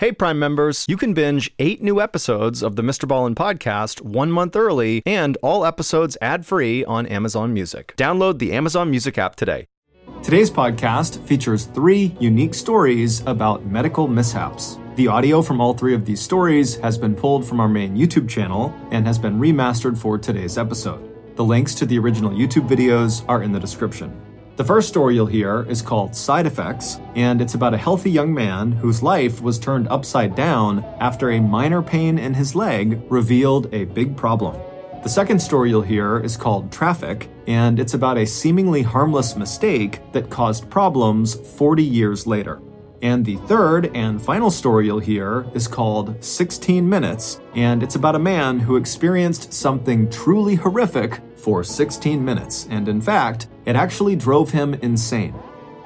Hey, 0.00 0.12
Prime 0.12 0.38
members, 0.38 0.84
you 0.88 0.96
can 0.96 1.12
binge 1.12 1.50
eight 1.58 1.82
new 1.82 2.00
episodes 2.00 2.62
of 2.62 2.76
the 2.76 2.82
Mr. 2.82 3.08
Ballen 3.08 3.34
podcast 3.34 4.00
one 4.00 4.30
month 4.30 4.54
early 4.54 5.02
and 5.04 5.36
all 5.42 5.66
episodes 5.66 6.16
ad 6.22 6.46
free 6.46 6.84
on 6.84 7.04
Amazon 7.06 7.52
Music. 7.52 7.94
Download 7.96 8.38
the 8.38 8.52
Amazon 8.52 8.90
Music 8.90 9.18
app 9.18 9.34
today. 9.34 9.66
Today's 10.22 10.52
podcast 10.52 11.20
features 11.26 11.64
three 11.64 12.14
unique 12.20 12.54
stories 12.54 13.26
about 13.26 13.66
medical 13.66 14.06
mishaps. 14.06 14.78
The 14.94 15.08
audio 15.08 15.42
from 15.42 15.60
all 15.60 15.74
three 15.74 15.94
of 15.94 16.04
these 16.04 16.20
stories 16.20 16.76
has 16.76 16.96
been 16.96 17.16
pulled 17.16 17.44
from 17.44 17.58
our 17.58 17.68
main 17.68 17.96
YouTube 17.96 18.28
channel 18.28 18.72
and 18.92 19.04
has 19.04 19.18
been 19.18 19.40
remastered 19.40 19.98
for 19.98 20.16
today's 20.16 20.58
episode. 20.58 21.34
The 21.34 21.44
links 21.44 21.74
to 21.74 21.86
the 21.86 21.98
original 21.98 22.30
YouTube 22.30 22.68
videos 22.68 23.24
are 23.28 23.42
in 23.42 23.50
the 23.50 23.58
description. 23.58 24.27
The 24.58 24.64
first 24.64 24.88
story 24.88 25.14
you'll 25.14 25.26
hear 25.26 25.64
is 25.70 25.80
called 25.80 26.16
Side 26.16 26.44
Effects, 26.44 26.98
and 27.14 27.40
it's 27.40 27.54
about 27.54 27.74
a 27.74 27.78
healthy 27.78 28.10
young 28.10 28.34
man 28.34 28.72
whose 28.72 29.04
life 29.04 29.40
was 29.40 29.56
turned 29.56 29.86
upside 29.86 30.34
down 30.34 30.84
after 30.98 31.30
a 31.30 31.40
minor 31.40 31.80
pain 31.80 32.18
in 32.18 32.34
his 32.34 32.56
leg 32.56 33.00
revealed 33.08 33.72
a 33.72 33.84
big 33.84 34.16
problem. 34.16 34.60
The 35.04 35.08
second 35.08 35.38
story 35.38 35.70
you'll 35.70 35.82
hear 35.82 36.18
is 36.18 36.36
called 36.36 36.72
Traffic, 36.72 37.30
and 37.46 37.78
it's 37.78 37.94
about 37.94 38.18
a 38.18 38.26
seemingly 38.26 38.82
harmless 38.82 39.36
mistake 39.36 40.00
that 40.10 40.28
caused 40.28 40.68
problems 40.68 41.36
40 41.56 41.84
years 41.84 42.26
later. 42.26 42.60
And 43.00 43.24
the 43.24 43.36
third 43.36 43.94
and 43.96 44.20
final 44.20 44.50
story 44.50 44.86
you'll 44.86 44.98
hear 44.98 45.46
is 45.54 45.68
called 45.68 46.22
16 46.22 46.88
Minutes, 46.88 47.40
and 47.54 47.82
it's 47.82 47.94
about 47.94 48.16
a 48.16 48.18
man 48.18 48.58
who 48.58 48.76
experienced 48.76 49.52
something 49.52 50.10
truly 50.10 50.56
horrific 50.56 51.20
for 51.36 51.62
16 51.62 52.24
minutes, 52.24 52.66
and 52.70 52.88
in 52.88 53.00
fact, 53.00 53.48
it 53.66 53.76
actually 53.76 54.16
drove 54.16 54.50
him 54.50 54.74
insane. 54.74 55.34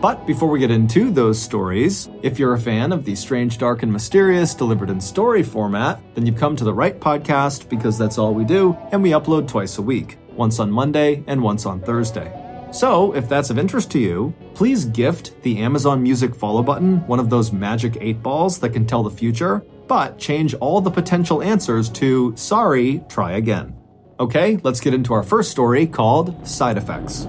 But 0.01 0.27
before 0.27 0.49
we 0.49 0.59
get 0.59 0.71
into 0.71 1.11
those 1.11 1.41
stories, 1.41 2.09
if 2.23 2.39
you're 2.39 2.55
a 2.55 2.59
fan 2.59 2.91
of 2.91 3.05
the 3.05 3.15
strange, 3.15 3.59
dark, 3.59 3.85
and 3.85 3.93
mysterious 3.93 4.55
delivered 4.55 4.91
in 4.91 5.01
story 5.01 5.45
format, 5.45 6.03
then 6.15 6.27
you've 6.27 6.39
come 6.39 6.57
to 6.57 6.65
the 6.65 6.75
right 6.75 6.99
podcast 6.99 7.69
because 7.69 7.99
that's 7.99 8.19
all 8.19 8.35
we 8.35 8.45
do, 8.45 8.77
and 8.91 9.03
we 9.03 9.11
upload 9.11 9.47
twice 9.47 9.79
a 9.79 9.83
week, 9.83 10.19
once 10.33 10.59
on 10.59 10.73
Monday 10.73 11.23
and 11.29 11.41
once 11.41 11.67
on 11.67 11.81
Thursday. 11.81 12.37
So, 12.73 13.15
if 13.15 13.29
that's 13.29 13.51
of 13.51 13.59
interest 13.59 13.91
to 13.93 14.01
you, 14.01 14.35
please 14.55 14.85
gift 14.85 15.41
the 15.43 15.59
Amazon 15.59 16.03
Music 16.03 16.35
follow 16.35 16.63
button 16.63 17.07
one 17.07 17.21
of 17.21 17.31
those 17.31 17.53
magic 17.53 17.97
eight 18.01 18.23
balls 18.23 18.59
that 18.61 18.71
can 18.71 18.87
tell 18.87 19.03
the 19.03 19.11
future, 19.11 19.65
but 19.89 20.19
change 20.19 20.55
all 20.55 20.81
the 20.81 20.91
potential 20.91 21.43
answers 21.43 21.89
to 21.91 22.33
sorry, 22.37 23.05
try 23.09 23.33
again. 23.33 23.75
Okay, 24.21 24.59
let's 24.63 24.81
get 24.81 24.95
into 24.95 25.15
our 25.15 25.23
first 25.23 25.51
story 25.51 25.87
called 25.87 26.47
Side 26.47 26.77
Effects. 26.77 27.27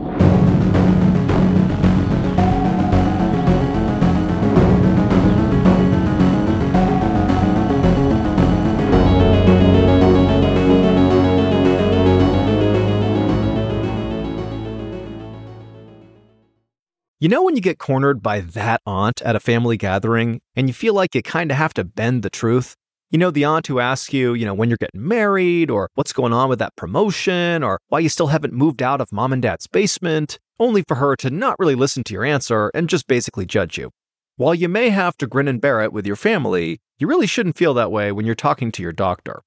You 17.24 17.30
know 17.30 17.42
when 17.42 17.56
you 17.56 17.62
get 17.62 17.80
cornered 17.80 18.22
by 18.22 18.42
that 18.42 18.82
aunt 18.86 19.22
at 19.22 19.34
a 19.34 19.40
family 19.40 19.78
gathering 19.78 20.42
and 20.58 20.68
you 20.68 20.74
feel 20.74 20.94
like 20.94 21.16
you 21.16 21.22
kind 21.24 21.52
of 21.52 21.58
have 21.58 21.74
to 21.76 21.86
bend 21.86 22.22
the 22.22 22.30
truth? 22.30 22.76
You 23.12 23.18
know, 23.18 23.32
the 23.32 23.46
aunt 23.46 23.68
who 23.68 23.80
asks 23.80 24.12
you, 24.12 24.34
you 24.34 24.46
know, 24.46 24.54
when 24.54 24.70
you're 24.70 24.76
getting 24.76 25.08
married 25.08 25.72
or 25.72 25.90
what's 25.96 26.12
going 26.12 26.34
on 26.34 26.50
with 26.50 26.60
that 26.60 26.76
promotion 26.76 27.64
or 27.64 27.80
why 27.88 28.00
you 28.00 28.10
still 28.10 28.28
haven't 28.28 28.52
moved 28.52 28.82
out 28.82 29.00
of 29.00 29.10
mom 29.14 29.32
and 29.32 29.42
dad's 29.42 29.68
basement, 29.68 30.38
only 30.60 30.84
for 30.86 30.96
her 30.96 31.16
to 31.16 31.30
not 31.30 31.56
really 31.60 31.76
listen 31.76 32.04
to 32.04 32.14
your 32.14 32.26
answer 32.26 32.70
and 32.74 32.90
just 32.90 33.08
basically 33.08 33.46
judge 33.46 33.78
you. 33.78 33.90
While 34.36 34.54
you 34.54 34.68
may 34.68 34.90
have 34.90 35.16
to 35.20 35.26
grin 35.26 35.48
and 35.48 35.62
bear 35.62 35.80
it 35.80 35.94
with 35.94 36.06
your 36.06 36.18
family, 36.18 36.82
you 37.00 37.08
really 37.08 37.26
shouldn't 37.26 37.58
feel 37.58 37.74
that 37.76 37.90
way 37.90 38.12
when 38.12 38.26
you're 38.26 38.36
talking 38.36 38.70
to 38.74 38.84
your 38.84 38.92
doctor. 38.92 39.44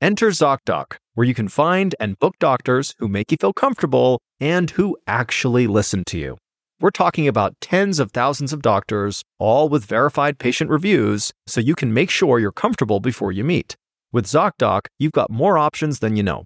Enter 0.00 0.28
ZocDoc, 0.28 0.96
where 1.12 1.26
you 1.26 1.34
can 1.34 1.48
find 1.48 1.94
and 2.00 2.18
book 2.18 2.36
doctors 2.38 2.94
who 3.00 3.06
make 3.06 3.30
you 3.30 3.36
feel 3.38 3.52
comfortable 3.52 4.18
and 4.40 4.70
who 4.70 4.96
actually 5.06 5.66
listen 5.66 6.04
to 6.06 6.16
you. 6.16 6.38
We're 6.80 6.90
talking 6.90 7.26
about 7.26 7.60
tens 7.60 7.98
of 7.98 8.12
thousands 8.12 8.52
of 8.52 8.62
doctors, 8.62 9.24
all 9.40 9.68
with 9.68 9.84
verified 9.84 10.38
patient 10.38 10.70
reviews, 10.70 11.32
so 11.44 11.60
you 11.60 11.74
can 11.74 11.92
make 11.92 12.08
sure 12.08 12.38
you're 12.38 12.52
comfortable 12.52 13.00
before 13.00 13.32
you 13.32 13.42
meet. 13.42 13.74
With 14.12 14.26
ZocDoc, 14.26 14.82
you've 14.96 15.10
got 15.10 15.28
more 15.28 15.58
options 15.58 15.98
than 15.98 16.14
you 16.14 16.22
know. 16.22 16.44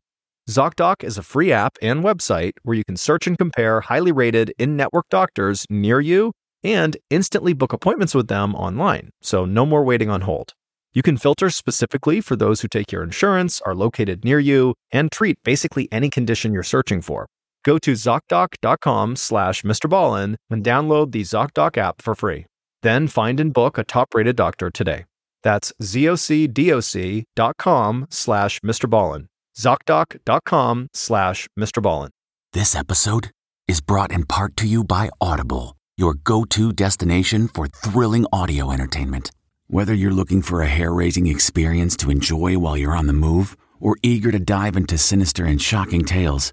ZocDoc 0.49 1.05
is 1.05 1.19
a 1.19 1.23
free 1.23 1.53
app 1.53 1.77
and 1.83 2.03
website 2.03 2.53
where 2.63 2.75
you 2.75 2.83
can 2.83 2.97
search 2.97 3.27
and 3.27 3.37
compare 3.37 3.83
highly 3.83 4.11
rated 4.11 4.55
in 4.59 4.75
network 4.75 5.05
doctors 5.11 5.67
near 5.69 6.01
you 6.01 6.33
and 6.65 6.97
instantly 7.11 7.53
book 7.53 7.75
appointments 7.75 8.15
with 8.15 8.29
them 8.29 8.55
online, 8.55 9.11
so 9.21 9.45
no 9.45 9.67
more 9.67 9.85
waiting 9.85 10.09
on 10.09 10.23
hold. 10.23 10.55
You 10.95 11.03
can 11.03 11.19
filter 11.19 11.51
specifically 11.51 12.23
for 12.23 12.37
those 12.37 12.63
who 12.63 12.69
take 12.69 12.91
your 12.91 13.03
insurance, 13.03 13.61
are 13.67 13.75
located 13.75 14.25
near 14.25 14.39
you, 14.39 14.77
and 14.91 15.13
treat 15.13 15.37
basically 15.45 15.91
any 15.93 16.09
condition 16.09 16.55
you're 16.55 16.63
searching 16.63 17.03
for. 17.03 17.27
Go 17.65 17.79
to 17.79 17.93
ZocDoc.com 17.93 19.17
slash 19.17 19.63
Mr. 19.63 19.89
Ballen 19.89 20.37
and 20.51 20.65
download 20.65 21.13
the 21.13 21.23
ZocDoc 21.23 21.79
app 21.79 22.03
for 22.03 22.15
free. 22.15 22.47
Then 22.83 23.07
find 23.09 23.39
and 23.39 23.53
book 23.53 23.79
a 23.79 23.85
top-rated 23.85 24.37
doctor 24.37 24.71
today. 24.71 25.05
That's 25.43 25.73
ZocDoc.com 25.81 27.27
slash 28.11 28.61
Mr. 28.61 28.91
Ballen. 28.91 29.27
ZocDoc.com 29.57 30.89
slash 30.93 31.49
Mr. 31.59 31.83
Ballen. 31.83 32.09
This 32.53 32.75
episode 32.75 33.31
is 33.69 33.81
brought 33.81 34.13
in 34.13 34.27
part 34.27 34.57
to 34.59 34.67
you 34.67 34.85
by 34.85 35.09
Audible, 35.21 35.77
your 35.97 36.15
go-to 36.15 36.73
destination 36.73 37.49
for 37.49 37.67
thrilling 37.67 38.27
audio 38.33 38.71
entertainment. 38.73 39.31
Whether 39.69 39.95
you're 39.95 40.11
looking 40.11 40.43
for 40.43 40.63
a 40.63 40.67
hair-raising 40.67 41.29
experience 41.29 41.97
to 41.99 42.11
enjoy 42.11 42.59
while 42.59 42.77
you're 42.77 42.97
on 42.97 43.07
the 43.07 43.13
move 43.13 43.57
or 43.81 43.97
eager 44.03 44.31
to 44.33 44.39
dive 44.39 44.77
into 44.77 44.99
sinister 44.99 45.45
and 45.47 45.63
shocking 45.63 46.05
tales, 46.05 46.53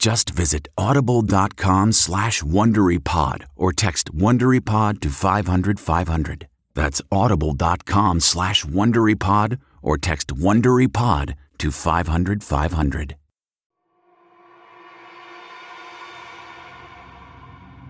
Just 0.00 0.30
visit 0.30 0.66
audible.com 0.78 1.92
slash 1.92 2.42
WonderyPod 2.42 3.44
or 3.54 3.70
text 3.70 4.16
WonderyPod 4.16 5.00
to 5.00 5.10
500, 5.10 5.78
500. 5.78 6.48
That's 6.74 7.02
audible.com 7.12 8.20
slash 8.20 8.64
WonderyPod 8.64 9.58
or 9.82 9.98
text 9.98 10.28
WonderyPod 10.28 11.34
to 11.58 11.70
500, 11.70 12.42
500. 12.42 13.16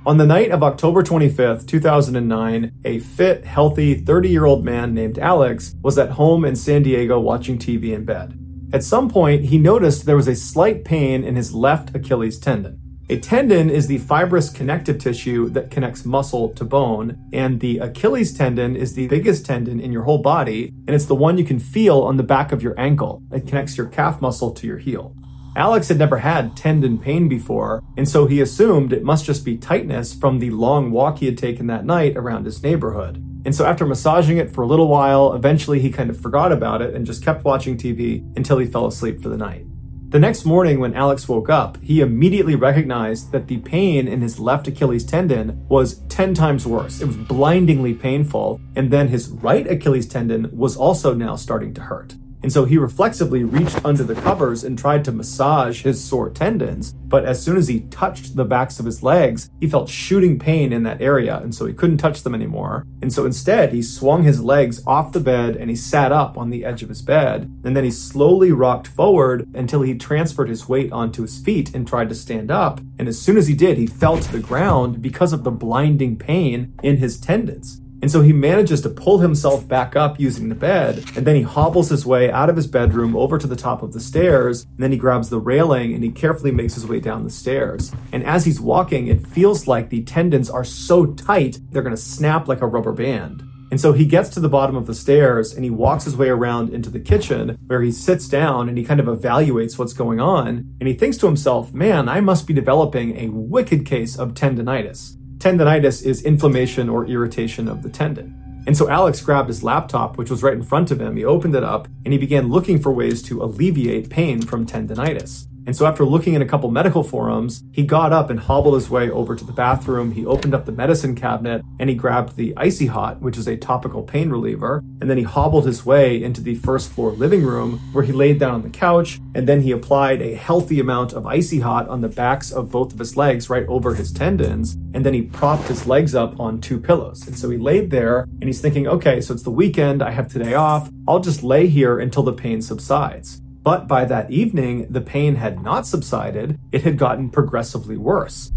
On 0.04 0.16
the 0.16 0.26
night 0.26 0.50
of 0.50 0.64
October 0.64 1.04
25th, 1.04 1.68
2009, 1.68 2.72
a 2.84 2.98
fit, 2.98 3.44
healthy 3.44 3.94
30 3.94 4.28
year 4.28 4.46
old 4.46 4.64
man 4.64 4.94
named 4.94 5.20
Alex 5.20 5.76
was 5.80 5.96
at 5.96 6.10
home 6.10 6.44
in 6.44 6.56
San 6.56 6.82
Diego 6.82 7.20
watching 7.20 7.56
TV 7.56 7.94
in 7.94 8.04
bed. 8.04 8.49
At 8.72 8.84
some 8.84 9.08
point, 9.10 9.46
he 9.46 9.58
noticed 9.58 10.06
there 10.06 10.14
was 10.14 10.28
a 10.28 10.36
slight 10.36 10.84
pain 10.84 11.24
in 11.24 11.34
his 11.34 11.52
left 11.52 11.94
Achilles 11.94 12.38
tendon. 12.38 12.78
A 13.08 13.18
tendon 13.18 13.68
is 13.68 13.88
the 13.88 13.98
fibrous 13.98 14.48
connective 14.48 14.98
tissue 14.98 15.48
that 15.50 15.72
connects 15.72 16.04
muscle 16.04 16.50
to 16.50 16.64
bone, 16.64 17.18
and 17.32 17.58
the 17.58 17.78
Achilles 17.78 18.32
tendon 18.32 18.76
is 18.76 18.94
the 18.94 19.08
biggest 19.08 19.44
tendon 19.44 19.80
in 19.80 19.90
your 19.90 20.04
whole 20.04 20.22
body, 20.22 20.72
and 20.86 20.90
it's 20.90 21.06
the 21.06 21.16
one 21.16 21.36
you 21.36 21.44
can 21.44 21.58
feel 21.58 22.02
on 22.02 22.16
the 22.16 22.22
back 22.22 22.52
of 22.52 22.62
your 22.62 22.78
ankle. 22.78 23.20
It 23.32 23.48
connects 23.48 23.76
your 23.76 23.88
calf 23.88 24.20
muscle 24.20 24.52
to 24.52 24.66
your 24.68 24.78
heel. 24.78 25.16
Alex 25.56 25.88
had 25.88 25.98
never 25.98 26.18
had 26.18 26.56
tendon 26.56 26.96
pain 26.96 27.28
before, 27.28 27.82
and 27.96 28.08
so 28.08 28.26
he 28.26 28.40
assumed 28.40 28.92
it 28.92 29.02
must 29.02 29.24
just 29.24 29.44
be 29.44 29.56
tightness 29.56 30.14
from 30.14 30.38
the 30.38 30.50
long 30.50 30.92
walk 30.92 31.18
he 31.18 31.26
had 31.26 31.36
taken 31.36 31.66
that 31.66 31.84
night 31.84 32.16
around 32.16 32.44
his 32.44 32.62
neighborhood. 32.62 33.20
And 33.44 33.54
so 33.54 33.64
after 33.64 33.86
massaging 33.86 34.36
it 34.36 34.50
for 34.50 34.62
a 34.62 34.66
little 34.66 34.88
while, 34.88 35.32
eventually 35.32 35.80
he 35.80 35.90
kind 35.90 36.10
of 36.10 36.20
forgot 36.20 36.52
about 36.52 36.82
it 36.82 36.94
and 36.94 37.06
just 37.06 37.24
kept 37.24 37.44
watching 37.44 37.76
TV 37.76 38.24
until 38.36 38.58
he 38.58 38.66
fell 38.66 38.86
asleep 38.86 39.20
for 39.22 39.28
the 39.28 39.36
night. 39.36 39.64
The 40.10 40.18
next 40.18 40.44
morning, 40.44 40.80
when 40.80 40.94
Alex 40.94 41.28
woke 41.28 41.48
up, 41.48 41.78
he 41.82 42.00
immediately 42.00 42.56
recognized 42.56 43.30
that 43.30 43.46
the 43.46 43.58
pain 43.58 44.08
in 44.08 44.20
his 44.20 44.40
left 44.40 44.66
Achilles 44.66 45.04
tendon 45.04 45.64
was 45.68 46.00
10 46.08 46.34
times 46.34 46.66
worse. 46.66 47.00
It 47.00 47.06
was 47.06 47.16
blindingly 47.16 47.94
painful. 47.94 48.60
And 48.74 48.90
then 48.90 49.06
his 49.06 49.28
right 49.28 49.64
Achilles 49.70 50.08
tendon 50.08 50.50
was 50.52 50.76
also 50.76 51.14
now 51.14 51.36
starting 51.36 51.74
to 51.74 51.82
hurt. 51.82 52.16
And 52.42 52.52
so 52.52 52.64
he 52.64 52.78
reflexively 52.78 53.44
reached 53.44 53.84
under 53.84 54.02
the 54.02 54.14
covers 54.14 54.64
and 54.64 54.78
tried 54.78 55.04
to 55.04 55.12
massage 55.12 55.82
his 55.82 56.02
sore 56.02 56.30
tendons. 56.30 56.92
But 56.92 57.24
as 57.24 57.42
soon 57.42 57.56
as 57.56 57.68
he 57.68 57.80
touched 57.80 58.36
the 58.36 58.44
backs 58.44 58.78
of 58.78 58.86
his 58.86 59.02
legs, 59.02 59.50
he 59.60 59.68
felt 59.68 59.88
shooting 59.88 60.38
pain 60.38 60.72
in 60.72 60.82
that 60.84 61.02
area. 61.02 61.38
And 61.38 61.54
so 61.54 61.66
he 61.66 61.74
couldn't 61.74 61.98
touch 61.98 62.22
them 62.22 62.34
anymore. 62.34 62.86
And 63.02 63.12
so 63.12 63.26
instead, 63.26 63.72
he 63.72 63.82
swung 63.82 64.22
his 64.22 64.42
legs 64.42 64.82
off 64.86 65.12
the 65.12 65.20
bed 65.20 65.56
and 65.56 65.68
he 65.68 65.76
sat 65.76 66.12
up 66.12 66.38
on 66.38 66.50
the 66.50 66.64
edge 66.64 66.82
of 66.82 66.88
his 66.88 67.02
bed. 67.02 67.50
And 67.64 67.76
then 67.76 67.84
he 67.84 67.90
slowly 67.90 68.52
rocked 68.52 68.86
forward 68.86 69.48
until 69.54 69.82
he 69.82 69.94
transferred 69.94 70.48
his 70.48 70.68
weight 70.68 70.92
onto 70.92 71.22
his 71.22 71.38
feet 71.38 71.74
and 71.74 71.86
tried 71.86 72.08
to 72.08 72.14
stand 72.14 72.50
up. 72.50 72.80
And 72.98 73.08
as 73.08 73.20
soon 73.20 73.36
as 73.36 73.48
he 73.48 73.54
did, 73.54 73.76
he 73.76 73.86
fell 73.86 74.18
to 74.18 74.32
the 74.32 74.38
ground 74.38 75.02
because 75.02 75.32
of 75.32 75.44
the 75.44 75.50
blinding 75.50 76.16
pain 76.16 76.74
in 76.82 76.98
his 76.98 77.18
tendons. 77.18 77.80
And 78.02 78.10
so 78.10 78.22
he 78.22 78.32
manages 78.32 78.80
to 78.82 78.88
pull 78.88 79.18
himself 79.18 79.68
back 79.68 79.94
up 79.94 80.18
using 80.18 80.48
the 80.48 80.54
bed, 80.54 81.04
and 81.16 81.26
then 81.26 81.36
he 81.36 81.42
hobbles 81.42 81.90
his 81.90 82.06
way 82.06 82.30
out 82.30 82.48
of 82.48 82.56
his 82.56 82.66
bedroom 82.66 83.14
over 83.14 83.38
to 83.38 83.46
the 83.46 83.56
top 83.56 83.82
of 83.82 83.92
the 83.92 84.00
stairs, 84.00 84.62
and 84.62 84.78
then 84.78 84.92
he 84.92 84.98
grabs 84.98 85.28
the 85.28 85.38
railing 85.38 85.94
and 85.94 86.02
he 86.02 86.10
carefully 86.10 86.50
makes 86.50 86.74
his 86.74 86.86
way 86.86 87.00
down 87.00 87.24
the 87.24 87.30
stairs. 87.30 87.92
And 88.12 88.24
as 88.24 88.44
he's 88.44 88.60
walking, 88.60 89.08
it 89.08 89.26
feels 89.26 89.66
like 89.66 89.90
the 89.90 90.02
tendons 90.02 90.48
are 90.48 90.64
so 90.64 91.06
tight, 91.06 91.58
they're 91.70 91.82
gonna 91.82 91.96
snap 91.96 92.48
like 92.48 92.62
a 92.62 92.66
rubber 92.66 92.92
band. 92.92 93.42
And 93.70 93.80
so 93.80 93.92
he 93.92 94.04
gets 94.04 94.28
to 94.30 94.40
the 94.40 94.48
bottom 94.48 94.74
of 94.74 94.86
the 94.86 94.94
stairs 94.94 95.54
and 95.54 95.62
he 95.62 95.70
walks 95.70 96.04
his 96.04 96.16
way 96.16 96.28
around 96.28 96.70
into 96.74 96.90
the 96.90 96.98
kitchen 96.98 97.56
where 97.68 97.82
he 97.82 97.92
sits 97.92 98.28
down 98.28 98.68
and 98.68 98.76
he 98.76 98.82
kind 98.82 98.98
of 98.98 99.06
evaluates 99.06 99.78
what's 99.78 99.92
going 99.92 100.18
on. 100.18 100.74
And 100.80 100.88
he 100.88 100.94
thinks 100.94 101.16
to 101.18 101.26
himself, 101.26 101.72
man, 101.72 102.08
I 102.08 102.20
must 102.20 102.48
be 102.48 102.52
developing 102.52 103.16
a 103.16 103.28
wicked 103.28 103.86
case 103.86 104.18
of 104.18 104.34
tendonitis 104.34 105.19
tendonitis 105.40 106.04
is 106.04 106.22
inflammation 106.22 106.90
or 106.90 107.06
irritation 107.06 107.66
of 107.66 107.82
the 107.82 107.88
tendon. 107.88 108.62
And 108.66 108.76
so 108.76 108.90
Alex 108.90 109.22
grabbed 109.22 109.48
his 109.48 109.64
laptop, 109.64 110.18
which 110.18 110.30
was 110.30 110.42
right 110.42 110.52
in 110.52 110.62
front 110.62 110.90
of 110.90 111.00
him. 111.00 111.16
He 111.16 111.24
opened 111.24 111.54
it 111.54 111.64
up 111.64 111.88
and 112.04 112.12
he 112.12 112.18
began 112.18 112.50
looking 112.50 112.78
for 112.78 112.92
ways 112.92 113.22
to 113.22 113.42
alleviate 113.42 114.10
pain 114.10 114.42
from 114.42 114.66
tendonitis. 114.66 115.46
And 115.70 115.76
so 115.76 115.86
after 115.86 116.04
looking 116.04 116.34
in 116.34 116.42
a 116.42 116.46
couple 116.46 116.68
medical 116.68 117.04
forums, 117.04 117.62
he 117.70 117.84
got 117.84 118.12
up 118.12 118.28
and 118.28 118.40
hobbled 118.40 118.74
his 118.74 118.90
way 118.90 119.08
over 119.08 119.36
to 119.36 119.44
the 119.44 119.52
bathroom. 119.52 120.10
He 120.10 120.26
opened 120.26 120.52
up 120.52 120.66
the 120.66 120.72
medicine 120.72 121.14
cabinet 121.14 121.62
and 121.78 121.88
he 121.88 121.94
grabbed 121.94 122.34
the 122.34 122.52
Icy 122.56 122.86
Hot, 122.86 123.20
which 123.20 123.38
is 123.38 123.46
a 123.46 123.56
topical 123.56 124.02
pain 124.02 124.30
reliever. 124.30 124.82
And 125.00 125.08
then 125.08 125.16
he 125.16 125.22
hobbled 125.22 125.66
his 125.66 125.86
way 125.86 126.20
into 126.20 126.40
the 126.40 126.56
first 126.56 126.90
floor 126.90 127.12
living 127.12 127.44
room 127.44 127.78
where 127.92 128.02
he 128.02 128.10
laid 128.10 128.40
down 128.40 128.54
on 128.54 128.62
the 128.62 128.68
couch. 128.68 129.20
And 129.36 129.48
then 129.48 129.60
he 129.60 129.70
applied 129.70 130.20
a 130.20 130.34
healthy 130.34 130.80
amount 130.80 131.12
of 131.12 131.24
Icy 131.24 131.60
Hot 131.60 131.86
on 131.88 132.00
the 132.00 132.08
backs 132.08 132.50
of 132.50 132.72
both 132.72 132.92
of 132.92 132.98
his 132.98 133.16
legs 133.16 133.48
right 133.48 133.66
over 133.68 133.94
his 133.94 134.10
tendons. 134.10 134.72
And 134.92 135.06
then 135.06 135.14
he 135.14 135.22
propped 135.22 135.68
his 135.68 135.86
legs 135.86 136.16
up 136.16 136.40
on 136.40 136.60
two 136.60 136.80
pillows. 136.80 137.28
And 137.28 137.38
so 137.38 137.48
he 137.48 137.58
laid 137.58 137.92
there 137.92 138.22
and 138.22 138.48
he's 138.48 138.60
thinking, 138.60 138.88
okay, 138.88 139.20
so 139.20 139.34
it's 139.34 139.44
the 139.44 139.52
weekend. 139.52 140.02
I 140.02 140.10
have 140.10 140.26
today 140.26 140.54
off. 140.54 140.90
I'll 141.06 141.20
just 141.20 141.44
lay 141.44 141.68
here 141.68 142.00
until 142.00 142.24
the 142.24 142.32
pain 142.32 142.60
subsides. 142.60 143.40
But 143.62 143.86
by 143.86 144.04
that 144.06 144.30
evening, 144.30 144.86
the 144.90 145.00
pain 145.02 145.34
had 145.36 145.62
not 145.62 145.86
subsided, 145.86 146.58
it 146.72 146.82
had 146.82 146.96
gotten 146.96 147.28
progressively 147.28 147.96
worse. 147.96 148.52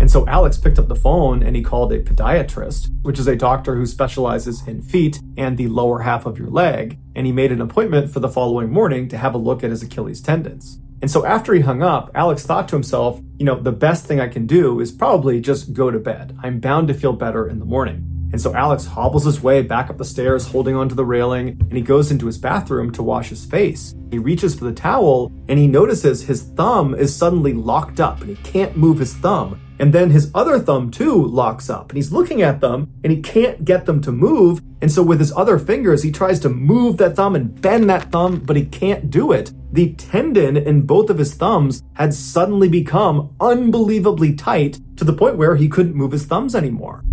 And 0.00 0.10
so 0.10 0.26
Alex 0.26 0.58
picked 0.58 0.78
up 0.78 0.88
the 0.88 0.96
phone 0.96 1.42
and 1.42 1.56
he 1.56 1.62
called 1.62 1.92
a 1.92 2.02
podiatrist, 2.02 2.88
which 3.02 3.18
is 3.18 3.26
a 3.26 3.36
doctor 3.36 3.74
who 3.76 3.86
specializes 3.86 4.66
in 4.66 4.82
feet 4.82 5.20
and 5.36 5.56
the 5.56 5.68
lower 5.68 6.00
half 6.00 6.26
of 6.26 6.38
your 6.38 6.50
leg, 6.50 6.98
and 7.14 7.26
he 7.26 7.32
made 7.32 7.52
an 7.52 7.60
appointment 7.60 8.10
for 8.12 8.20
the 8.20 8.28
following 8.28 8.70
morning 8.70 9.08
to 9.08 9.18
have 9.18 9.34
a 9.34 9.38
look 9.38 9.64
at 9.64 9.70
his 9.70 9.82
Achilles 9.82 10.20
tendons. 10.20 10.80
And 11.00 11.10
so 11.10 11.24
after 11.24 11.52
he 11.52 11.60
hung 11.60 11.82
up, 11.82 12.10
Alex 12.14 12.44
thought 12.44 12.68
to 12.68 12.76
himself, 12.76 13.20
you 13.38 13.44
know, 13.44 13.60
the 13.60 13.72
best 13.72 14.06
thing 14.06 14.20
I 14.20 14.28
can 14.28 14.46
do 14.46 14.80
is 14.80 14.90
probably 14.90 15.40
just 15.40 15.72
go 15.72 15.90
to 15.90 15.98
bed. 15.98 16.36
I'm 16.42 16.58
bound 16.58 16.88
to 16.88 16.94
feel 16.94 17.12
better 17.12 17.48
in 17.48 17.60
the 17.60 17.64
morning. 17.64 18.17
And 18.32 18.40
so 18.40 18.54
Alex 18.54 18.84
hobbles 18.84 19.24
his 19.24 19.42
way 19.42 19.62
back 19.62 19.88
up 19.90 19.96
the 19.96 20.04
stairs, 20.04 20.46
holding 20.46 20.76
onto 20.76 20.94
the 20.94 21.04
railing, 21.04 21.48
and 21.60 21.72
he 21.72 21.80
goes 21.80 22.10
into 22.10 22.26
his 22.26 22.38
bathroom 22.38 22.92
to 22.92 23.02
wash 23.02 23.30
his 23.30 23.46
face. 23.46 23.94
He 24.10 24.18
reaches 24.18 24.54
for 24.54 24.64
the 24.64 24.72
towel 24.72 25.32
and 25.48 25.58
he 25.58 25.66
notices 25.66 26.22
his 26.22 26.42
thumb 26.42 26.94
is 26.94 27.14
suddenly 27.14 27.52
locked 27.52 28.00
up 28.00 28.20
and 28.20 28.30
he 28.30 28.36
can't 28.36 28.76
move 28.76 28.98
his 28.98 29.14
thumb. 29.14 29.60
And 29.80 29.92
then 29.92 30.10
his 30.10 30.30
other 30.34 30.58
thumb 30.58 30.90
too 30.90 31.24
locks 31.24 31.70
up 31.70 31.90
and 31.90 31.96
he's 31.96 32.12
looking 32.12 32.42
at 32.42 32.60
them 32.60 32.90
and 33.04 33.12
he 33.12 33.20
can't 33.20 33.64
get 33.64 33.86
them 33.86 34.00
to 34.02 34.12
move. 34.12 34.60
And 34.80 34.90
so 34.90 35.02
with 35.02 35.20
his 35.20 35.32
other 35.32 35.58
fingers, 35.58 36.02
he 36.02 36.10
tries 36.10 36.40
to 36.40 36.48
move 36.48 36.96
that 36.96 37.16
thumb 37.16 37.36
and 37.36 37.60
bend 37.60 37.88
that 37.90 38.10
thumb, 38.10 38.40
but 38.40 38.56
he 38.56 38.64
can't 38.64 39.10
do 39.10 39.32
it. 39.32 39.52
The 39.72 39.92
tendon 39.94 40.56
in 40.56 40.82
both 40.82 41.10
of 41.10 41.18
his 41.18 41.34
thumbs 41.34 41.82
had 41.94 42.14
suddenly 42.14 42.68
become 42.68 43.34
unbelievably 43.40 44.34
tight 44.34 44.80
to 44.96 45.04
the 45.04 45.12
point 45.12 45.36
where 45.36 45.56
he 45.56 45.68
couldn't 45.68 45.94
move 45.94 46.12
his 46.12 46.26
thumbs 46.26 46.54
anymore. 46.54 47.04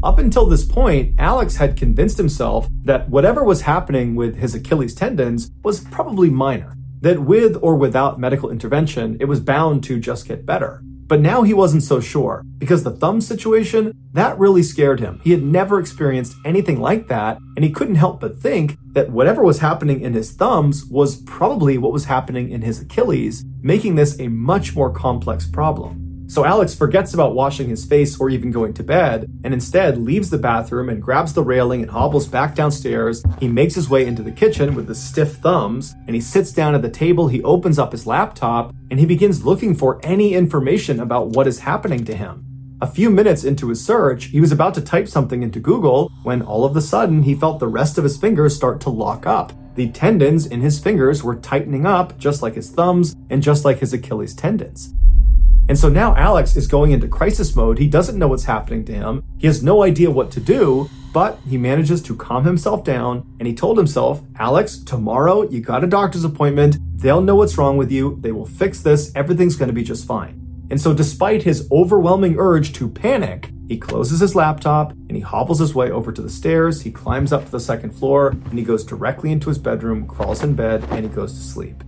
Up 0.00 0.20
until 0.20 0.46
this 0.46 0.64
point, 0.64 1.16
Alex 1.18 1.56
had 1.56 1.76
convinced 1.76 2.18
himself 2.18 2.68
that 2.84 3.08
whatever 3.08 3.42
was 3.42 3.62
happening 3.62 4.14
with 4.14 4.36
his 4.36 4.54
Achilles 4.54 4.94
tendons 4.94 5.50
was 5.64 5.80
probably 5.80 6.30
minor, 6.30 6.76
that 7.00 7.18
with 7.18 7.58
or 7.62 7.74
without 7.74 8.20
medical 8.20 8.50
intervention, 8.50 9.16
it 9.18 9.24
was 9.24 9.40
bound 9.40 9.82
to 9.84 9.98
just 9.98 10.28
get 10.28 10.46
better. 10.46 10.80
But 10.84 11.20
now 11.20 11.42
he 11.42 11.52
wasn't 11.52 11.82
so 11.82 11.98
sure, 11.98 12.44
because 12.58 12.84
the 12.84 12.92
thumb 12.92 13.20
situation, 13.20 13.92
that 14.12 14.38
really 14.38 14.62
scared 14.62 15.00
him. 15.00 15.20
He 15.24 15.32
had 15.32 15.42
never 15.42 15.80
experienced 15.80 16.36
anything 16.44 16.80
like 16.80 17.08
that, 17.08 17.38
and 17.56 17.64
he 17.64 17.72
couldn't 17.72 17.96
help 17.96 18.20
but 18.20 18.38
think 18.38 18.76
that 18.92 19.10
whatever 19.10 19.42
was 19.42 19.58
happening 19.58 20.00
in 20.00 20.12
his 20.12 20.30
thumbs 20.30 20.84
was 20.84 21.22
probably 21.22 21.76
what 21.76 21.92
was 21.92 22.04
happening 22.04 22.50
in 22.50 22.62
his 22.62 22.80
Achilles, 22.80 23.44
making 23.62 23.96
this 23.96 24.20
a 24.20 24.28
much 24.28 24.76
more 24.76 24.92
complex 24.92 25.48
problem. 25.48 26.07
So 26.28 26.44
Alex 26.44 26.74
forgets 26.74 27.14
about 27.14 27.34
washing 27.34 27.70
his 27.70 27.86
face 27.86 28.20
or 28.20 28.28
even 28.28 28.50
going 28.50 28.74
to 28.74 28.82
bed, 28.82 29.30
and 29.44 29.54
instead 29.54 29.96
leaves 29.96 30.28
the 30.28 30.36
bathroom 30.36 30.90
and 30.90 31.02
grabs 31.02 31.32
the 31.32 31.42
railing 31.42 31.80
and 31.80 31.90
hobbles 31.90 32.26
back 32.26 32.54
downstairs. 32.54 33.24
He 33.40 33.48
makes 33.48 33.74
his 33.74 33.88
way 33.88 34.04
into 34.06 34.22
the 34.22 34.30
kitchen 34.30 34.74
with 34.74 34.86
the 34.86 34.94
stiff 34.94 35.36
thumbs, 35.36 35.94
and 36.06 36.14
he 36.14 36.20
sits 36.20 36.52
down 36.52 36.74
at 36.74 36.82
the 36.82 36.90
table. 36.90 37.28
He 37.28 37.42
opens 37.44 37.78
up 37.78 37.92
his 37.92 38.06
laptop, 38.06 38.74
and 38.90 39.00
he 39.00 39.06
begins 39.06 39.46
looking 39.46 39.74
for 39.74 40.00
any 40.02 40.34
information 40.34 41.00
about 41.00 41.28
what 41.28 41.46
is 41.46 41.60
happening 41.60 42.04
to 42.04 42.14
him. 42.14 42.44
A 42.82 42.86
few 42.86 43.08
minutes 43.08 43.44
into 43.44 43.70
his 43.70 43.82
search, 43.82 44.26
he 44.26 44.40
was 44.42 44.52
about 44.52 44.74
to 44.74 44.82
type 44.82 45.08
something 45.08 45.42
into 45.42 45.60
Google 45.60 46.12
when 46.24 46.42
all 46.42 46.66
of 46.66 46.76
a 46.76 46.82
sudden 46.82 47.22
he 47.22 47.34
felt 47.34 47.58
the 47.58 47.66
rest 47.66 47.96
of 47.96 48.04
his 48.04 48.18
fingers 48.18 48.54
start 48.54 48.82
to 48.82 48.90
lock 48.90 49.26
up. 49.26 49.52
The 49.76 49.88
tendons 49.92 50.44
in 50.44 50.60
his 50.60 50.78
fingers 50.78 51.24
were 51.24 51.36
tightening 51.36 51.86
up 51.86 52.18
just 52.18 52.42
like 52.42 52.54
his 52.54 52.70
thumbs 52.70 53.16
and 53.30 53.42
just 53.42 53.64
like 53.64 53.78
his 53.78 53.94
Achilles 53.94 54.34
tendons. 54.34 54.92
And 55.68 55.78
so 55.78 55.88
now 55.88 56.16
Alex 56.16 56.56
is 56.56 56.66
going 56.66 56.92
into 56.92 57.08
crisis 57.08 57.54
mode. 57.54 57.78
He 57.78 57.88
doesn't 57.88 58.18
know 58.18 58.28
what's 58.28 58.44
happening 58.44 58.84
to 58.86 58.94
him. 58.94 59.22
He 59.38 59.46
has 59.46 59.62
no 59.62 59.82
idea 59.82 60.10
what 60.10 60.30
to 60.32 60.40
do, 60.40 60.88
but 61.12 61.38
he 61.46 61.58
manages 61.58 62.00
to 62.02 62.16
calm 62.16 62.44
himself 62.44 62.84
down 62.84 63.26
and 63.38 63.46
he 63.46 63.54
told 63.54 63.76
himself, 63.76 64.22
Alex, 64.36 64.78
tomorrow 64.78 65.48
you 65.48 65.60
got 65.60 65.84
a 65.84 65.86
doctor's 65.86 66.24
appointment. 66.24 66.78
They'll 66.96 67.20
know 67.20 67.36
what's 67.36 67.58
wrong 67.58 67.76
with 67.76 67.92
you. 67.92 68.18
They 68.20 68.32
will 68.32 68.46
fix 68.46 68.80
this. 68.80 69.12
Everything's 69.14 69.56
going 69.56 69.68
to 69.68 69.74
be 69.74 69.84
just 69.84 70.06
fine. 70.06 70.44
And 70.70 70.80
so, 70.80 70.92
despite 70.92 71.42
his 71.42 71.66
overwhelming 71.72 72.36
urge 72.38 72.74
to 72.74 72.88
panic, 72.88 73.50
he 73.68 73.78
closes 73.78 74.20
his 74.20 74.34
laptop 74.34 74.92
and 74.92 75.12
he 75.12 75.20
hobbles 75.20 75.60
his 75.60 75.74
way 75.74 75.90
over 75.90 76.12
to 76.12 76.20
the 76.20 76.28
stairs. 76.28 76.82
He 76.82 76.90
climbs 76.90 77.32
up 77.32 77.46
to 77.46 77.50
the 77.50 77.60
second 77.60 77.92
floor 77.92 78.28
and 78.28 78.58
he 78.58 78.64
goes 78.64 78.84
directly 78.84 79.32
into 79.32 79.48
his 79.48 79.58
bedroom, 79.58 80.06
crawls 80.06 80.42
in 80.42 80.54
bed, 80.54 80.84
and 80.90 81.04
he 81.04 81.08
goes 81.08 81.32
to 81.34 81.40
sleep. 81.40 81.82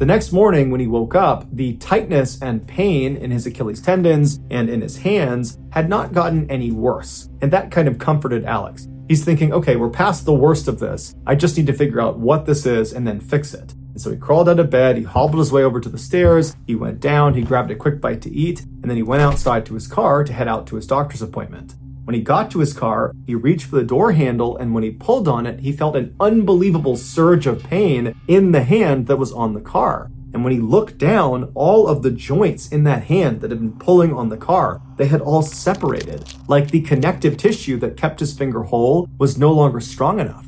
The 0.00 0.06
next 0.06 0.32
morning, 0.32 0.70
when 0.70 0.80
he 0.80 0.86
woke 0.86 1.14
up, 1.14 1.44
the 1.52 1.74
tightness 1.74 2.40
and 2.40 2.66
pain 2.66 3.18
in 3.18 3.30
his 3.30 3.44
Achilles 3.44 3.82
tendons 3.82 4.40
and 4.50 4.70
in 4.70 4.80
his 4.80 4.96
hands 4.96 5.58
had 5.72 5.90
not 5.90 6.14
gotten 6.14 6.50
any 6.50 6.72
worse. 6.72 7.28
And 7.42 7.52
that 7.52 7.70
kind 7.70 7.86
of 7.86 7.98
comforted 7.98 8.46
Alex. 8.46 8.88
He's 9.08 9.26
thinking, 9.26 9.52
okay, 9.52 9.76
we're 9.76 9.90
past 9.90 10.24
the 10.24 10.32
worst 10.32 10.68
of 10.68 10.78
this. 10.78 11.14
I 11.26 11.34
just 11.34 11.54
need 11.58 11.66
to 11.66 11.74
figure 11.74 12.00
out 12.00 12.18
what 12.18 12.46
this 12.46 12.64
is 12.64 12.94
and 12.94 13.06
then 13.06 13.20
fix 13.20 13.52
it. 13.52 13.72
And 13.72 14.00
so 14.00 14.10
he 14.10 14.16
crawled 14.16 14.48
out 14.48 14.58
of 14.58 14.70
bed, 14.70 14.96
he 14.96 15.02
hobbled 15.02 15.38
his 15.38 15.52
way 15.52 15.64
over 15.64 15.80
to 15.80 15.88
the 15.90 15.98
stairs, 15.98 16.56
he 16.66 16.74
went 16.74 17.00
down, 17.00 17.34
he 17.34 17.42
grabbed 17.42 17.70
a 17.70 17.76
quick 17.76 18.00
bite 18.00 18.22
to 18.22 18.32
eat, 18.32 18.62
and 18.62 18.84
then 18.84 18.96
he 18.96 19.02
went 19.02 19.20
outside 19.20 19.66
to 19.66 19.74
his 19.74 19.86
car 19.86 20.24
to 20.24 20.32
head 20.32 20.48
out 20.48 20.66
to 20.68 20.76
his 20.76 20.86
doctor's 20.86 21.20
appointment. 21.20 21.74
When 22.10 22.18
he 22.18 22.22
got 22.22 22.50
to 22.50 22.58
his 22.58 22.72
car, 22.72 23.14
he 23.24 23.36
reached 23.36 23.66
for 23.66 23.76
the 23.76 23.84
door 23.84 24.10
handle, 24.10 24.56
and 24.56 24.74
when 24.74 24.82
he 24.82 24.90
pulled 24.90 25.28
on 25.28 25.46
it, 25.46 25.60
he 25.60 25.70
felt 25.70 25.94
an 25.94 26.12
unbelievable 26.18 26.96
surge 26.96 27.46
of 27.46 27.62
pain 27.62 28.20
in 28.26 28.50
the 28.50 28.64
hand 28.64 29.06
that 29.06 29.16
was 29.16 29.30
on 29.30 29.52
the 29.52 29.60
car. 29.60 30.10
And 30.34 30.42
when 30.42 30.52
he 30.52 30.58
looked 30.58 30.98
down, 30.98 31.52
all 31.54 31.86
of 31.86 32.02
the 32.02 32.10
joints 32.10 32.72
in 32.72 32.82
that 32.82 33.04
hand 33.04 33.40
that 33.40 33.52
had 33.52 33.60
been 33.60 33.78
pulling 33.78 34.12
on 34.12 34.28
the 34.28 34.36
car, 34.36 34.82
they 34.96 35.06
had 35.06 35.20
all 35.20 35.40
separated. 35.40 36.24
Like 36.48 36.72
the 36.72 36.80
connective 36.80 37.36
tissue 37.36 37.76
that 37.78 37.96
kept 37.96 38.18
his 38.18 38.36
finger 38.36 38.64
whole 38.64 39.08
was 39.18 39.38
no 39.38 39.52
longer 39.52 39.78
strong 39.78 40.18
enough. 40.18 40.46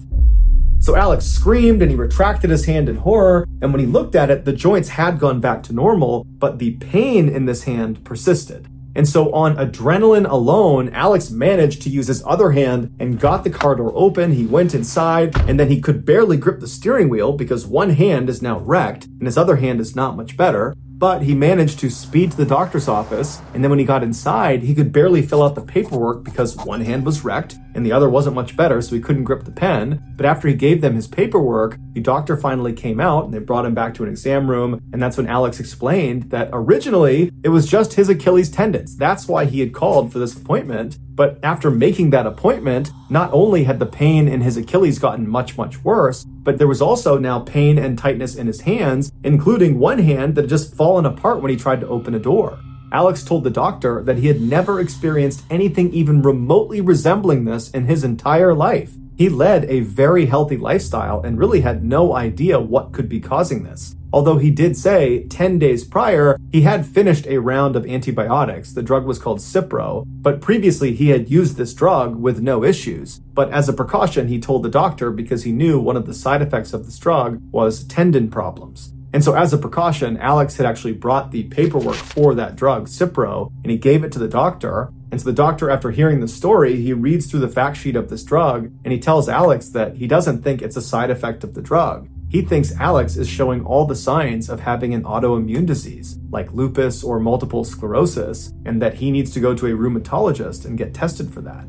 So 0.80 0.96
Alex 0.96 1.26
screamed 1.26 1.80
and 1.80 1.92
he 1.92 1.96
retracted 1.96 2.50
his 2.50 2.64
hand 2.64 2.88
in 2.88 2.96
horror. 2.96 3.46
And 3.60 3.72
when 3.72 3.78
he 3.78 3.86
looked 3.86 4.16
at 4.16 4.30
it, 4.30 4.44
the 4.44 4.52
joints 4.52 4.88
had 4.88 5.20
gone 5.20 5.38
back 5.38 5.62
to 5.62 5.72
normal, 5.72 6.24
but 6.24 6.58
the 6.58 6.72
pain 6.72 7.28
in 7.28 7.44
this 7.44 7.62
hand 7.62 8.02
persisted. 8.02 8.66
And 8.94 9.08
so 9.08 9.32
on 9.32 9.56
adrenaline 9.56 10.28
alone, 10.28 10.90
Alex 10.90 11.30
managed 11.30 11.82
to 11.82 11.90
use 11.90 12.08
his 12.08 12.22
other 12.26 12.50
hand 12.52 12.94
and 12.98 13.18
got 13.18 13.44
the 13.44 13.50
car 13.50 13.74
door 13.74 13.92
open. 13.94 14.32
He 14.32 14.46
went 14.46 14.74
inside 14.74 15.36
and 15.48 15.58
then 15.58 15.68
he 15.68 15.80
could 15.80 16.04
barely 16.04 16.36
grip 16.36 16.60
the 16.60 16.68
steering 16.68 17.08
wheel 17.08 17.32
because 17.32 17.66
one 17.66 17.90
hand 17.90 18.28
is 18.28 18.42
now 18.42 18.58
wrecked 18.58 19.04
and 19.04 19.26
his 19.26 19.38
other 19.38 19.56
hand 19.56 19.80
is 19.80 19.96
not 19.96 20.16
much 20.16 20.36
better. 20.36 20.74
But 20.86 21.22
he 21.22 21.34
managed 21.34 21.80
to 21.80 21.90
speed 21.90 22.30
to 22.30 22.36
the 22.36 22.46
doctor's 22.46 22.86
office. 22.86 23.40
And 23.54 23.64
then 23.64 23.70
when 23.70 23.80
he 23.80 23.84
got 23.84 24.04
inside, 24.04 24.62
he 24.62 24.74
could 24.74 24.92
barely 24.92 25.22
fill 25.22 25.42
out 25.42 25.56
the 25.56 25.62
paperwork 25.62 26.22
because 26.22 26.54
one 26.54 26.82
hand 26.82 27.04
was 27.04 27.24
wrecked 27.24 27.56
and 27.74 27.84
the 27.84 27.92
other 27.92 28.08
wasn't 28.08 28.34
much 28.34 28.56
better, 28.56 28.80
so 28.82 28.94
he 28.94 29.00
couldn't 29.00 29.24
grip 29.24 29.44
the 29.44 29.50
pen. 29.50 30.02
But 30.16 30.26
after 30.26 30.48
he 30.48 30.54
gave 30.54 30.80
them 30.80 30.94
his 30.94 31.08
paperwork, 31.08 31.78
the 31.92 32.00
doctor 32.00 32.36
finally 32.36 32.72
came 32.72 33.00
out 33.00 33.24
and 33.24 33.34
they 33.34 33.38
brought 33.38 33.64
him 33.64 33.74
back 33.74 33.94
to 33.94 34.02
an 34.02 34.08
exam 34.08 34.48
room. 34.48 34.80
And 34.92 35.02
that's 35.02 35.16
when 35.16 35.26
Alex 35.26 35.60
explained 35.60 36.30
that 36.30 36.50
originally 36.52 37.30
it 37.42 37.48
was 37.48 37.66
just 37.66 37.94
his 37.94 38.08
Achilles 38.08 38.50
tendons. 38.50 38.96
That's 38.96 39.28
why 39.28 39.44
he 39.44 39.60
had 39.60 39.72
called 39.72 40.12
for 40.12 40.18
this 40.18 40.36
appointment. 40.36 40.98
But 41.14 41.38
after 41.42 41.70
making 41.70 42.10
that 42.10 42.26
appointment, 42.26 42.90
not 43.10 43.30
only 43.32 43.64
had 43.64 43.78
the 43.78 43.86
pain 43.86 44.28
in 44.28 44.40
his 44.40 44.56
Achilles 44.56 44.98
gotten 44.98 45.28
much, 45.28 45.58
much 45.58 45.82
worse, 45.84 46.24
but 46.24 46.58
there 46.58 46.68
was 46.68 46.80
also 46.80 47.18
now 47.18 47.40
pain 47.40 47.78
and 47.78 47.98
tightness 47.98 48.34
in 48.34 48.46
his 48.46 48.62
hands, 48.62 49.12
including 49.22 49.78
one 49.78 49.98
hand 49.98 50.34
that 50.34 50.42
had 50.42 50.50
just 50.50 50.74
fallen 50.74 51.04
apart 51.04 51.42
when 51.42 51.50
he 51.50 51.56
tried 51.56 51.80
to 51.80 51.88
open 51.88 52.14
a 52.14 52.18
door. 52.18 52.58
Alex 52.92 53.24
told 53.24 53.42
the 53.42 53.50
doctor 53.50 54.02
that 54.02 54.18
he 54.18 54.28
had 54.28 54.40
never 54.40 54.78
experienced 54.78 55.44
anything 55.48 55.90
even 55.92 56.20
remotely 56.20 56.80
resembling 56.80 57.44
this 57.44 57.70
in 57.70 57.86
his 57.86 58.04
entire 58.04 58.54
life. 58.54 58.92
He 59.16 59.30
led 59.30 59.64
a 59.64 59.80
very 59.80 60.26
healthy 60.26 60.58
lifestyle 60.58 61.22
and 61.22 61.38
really 61.38 61.62
had 61.62 61.84
no 61.84 62.14
idea 62.14 62.60
what 62.60 62.92
could 62.92 63.08
be 63.08 63.20
causing 63.20 63.62
this. 63.62 63.96
Although 64.12 64.36
he 64.36 64.50
did 64.50 64.76
say 64.76 65.24
10 65.28 65.58
days 65.58 65.84
prior, 65.84 66.36
he 66.50 66.62
had 66.62 66.84
finished 66.84 67.26
a 67.26 67.38
round 67.38 67.76
of 67.76 67.86
antibiotics. 67.86 68.72
The 68.72 68.82
drug 68.82 69.06
was 69.06 69.18
called 69.18 69.38
Cipro, 69.38 70.04
but 70.06 70.42
previously 70.42 70.94
he 70.94 71.08
had 71.08 71.30
used 71.30 71.56
this 71.56 71.72
drug 71.72 72.16
with 72.16 72.42
no 72.42 72.62
issues. 72.62 73.20
But 73.32 73.50
as 73.52 73.70
a 73.70 73.72
precaution, 73.72 74.28
he 74.28 74.38
told 74.38 74.62
the 74.62 74.68
doctor 74.68 75.10
because 75.10 75.44
he 75.44 75.52
knew 75.52 75.80
one 75.80 75.96
of 75.96 76.04
the 76.04 76.12
side 76.12 76.42
effects 76.42 76.74
of 76.74 76.84
this 76.84 76.98
drug 76.98 77.40
was 77.52 77.84
tendon 77.84 78.30
problems. 78.30 78.92
And 79.12 79.22
so, 79.22 79.34
as 79.34 79.52
a 79.52 79.58
precaution, 79.58 80.16
Alex 80.16 80.56
had 80.56 80.66
actually 80.66 80.94
brought 80.94 81.30
the 81.30 81.44
paperwork 81.44 81.96
for 81.96 82.34
that 82.34 82.56
drug, 82.56 82.86
Cipro, 82.88 83.52
and 83.62 83.70
he 83.70 83.76
gave 83.76 84.04
it 84.04 84.12
to 84.12 84.18
the 84.18 84.28
doctor. 84.28 84.90
And 85.10 85.20
so, 85.20 85.26
the 85.26 85.34
doctor, 85.34 85.70
after 85.70 85.90
hearing 85.90 86.20
the 86.20 86.28
story, 86.28 86.80
he 86.80 86.94
reads 86.94 87.30
through 87.30 87.40
the 87.40 87.48
fact 87.48 87.76
sheet 87.76 87.96
of 87.96 88.08
this 88.08 88.24
drug 88.24 88.72
and 88.84 88.92
he 88.92 88.98
tells 88.98 89.28
Alex 89.28 89.68
that 89.70 89.96
he 89.96 90.06
doesn't 90.06 90.42
think 90.42 90.62
it's 90.62 90.76
a 90.76 90.82
side 90.82 91.10
effect 91.10 91.44
of 91.44 91.54
the 91.54 91.62
drug. 91.62 92.08
He 92.30 92.40
thinks 92.40 92.74
Alex 92.80 93.18
is 93.18 93.28
showing 93.28 93.62
all 93.62 93.84
the 93.84 93.94
signs 93.94 94.48
of 94.48 94.60
having 94.60 94.94
an 94.94 95.02
autoimmune 95.02 95.66
disease, 95.66 96.18
like 96.30 96.50
lupus 96.54 97.04
or 97.04 97.20
multiple 97.20 97.62
sclerosis, 97.62 98.54
and 98.64 98.80
that 98.80 98.94
he 98.94 99.10
needs 99.10 99.32
to 99.32 99.40
go 99.40 99.54
to 99.54 99.66
a 99.66 99.76
rheumatologist 99.76 100.64
and 100.64 100.78
get 100.78 100.94
tested 100.94 101.30
for 101.30 101.42
that. 101.42 101.66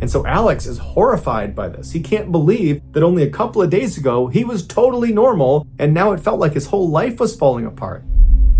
And 0.00 0.10
so 0.10 0.24
Alex 0.26 0.66
is 0.66 0.78
horrified 0.78 1.54
by 1.54 1.68
this. 1.68 1.90
He 1.90 2.00
can't 2.00 2.30
believe 2.30 2.80
that 2.92 3.02
only 3.02 3.24
a 3.24 3.30
couple 3.30 3.60
of 3.60 3.70
days 3.70 3.98
ago 3.98 4.28
he 4.28 4.44
was 4.44 4.66
totally 4.66 5.12
normal, 5.12 5.66
and 5.78 5.92
now 5.92 6.12
it 6.12 6.20
felt 6.20 6.38
like 6.38 6.52
his 6.52 6.66
whole 6.66 6.88
life 6.88 7.18
was 7.18 7.36
falling 7.36 7.66
apart. 7.66 8.04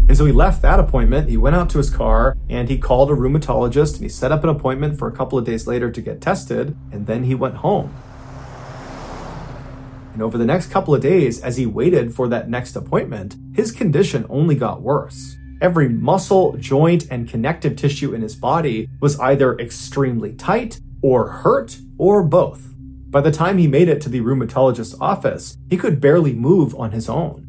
And 0.09 0.17
so 0.17 0.25
he 0.25 0.33
left 0.33 0.63
that 0.63 0.81
appointment, 0.81 1.29
he 1.29 1.37
went 1.37 1.55
out 1.55 1.69
to 1.71 1.79
his 1.79 1.91
car, 1.91 2.37
and 2.49 2.69
he 2.69 2.79
called 2.79 3.11
a 3.11 3.15
rheumatologist 3.15 3.95
and 3.95 4.03
he 4.03 4.09
set 4.09 4.33
up 4.33 4.43
an 4.43 4.51
appointment 4.51 4.99
for 4.99 5.07
a 5.07 5.13
couple 5.13 5.39
of 5.39 5.45
days 5.45 5.67
later 5.67 5.91
to 5.91 6.01
get 6.01 6.21
tested, 6.21 6.77
and 6.91 7.07
then 7.07 7.25
he 7.25 7.35
went 7.35 7.57
home. 7.57 7.95
And 10.15 10.23
over 10.23 10.39
the 10.39 10.47
next 10.47 10.71
couple 10.71 10.95
of 10.95 11.01
days, 11.01 11.41
as 11.43 11.57
he 11.57 11.67
waited 11.67 12.13
for 12.13 12.27
that 12.29 12.49
next 12.49 12.75
appointment, 12.75 13.37
his 13.55 13.71
condition 13.71 14.27
only 14.29 14.57
got 14.57 14.83
worse. 14.83 15.37
Every 15.61 15.89
muscle, 15.89 16.57
joint, 16.57 17.07
and 17.11 17.29
connective 17.29 17.77
tissue 17.77 18.15
in 18.15 18.23
his 18.23 18.35
body 18.35 18.89
was 19.01 19.21
either 19.21 19.57
extremely 19.59 20.33
tight 20.33 20.81
or 21.03 21.29
hurt 21.29 21.79
or 21.99 22.23
both. 22.23 22.75
By 23.11 23.21
the 23.21 23.31
time 23.31 23.59
he 23.59 23.67
made 23.67 23.89
it 23.89 24.01
to 24.03 24.09
the 24.09 24.21
rheumatologist's 24.21 24.97
office, 25.01 25.57
he 25.71 25.77
could 25.77 26.01
barely 26.01 26.35
move 26.35 26.75
on 26.75 26.93
his 26.93 27.09
own. 27.09 27.47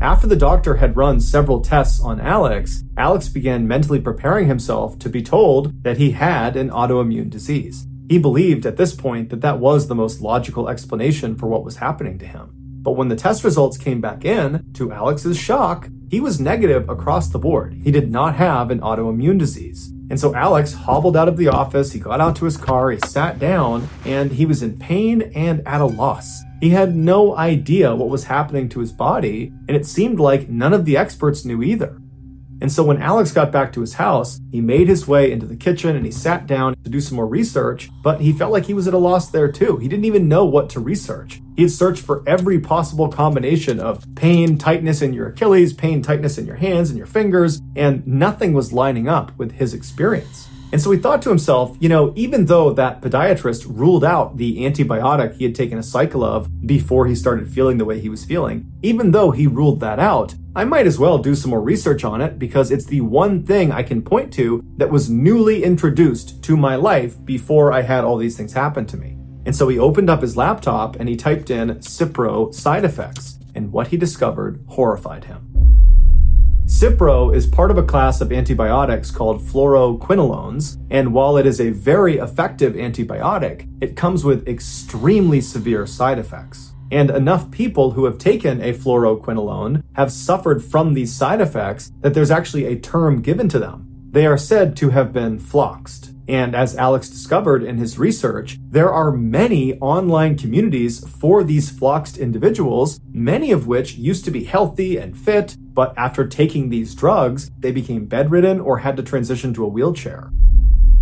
After 0.00 0.26
the 0.26 0.36
doctor 0.36 0.76
had 0.76 0.96
run 0.96 1.20
several 1.20 1.60
tests 1.60 2.00
on 2.00 2.20
Alex, 2.20 2.84
Alex 2.96 3.28
began 3.28 3.66
mentally 3.66 4.00
preparing 4.00 4.48
himself 4.48 4.98
to 4.98 5.08
be 5.08 5.22
told 5.22 5.82
that 5.84 5.96
he 5.96 6.10
had 6.10 6.56
an 6.56 6.68
autoimmune 6.68 7.30
disease. 7.30 7.86
He 8.10 8.18
believed 8.18 8.66
at 8.66 8.76
this 8.76 8.94
point 8.94 9.30
that 9.30 9.40
that 9.40 9.60
was 9.60 9.86
the 9.86 9.94
most 9.94 10.20
logical 10.20 10.68
explanation 10.68 11.36
for 11.36 11.46
what 11.46 11.64
was 11.64 11.76
happening 11.76 12.18
to 12.18 12.26
him. 12.26 12.50
But 12.82 12.92
when 12.92 13.08
the 13.08 13.16
test 13.16 13.44
results 13.44 13.78
came 13.78 14.02
back 14.02 14.26
in, 14.26 14.62
to 14.74 14.92
Alex's 14.92 15.38
shock, 15.38 15.88
he 16.10 16.20
was 16.20 16.38
negative 16.38 16.90
across 16.90 17.30
the 17.30 17.38
board. 17.38 17.72
He 17.82 17.90
did 17.90 18.10
not 18.10 18.34
have 18.34 18.70
an 18.70 18.80
autoimmune 18.80 19.38
disease. 19.38 19.93
And 20.10 20.20
so 20.20 20.34
Alex 20.34 20.72
hobbled 20.74 21.16
out 21.16 21.28
of 21.28 21.36
the 21.36 21.48
office, 21.48 21.92
he 21.92 21.98
got 21.98 22.20
out 22.20 22.36
to 22.36 22.44
his 22.44 22.56
car, 22.56 22.90
he 22.90 22.98
sat 22.98 23.38
down, 23.38 23.88
and 24.04 24.30
he 24.32 24.44
was 24.46 24.62
in 24.62 24.78
pain 24.78 25.32
and 25.34 25.66
at 25.66 25.80
a 25.80 25.86
loss. 25.86 26.42
He 26.60 26.70
had 26.70 26.94
no 26.94 27.36
idea 27.36 27.94
what 27.94 28.08
was 28.10 28.24
happening 28.24 28.68
to 28.70 28.80
his 28.80 28.92
body, 28.92 29.52
and 29.68 29.76
it 29.76 29.86
seemed 29.86 30.20
like 30.20 30.48
none 30.48 30.72
of 30.72 30.84
the 30.84 30.96
experts 30.96 31.44
knew 31.44 31.62
either. 31.62 32.00
And 32.64 32.72
so 32.72 32.82
when 32.82 33.02
Alex 33.02 33.30
got 33.30 33.52
back 33.52 33.74
to 33.74 33.82
his 33.82 33.92
house, 33.92 34.40
he 34.50 34.62
made 34.62 34.88
his 34.88 35.06
way 35.06 35.30
into 35.30 35.44
the 35.44 35.54
kitchen 35.54 35.96
and 35.96 36.06
he 36.06 36.10
sat 36.10 36.46
down 36.46 36.74
to 36.82 36.88
do 36.88 36.98
some 36.98 37.16
more 37.16 37.26
research, 37.26 37.90
but 38.02 38.22
he 38.22 38.32
felt 38.32 38.52
like 38.52 38.64
he 38.64 38.72
was 38.72 38.88
at 38.88 38.94
a 38.94 38.98
loss 38.98 39.28
there 39.30 39.52
too. 39.52 39.76
He 39.76 39.86
didn't 39.86 40.06
even 40.06 40.28
know 40.28 40.46
what 40.46 40.70
to 40.70 40.80
research. 40.80 41.42
He 41.56 41.62
had 41.64 41.70
searched 41.70 42.02
for 42.02 42.26
every 42.26 42.58
possible 42.58 43.08
combination 43.08 43.80
of 43.80 44.06
pain, 44.14 44.56
tightness 44.56 45.02
in 45.02 45.12
your 45.12 45.28
Achilles, 45.28 45.74
pain, 45.74 46.00
tightness 46.00 46.38
in 46.38 46.46
your 46.46 46.56
hands 46.56 46.88
and 46.88 46.96
your 46.96 47.06
fingers, 47.06 47.60
and 47.76 48.06
nothing 48.06 48.54
was 48.54 48.72
lining 48.72 49.10
up 49.10 49.36
with 49.36 49.52
his 49.52 49.74
experience. 49.74 50.48
And 50.74 50.82
so 50.82 50.90
he 50.90 50.98
thought 50.98 51.22
to 51.22 51.28
himself, 51.28 51.76
you 51.78 51.88
know, 51.88 52.12
even 52.16 52.46
though 52.46 52.72
that 52.72 53.00
podiatrist 53.00 53.64
ruled 53.68 54.02
out 54.02 54.38
the 54.38 54.64
antibiotic 54.64 55.36
he 55.36 55.44
had 55.44 55.54
taken 55.54 55.78
a 55.78 55.84
cycle 55.84 56.24
of 56.24 56.66
before 56.66 57.06
he 57.06 57.14
started 57.14 57.48
feeling 57.48 57.78
the 57.78 57.84
way 57.84 58.00
he 58.00 58.08
was 58.08 58.24
feeling, 58.24 58.72
even 58.82 59.12
though 59.12 59.30
he 59.30 59.46
ruled 59.46 59.78
that 59.78 60.00
out, 60.00 60.34
I 60.56 60.64
might 60.64 60.88
as 60.88 60.98
well 60.98 61.18
do 61.18 61.36
some 61.36 61.52
more 61.52 61.62
research 61.62 62.02
on 62.02 62.20
it 62.20 62.40
because 62.40 62.72
it's 62.72 62.86
the 62.86 63.02
one 63.02 63.46
thing 63.46 63.70
I 63.70 63.84
can 63.84 64.02
point 64.02 64.32
to 64.32 64.64
that 64.78 64.90
was 64.90 65.08
newly 65.08 65.62
introduced 65.62 66.42
to 66.42 66.56
my 66.56 66.74
life 66.74 67.24
before 67.24 67.72
I 67.72 67.82
had 67.82 68.02
all 68.02 68.16
these 68.16 68.36
things 68.36 68.52
happen 68.52 68.84
to 68.86 68.96
me. 68.96 69.16
And 69.46 69.54
so 69.54 69.68
he 69.68 69.78
opened 69.78 70.10
up 70.10 70.22
his 70.22 70.36
laptop 70.36 70.96
and 70.96 71.08
he 71.08 71.14
typed 71.14 71.50
in 71.50 71.76
Cipro 71.76 72.52
side 72.52 72.84
effects, 72.84 73.38
and 73.54 73.70
what 73.70 73.86
he 73.86 73.96
discovered 73.96 74.64
horrified 74.70 75.22
him. 75.22 75.53
Cipro 76.84 77.34
is 77.34 77.46
part 77.46 77.70
of 77.70 77.78
a 77.78 77.82
class 77.82 78.20
of 78.20 78.30
antibiotics 78.30 79.10
called 79.10 79.40
fluoroquinolones, 79.40 80.76
and 80.90 81.14
while 81.14 81.38
it 81.38 81.46
is 81.46 81.58
a 81.58 81.70
very 81.70 82.18
effective 82.18 82.74
antibiotic, 82.74 83.66
it 83.80 83.96
comes 83.96 84.22
with 84.22 84.46
extremely 84.46 85.40
severe 85.40 85.86
side 85.86 86.18
effects. 86.18 86.74
And 86.90 87.08
enough 87.08 87.50
people 87.50 87.92
who 87.92 88.04
have 88.04 88.18
taken 88.18 88.60
a 88.60 88.74
fluoroquinolone 88.74 89.82
have 89.94 90.12
suffered 90.12 90.62
from 90.62 90.92
these 90.92 91.10
side 91.10 91.40
effects 91.40 91.90
that 92.02 92.12
there's 92.12 92.30
actually 92.30 92.66
a 92.66 92.78
term 92.78 93.22
given 93.22 93.48
to 93.48 93.58
them. 93.58 93.83
They 94.14 94.26
are 94.26 94.38
said 94.38 94.76
to 94.76 94.90
have 94.90 95.12
been 95.12 95.40
floxed. 95.40 96.12
And 96.28 96.54
as 96.54 96.76
Alex 96.76 97.08
discovered 97.08 97.64
in 97.64 97.78
his 97.78 97.98
research, 97.98 98.58
there 98.70 98.92
are 98.92 99.10
many 99.10 99.74
online 99.80 100.38
communities 100.38 101.04
for 101.18 101.42
these 101.42 101.68
floxed 101.68 102.16
individuals, 102.16 103.00
many 103.10 103.50
of 103.50 103.66
which 103.66 103.96
used 103.96 104.24
to 104.26 104.30
be 104.30 104.44
healthy 104.44 104.98
and 104.98 105.18
fit, 105.18 105.56
but 105.58 105.92
after 105.96 106.28
taking 106.28 106.68
these 106.68 106.94
drugs, 106.94 107.50
they 107.58 107.72
became 107.72 108.06
bedridden 108.06 108.60
or 108.60 108.78
had 108.78 108.96
to 108.98 109.02
transition 109.02 109.52
to 109.52 109.64
a 109.64 109.68
wheelchair. 109.68 110.30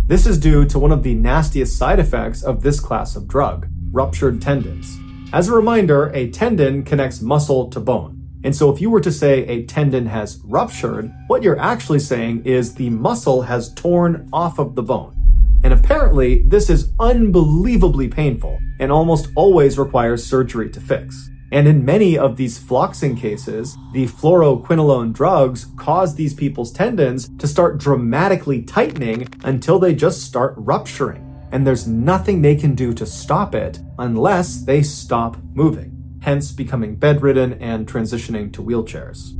This 0.07 0.25
is 0.25 0.39
due 0.39 0.65
to 0.65 0.79
one 0.79 0.91
of 0.91 1.03
the 1.03 1.13
nastiest 1.13 1.77
side 1.77 1.99
effects 1.99 2.41
of 2.41 2.63
this 2.63 2.79
class 2.79 3.15
of 3.15 3.27
drug 3.27 3.67
ruptured 3.91 4.41
tendons. 4.41 4.97
As 5.31 5.49
a 5.49 5.53
reminder, 5.53 6.09
a 6.15 6.31
tendon 6.31 6.81
connects 6.81 7.21
muscle 7.21 7.69
to 7.69 7.79
bone. 7.79 8.12
And 8.43 8.55
so 8.55 8.69
if 8.69 8.81
you 8.81 8.89
were 8.89 9.01
to 9.01 9.11
say 9.11 9.45
a 9.45 9.65
tendon 9.65 10.05
has 10.07 10.41
ruptured, 10.43 11.13
what 11.27 11.43
you're 11.43 11.59
actually 11.59 11.99
saying 11.99 12.43
is 12.45 12.75
the 12.75 12.89
muscle 12.89 13.41
has 13.43 13.73
torn 13.73 14.29
off 14.33 14.59
of 14.59 14.75
the 14.75 14.83
bone. 14.83 15.15
And 15.63 15.73
apparently, 15.73 16.43
this 16.43 16.69
is 16.69 16.91
unbelievably 16.99 18.09
painful 18.09 18.59
and 18.79 18.91
almost 18.91 19.29
always 19.35 19.79
requires 19.79 20.25
surgery 20.25 20.69
to 20.69 20.81
fix. 20.81 21.29
And 21.53 21.67
in 21.67 21.85
many 21.85 22.17
of 22.17 22.35
these 22.35 22.57
floxing 22.57 23.15
cases, 23.15 23.77
the 23.93 24.07
fluoroquinolone 24.07 25.13
drugs 25.13 25.67
cause 25.77 26.15
these 26.15 26.33
people's 26.33 26.71
tendons 26.71 27.29
to 27.37 27.47
start 27.47 27.77
dramatically 27.77 28.63
tightening 28.63 29.27
until 29.43 29.77
they 29.79 29.93
just 29.93 30.23
start 30.23 30.55
rupturing. 30.57 31.29
And 31.51 31.65
there's 31.65 31.87
nothing 31.87 32.41
they 32.41 32.55
can 32.55 32.73
do 32.73 32.91
to 32.95 33.05
stop 33.05 33.53
it 33.53 33.79
unless 33.99 34.63
they 34.63 34.81
stop 34.81 35.37
moving, 35.53 36.02
hence 36.23 36.51
becoming 36.53 36.95
bedridden 36.95 37.53
and 37.61 37.85
transitioning 37.85 38.51
to 38.53 38.63
wheelchairs. 38.63 39.37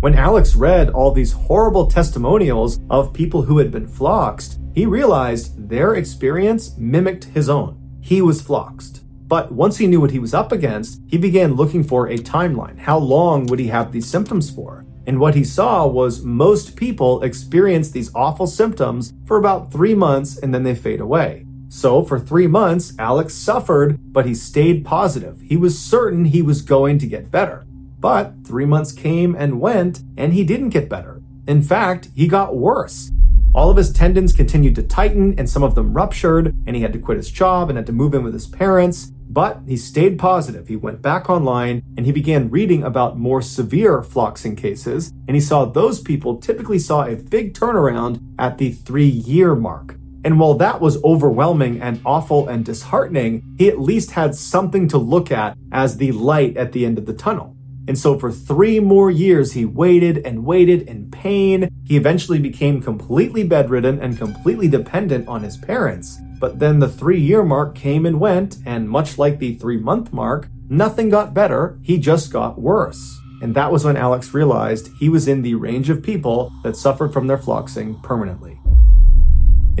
When 0.00 0.14
Alex 0.14 0.56
read 0.56 0.90
all 0.90 1.12
these 1.12 1.32
horrible 1.32 1.86
testimonials 1.86 2.80
of 2.90 3.12
people 3.12 3.42
who 3.42 3.58
had 3.58 3.70
been 3.70 3.86
floxed, 3.86 4.58
he 4.74 4.86
realized 4.86 5.68
their 5.68 5.94
experience 5.94 6.76
mimicked 6.76 7.24
his 7.24 7.48
own. 7.48 7.78
He 8.00 8.22
was 8.22 8.42
floxed. 8.42 9.04
But 9.28 9.52
once 9.52 9.76
he 9.76 9.86
knew 9.86 10.00
what 10.00 10.10
he 10.10 10.18
was 10.18 10.34
up 10.34 10.50
against, 10.50 11.00
he 11.06 11.16
began 11.16 11.54
looking 11.54 11.84
for 11.84 12.08
a 12.08 12.16
timeline. 12.18 12.78
How 12.78 12.98
long 12.98 13.46
would 13.46 13.60
he 13.60 13.68
have 13.68 13.92
these 13.92 14.06
symptoms 14.06 14.50
for? 14.50 14.84
And 15.06 15.20
what 15.20 15.36
he 15.36 15.44
saw 15.44 15.86
was 15.86 16.24
most 16.24 16.74
people 16.74 17.22
experience 17.22 17.90
these 17.90 18.12
awful 18.14 18.48
symptoms 18.48 19.12
for 19.26 19.36
about 19.36 19.70
three 19.70 19.94
months 19.94 20.38
and 20.38 20.52
then 20.52 20.64
they 20.64 20.74
fade 20.74 21.00
away. 21.00 21.46
So 21.72 22.02
for 22.04 22.18
three 22.18 22.48
months, 22.48 22.94
Alex 22.98 23.32
suffered, 23.32 24.12
but 24.12 24.26
he 24.26 24.34
stayed 24.34 24.84
positive. 24.84 25.40
He 25.40 25.56
was 25.56 25.78
certain 25.78 26.24
he 26.24 26.42
was 26.42 26.62
going 26.62 26.98
to 26.98 27.06
get 27.06 27.30
better. 27.30 27.64
But 28.00 28.44
three 28.44 28.66
months 28.66 28.90
came 28.90 29.36
and 29.36 29.60
went, 29.60 30.00
and 30.16 30.32
he 30.32 30.42
didn't 30.42 30.70
get 30.70 30.88
better. 30.88 31.22
In 31.46 31.62
fact, 31.62 32.08
he 32.12 32.26
got 32.26 32.56
worse. 32.56 33.12
All 33.54 33.70
of 33.70 33.76
his 33.76 33.92
tendons 33.92 34.32
continued 34.32 34.74
to 34.76 34.82
tighten 34.82 35.38
and 35.38 35.48
some 35.48 35.62
of 35.62 35.76
them 35.76 35.94
ruptured, 35.94 36.52
and 36.66 36.74
he 36.74 36.82
had 36.82 36.92
to 36.92 36.98
quit 36.98 37.18
his 37.18 37.30
job 37.30 37.68
and 37.68 37.76
had 37.76 37.86
to 37.86 37.92
move 37.92 38.14
in 38.14 38.24
with 38.24 38.34
his 38.34 38.48
parents. 38.48 39.12
But 39.28 39.60
he 39.68 39.76
stayed 39.76 40.18
positive. 40.18 40.66
He 40.66 40.74
went 40.74 41.02
back 41.02 41.30
online 41.30 41.84
and 41.96 42.04
he 42.04 42.10
began 42.10 42.50
reading 42.50 42.82
about 42.82 43.16
more 43.16 43.42
severe 43.42 44.02
floxing 44.02 44.56
cases, 44.56 45.12
and 45.28 45.36
he 45.36 45.40
saw 45.40 45.66
those 45.66 46.00
people 46.00 46.38
typically 46.38 46.80
saw 46.80 47.04
a 47.04 47.14
big 47.14 47.54
turnaround 47.54 48.20
at 48.40 48.58
the 48.58 48.72
three 48.72 49.06
year 49.06 49.54
mark. 49.54 49.99
And 50.24 50.38
while 50.38 50.54
that 50.54 50.80
was 50.80 51.02
overwhelming 51.02 51.80
and 51.80 52.00
awful 52.04 52.48
and 52.48 52.64
disheartening, 52.64 53.42
he 53.58 53.68
at 53.68 53.80
least 53.80 54.10
had 54.10 54.34
something 54.34 54.86
to 54.88 54.98
look 54.98 55.32
at 55.32 55.56
as 55.72 55.96
the 55.96 56.12
light 56.12 56.56
at 56.56 56.72
the 56.72 56.84
end 56.84 56.98
of 56.98 57.06
the 57.06 57.14
tunnel. 57.14 57.56
And 57.88 57.98
so 57.98 58.18
for 58.18 58.30
three 58.30 58.78
more 58.78 59.10
years, 59.10 59.52
he 59.52 59.64
waited 59.64 60.18
and 60.18 60.44
waited 60.44 60.82
in 60.82 61.10
pain. 61.10 61.68
He 61.86 61.96
eventually 61.96 62.38
became 62.38 62.82
completely 62.82 63.42
bedridden 63.42 63.98
and 64.00 64.18
completely 64.18 64.68
dependent 64.68 65.26
on 65.26 65.42
his 65.42 65.56
parents. 65.56 66.18
But 66.38 66.58
then 66.58 66.78
the 66.78 66.88
three 66.88 67.20
year 67.20 67.42
mark 67.42 67.74
came 67.74 68.06
and 68.06 68.20
went, 68.20 68.58
and 68.64 68.88
much 68.88 69.18
like 69.18 69.38
the 69.38 69.54
three 69.54 69.78
month 69.78 70.12
mark, 70.12 70.48
nothing 70.68 71.08
got 71.08 71.34
better, 71.34 71.78
he 71.82 71.98
just 71.98 72.32
got 72.32 72.60
worse. 72.60 73.18
And 73.42 73.54
that 73.54 73.72
was 73.72 73.84
when 73.84 73.96
Alex 73.96 74.34
realized 74.34 74.90
he 74.98 75.08
was 75.08 75.26
in 75.26 75.42
the 75.42 75.54
range 75.54 75.88
of 75.88 76.02
people 76.02 76.52
that 76.62 76.76
suffered 76.76 77.12
from 77.12 77.26
their 77.26 77.38
floxing 77.38 77.98
permanently. 78.02 78.60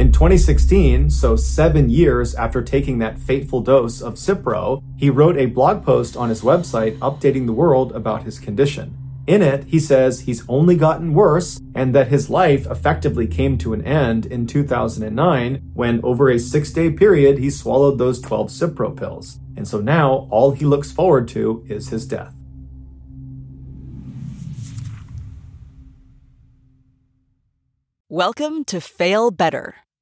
In 0.00 0.12
2016, 0.12 1.10
so 1.10 1.36
seven 1.36 1.90
years 1.90 2.34
after 2.34 2.62
taking 2.62 2.96
that 3.00 3.18
fateful 3.18 3.60
dose 3.60 4.00
of 4.00 4.14
Cipro, 4.14 4.82
he 4.96 5.10
wrote 5.10 5.36
a 5.36 5.44
blog 5.44 5.84
post 5.84 6.16
on 6.16 6.30
his 6.30 6.40
website 6.40 6.96
updating 7.00 7.44
the 7.44 7.52
world 7.52 7.92
about 7.92 8.22
his 8.22 8.38
condition. 8.38 8.96
In 9.26 9.42
it, 9.42 9.64
he 9.64 9.78
says 9.78 10.20
he's 10.20 10.42
only 10.48 10.74
gotten 10.74 11.12
worse 11.12 11.60
and 11.74 11.94
that 11.94 12.08
his 12.08 12.30
life 12.30 12.66
effectively 12.70 13.26
came 13.26 13.58
to 13.58 13.74
an 13.74 13.84
end 13.84 14.24
in 14.24 14.46
2009 14.46 15.70
when, 15.74 16.00
over 16.02 16.30
a 16.30 16.38
six 16.38 16.72
day 16.72 16.90
period, 16.90 17.36
he 17.36 17.50
swallowed 17.50 17.98
those 17.98 18.22
12 18.22 18.48
Cipro 18.48 18.96
pills. 18.96 19.38
And 19.54 19.68
so 19.68 19.82
now 19.82 20.28
all 20.30 20.52
he 20.52 20.64
looks 20.64 20.90
forward 20.90 21.28
to 21.28 21.62
is 21.68 21.90
his 21.90 22.06
death. 22.06 22.32
Welcome 28.12 28.64
to 28.64 28.80
Fail 28.80 29.30
Better, 29.30 29.76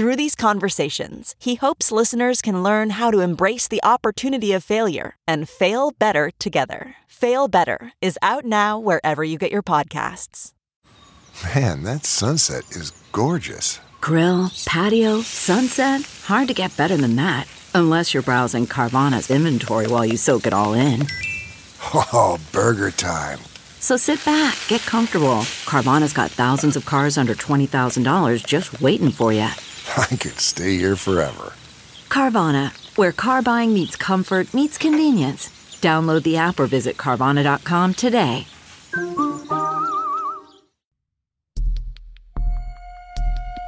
Through 0.00 0.16
these 0.16 0.34
conversations, 0.34 1.34
he 1.38 1.56
hopes 1.56 1.92
listeners 1.92 2.40
can 2.40 2.62
learn 2.62 2.88
how 2.88 3.10
to 3.10 3.20
embrace 3.20 3.68
the 3.68 3.82
opportunity 3.84 4.54
of 4.54 4.64
failure 4.64 5.14
and 5.28 5.46
fail 5.46 5.90
better 5.90 6.30
together. 6.38 6.96
Fail 7.06 7.48
Better 7.48 7.92
is 8.00 8.18
out 8.22 8.46
now 8.46 8.78
wherever 8.78 9.22
you 9.22 9.36
get 9.36 9.52
your 9.52 9.62
podcasts. 9.62 10.52
Man, 11.54 11.82
that 11.82 12.06
sunset 12.06 12.64
is 12.70 12.92
gorgeous. 13.12 13.78
Grill, 14.00 14.50
patio, 14.64 15.20
sunset. 15.20 16.00
Hard 16.24 16.48
to 16.48 16.54
get 16.54 16.74
better 16.78 16.96
than 16.96 17.16
that. 17.16 17.46
Unless 17.74 18.14
you're 18.14 18.22
browsing 18.22 18.66
Carvana's 18.66 19.30
inventory 19.30 19.86
while 19.86 20.06
you 20.06 20.16
soak 20.16 20.46
it 20.46 20.54
all 20.54 20.72
in. 20.72 21.06
Oh, 21.92 22.38
burger 22.52 22.90
time. 22.90 23.40
So 23.80 23.98
sit 23.98 24.24
back, 24.24 24.56
get 24.66 24.80
comfortable. 24.86 25.42
Carvana's 25.66 26.14
got 26.14 26.30
thousands 26.30 26.74
of 26.74 26.86
cars 26.86 27.18
under 27.18 27.34
$20,000 27.34 28.46
just 28.46 28.80
waiting 28.80 29.10
for 29.10 29.30
you. 29.34 29.50
I 29.96 30.16
could 30.16 30.38
stay 30.38 30.76
here 30.76 30.94
forever. 30.94 31.52
Carvana, 32.08 32.70
where 32.96 33.12
car 33.12 33.42
buying 33.42 33.74
meets 33.74 33.96
comfort, 33.96 34.54
meets 34.54 34.78
convenience. 34.78 35.48
Download 35.80 36.22
the 36.22 36.36
app 36.36 36.60
or 36.60 36.66
visit 36.66 36.96
Carvana.com 36.96 37.94
today. 37.94 38.46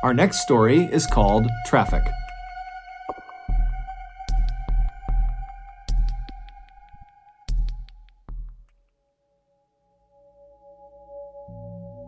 Our 0.05 0.15
next 0.15 0.43
story 0.43 0.85
is 0.85 1.07
called 1.07 1.49
Traffic. 1.67 2.05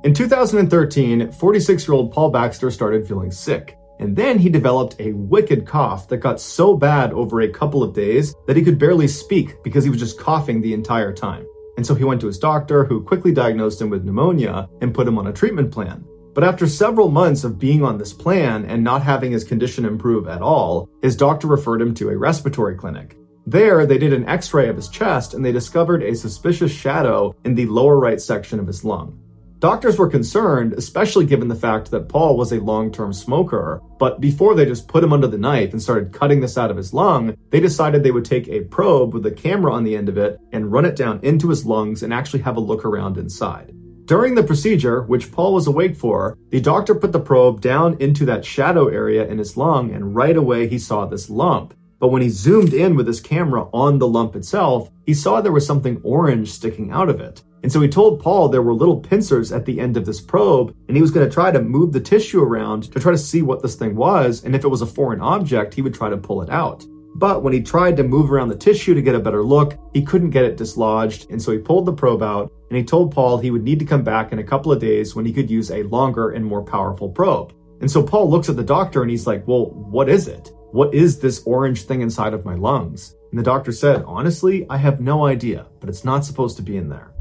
In 0.04 0.12
2013, 0.12 1.32
46 1.32 1.88
year 1.88 1.94
old 1.94 2.12
Paul 2.12 2.30
Baxter 2.30 2.70
started 2.70 3.08
feeling 3.08 3.30
sick. 3.30 3.78
And 3.98 4.16
then 4.16 4.38
he 4.38 4.48
developed 4.48 4.96
a 4.98 5.12
wicked 5.12 5.66
cough 5.66 6.08
that 6.08 6.18
got 6.18 6.40
so 6.40 6.76
bad 6.76 7.12
over 7.12 7.40
a 7.40 7.48
couple 7.48 7.82
of 7.82 7.94
days 7.94 8.34
that 8.46 8.56
he 8.56 8.62
could 8.62 8.78
barely 8.78 9.08
speak 9.08 9.62
because 9.62 9.84
he 9.84 9.90
was 9.90 10.00
just 10.00 10.18
coughing 10.18 10.60
the 10.60 10.74
entire 10.74 11.12
time. 11.12 11.46
And 11.76 11.86
so 11.86 11.94
he 11.94 12.04
went 12.04 12.20
to 12.20 12.26
his 12.26 12.38
doctor, 12.38 12.84
who 12.84 13.02
quickly 13.02 13.32
diagnosed 13.32 13.80
him 13.80 13.90
with 13.90 14.04
pneumonia 14.04 14.68
and 14.80 14.94
put 14.94 15.08
him 15.08 15.18
on 15.18 15.26
a 15.26 15.32
treatment 15.32 15.72
plan. 15.72 16.04
But 16.34 16.44
after 16.44 16.66
several 16.66 17.10
months 17.10 17.44
of 17.44 17.60
being 17.60 17.84
on 17.84 17.98
this 17.98 18.12
plan 18.12 18.64
and 18.64 18.82
not 18.82 19.02
having 19.02 19.30
his 19.30 19.44
condition 19.44 19.84
improve 19.84 20.26
at 20.26 20.42
all, 20.42 20.88
his 21.00 21.16
doctor 21.16 21.46
referred 21.46 21.80
him 21.80 21.94
to 21.94 22.10
a 22.10 22.16
respiratory 22.16 22.74
clinic. 22.74 23.16
There, 23.46 23.86
they 23.86 23.98
did 23.98 24.12
an 24.12 24.28
x 24.28 24.52
ray 24.54 24.68
of 24.68 24.76
his 24.76 24.88
chest 24.88 25.34
and 25.34 25.44
they 25.44 25.52
discovered 25.52 26.02
a 26.02 26.16
suspicious 26.16 26.72
shadow 26.72 27.36
in 27.44 27.54
the 27.54 27.66
lower 27.66 27.98
right 27.98 28.20
section 28.20 28.58
of 28.58 28.66
his 28.66 28.84
lung. 28.84 29.20
Doctors 29.64 29.96
were 29.96 30.10
concerned, 30.10 30.74
especially 30.74 31.24
given 31.24 31.48
the 31.48 31.54
fact 31.54 31.90
that 31.90 32.06
Paul 32.10 32.36
was 32.36 32.52
a 32.52 32.60
long 32.60 32.92
term 32.92 33.14
smoker, 33.14 33.80
but 33.98 34.20
before 34.20 34.54
they 34.54 34.66
just 34.66 34.88
put 34.88 35.02
him 35.02 35.14
under 35.14 35.26
the 35.26 35.38
knife 35.38 35.72
and 35.72 35.80
started 35.80 36.12
cutting 36.12 36.40
this 36.40 36.58
out 36.58 36.70
of 36.70 36.76
his 36.76 36.92
lung, 36.92 37.34
they 37.48 37.60
decided 37.60 38.02
they 38.02 38.10
would 38.10 38.26
take 38.26 38.46
a 38.46 38.64
probe 38.64 39.14
with 39.14 39.24
a 39.24 39.30
camera 39.30 39.72
on 39.72 39.82
the 39.82 39.96
end 39.96 40.10
of 40.10 40.18
it 40.18 40.38
and 40.52 40.70
run 40.70 40.84
it 40.84 40.96
down 40.96 41.18
into 41.22 41.48
his 41.48 41.64
lungs 41.64 42.02
and 42.02 42.12
actually 42.12 42.42
have 42.42 42.58
a 42.58 42.60
look 42.60 42.84
around 42.84 43.16
inside. 43.16 43.72
During 44.04 44.34
the 44.34 44.42
procedure, 44.42 45.04
which 45.04 45.32
Paul 45.32 45.54
was 45.54 45.66
awake 45.66 45.96
for, 45.96 46.36
the 46.50 46.60
doctor 46.60 46.94
put 46.94 47.12
the 47.12 47.18
probe 47.18 47.62
down 47.62 47.96
into 48.00 48.26
that 48.26 48.44
shadow 48.44 48.88
area 48.88 49.26
in 49.26 49.38
his 49.38 49.56
lung, 49.56 49.92
and 49.92 50.14
right 50.14 50.36
away 50.36 50.68
he 50.68 50.78
saw 50.78 51.06
this 51.06 51.30
lump. 51.30 51.72
But 52.00 52.08
when 52.08 52.20
he 52.20 52.28
zoomed 52.28 52.74
in 52.74 52.96
with 52.96 53.06
his 53.06 53.22
camera 53.22 53.66
on 53.72 53.98
the 53.98 54.08
lump 54.08 54.36
itself, 54.36 54.90
he 55.06 55.14
saw 55.14 55.40
there 55.40 55.52
was 55.52 55.66
something 55.66 56.02
orange 56.04 56.50
sticking 56.50 56.90
out 56.90 57.08
of 57.08 57.18
it. 57.18 57.42
And 57.64 57.72
so 57.72 57.80
he 57.80 57.88
told 57.88 58.20
Paul 58.20 58.50
there 58.50 58.60
were 58.60 58.74
little 58.74 59.00
pincers 59.00 59.50
at 59.50 59.64
the 59.64 59.80
end 59.80 59.96
of 59.96 60.04
this 60.04 60.20
probe, 60.20 60.76
and 60.86 60.94
he 60.94 61.00
was 61.00 61.10
going 61.10 61.26
to 61.26 61.32
try 61.32 61.50
to 61.50 61.62
move 61.62 61.94
the 61.94 62.00
tissue 62.00 62.42
around 62.42 62.92
to 62.92 63.00
try 63.00 63.10
to 63.10 63.16
see 63.16 63.40
what 63.40 63.62
this 63.62 63.74
thing 63.74 63.96
was, 63.96 64.44
and 64.44 64.54
if 64.54 64.64
it 64.64 64.68
was 64.68 64.82
a 64.82 64.86
foreign 64.86 65.22
object, 65.22 65.72
he 65.72 65.80
would 65.80 65.94
try 65.94 66.10
to 66.10 66.18
pull 66.18 66.42
it 66.42 66.50
out. 66.50 66.84
But 67.14 67.42
when 67.42 67.54
he 67.54 67.62
tried 67.62 67.96
to 67.96 68.02
move 68.04 68.30
around 68.30 68.50
the 68.50 68.54
tissue 68.54 68.92
to 68.92 69.00
get 69.00 69.14
a 69.14 69.18
better 69.18 69.42
look, 69.42 69.78
he 69.94 70.02
couldn't 70.02 70.28
get 70.28 70.44
it 70.44 70.58
dislodged, 70.58 71.30
and 71.30 71.40
so 71.40 71.52
he 71.52 71.58
pulled 71.58 71.86
the 71.86 71.94
probe 71.94 72.22
out, 72.22 72.52
and 72.68 72.76
he 72.76 72.84
told 72.84 73.14
Paul 73.14 73.38
he 73.38 73.50
would 73.50 73.64
need 73.64 73.78
to 73.78 73.86
come 73.86 74.04
back 74.04 74.30
in 74.30 74.40
a 74.40 74.44
couple 74.44 74.70
of 74.70 74.78
days 74.78 75.14
when 75.14 75.24
he 75.24 75.32
could 75.32 75.50
use 75.50 75.70
a 75.70 75.84
longer 75.84 76.32
and 76.32 76.44
more 76.44 76.62
powerful 76.62 77.08
probe. 77.08 77.54
And 77.80 77.90
so 77.90 78.02
Paul 78.02 78.28
looks 78.28 78.50
at 78.50 78.56
the 78.56 78.62
doctor 78.62 79.00
and 79.00 79.10
he's 79.10 79.26
like, 79.26 79.48
Well, 79.48 79.70
what 79.70 80.10
is 80.10 80.28
it? 80.28 80.52
What 80.72 80.92
is 80.92 81.18
this 81.18 81.42
orange 81.46 81.84
thing 81.84 82.02
inside 82.02 82.34
of 82.34 82.44
my 82.44 82.56
lungs? 82.56 83.14
And 83.30 83.38
the 83.38 83.42
doctor 83.42 83.72
said, 83.72 84.02
Honestly, 84.06 84.66
I 84.68 84.76
have 84.76 85.00
no 85.00 85.24
idea, 85.24 85.66
but 85.80 85.88
it's 85.88 86.04
not 86.04 86.26
supposed 86.26 86.56
to 86.58 86.62
be 86.62 86.76
in 86.76 86.90
there. 86.90 87.13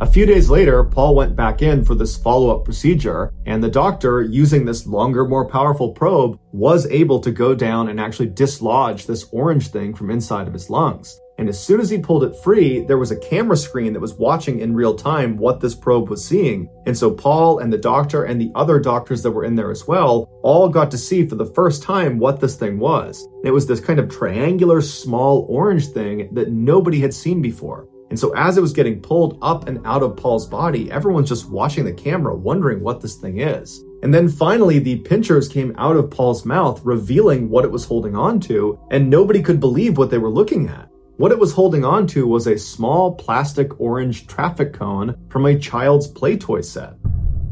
A 0.00 0.06
few 0.06 0.26
days 0.26 0.48
later, 0.48 0.84
Paul 0.84 1.16
went 1.16 1.34
back 1.34 1.60
in 1.60 1.84
for 1.84 1.96
this 1.96 2.16
follow 2.16 2.56
up 2.56 2.64
procedure, 2.64 3.32
and 3.46 3.62
the 3.62 3.68
doctor, 3.68 4.22
using 4.22 4.64
this 4.64 4.86
longer, 4.86 5.26
more 5.26 5.48
powerful 5.48 5.90
probe, 5.90 6.38
was 6.52 6.86
able 6.86 7.18
to 7.18 7.32
go 7.32 7.52
down 7.52 7.88
and 7.88 7.98
actually 7.98 8.28
dislodge 8.28 9.06
this 9.06 9.26
orange 9.32 9.68
thing 9.68 9.92
from 9.92 10.12
inside 10.12 10.46
of 10.46 10.52
his 10.52 10.70
lungs. 10.70 11.18
And 11.36 11.48
as 11.48 11.58
soon 11.60 11.80
as 11.80 11.90
he 11.90 11.98
pulled 11.98 12.22
it 12.22 12.36
free, 12.44 12.84
there 12.84 12.98
was 12.98 13.10
a 13.10 13.16
camera 13.16 13.56
screen 13.56 13.92
that 13.92 14.00
was 14.00 14.14
watching 14.14 14.60
in 14.60 14.72
real 14.72 14.94
time 14.94 15.36
what 15.36 15.60
this 15.60 15.74
probe 15.74 16.10
was 16.10 16.24
seeing. 16.24 16.68
And 16.86 16.96
so 16.96 17.10
Paul 17.10 17.58
and 17.58 17.72
the 17.72 17.78
doctor 17.78 18.22
and 18.22 18.40
the 18.40 18.52
other 18.54 18.78
doctors 18.78 19.24
that 19.24 19.32
were 19.32 19.44
in 19.44 19.56
there 19.56 19.72
as 19.72 19.86
well 19.88 20.28
all 20.44 20.68
got 20.68 20.92
to 20.92 20.98
see 20.98 21.26
for 21.26 21.34
the 21.34 21.52
first 21.54 21.82
time 21.82 22.18
what 22.18 22.40
this 22.40 22.54
thing 22.54 22.78
was. 22.78 23.26
It 23.42 23.50
was 23.50 23.66
this 23.66 23.80
kind 23.80 23.98
of 23.98 24.08
triangular, 24.08 24.80
small 24.80 25.44
orange 25.48 25.88
thing 25.88 26.32
that 26.34 26.52
nobody 26.52 27.00
had 27.00 27.14
seen 27.14 27.42
before. 27.42 27.88
And 28.10 28.18
so 28.18 28.34
as 28.34 28.56
it 28.56 28.60
was 28.62 28.72
getting 28.72 29.00
pulled 29.00 29.38
up 29.42 29.68
and 29.68 29.84
out 29.86 30.02
of 30.02 30.16
Paul's 30.16 30.46
body, 30.46 30.90
everyone's 30.90 31.28
just 31.28 31.50
watching 31.50 31.84
the 31.84 31.92
camera, 31.92 32.34
wondering 32.34 32.80
what 32.80 33.00
this 33.00 33.16
thing 33.16 33.40
is. 33.40 33.84
And 34.02 34.14
then 34.14 34.28
finally, 34.28 34.78
the 34.78 35.00
pinchers 35.00 35.48
came 35.48 35.74
out 35.76 35.96
of 35.96 36.10
Paul's 36.10 36.44
mouth, 36.44 36.80
revealing 36.84 37.50
what 37.50 37.64
it 37.64 37.70
was 37.70 37.84
holding 37.84 38.14
on 38.14 38.40
to, 38.40 38.78
and 38.90 39.10
nobody 39.10 39.42
could 39.42 39.60
believe 39.60 39.98
what 39.98 40.10
they 40.10 40.18
were 40.18 40.30
looking 40.30 40.68
at. 40.68 40.88
What 41.16 41.32
it 41.32 41.38
was 41.38 41.52
holding 41.52 41.84
on 41.84 42.06
to 42.08 42.28
was 42.28 42.46
a 42.46 42.56
small 42.56 43.16
plastic 43.16 43.80
orange 43.80 44.28
traffic 44.28 44.72
cone 44.72 45.16
from 45.28 45.46
a 45.46 45.58
child's 45.58 46.06
play 46.06 46.36
toy 46.36 46.60
set. 46.60 46.94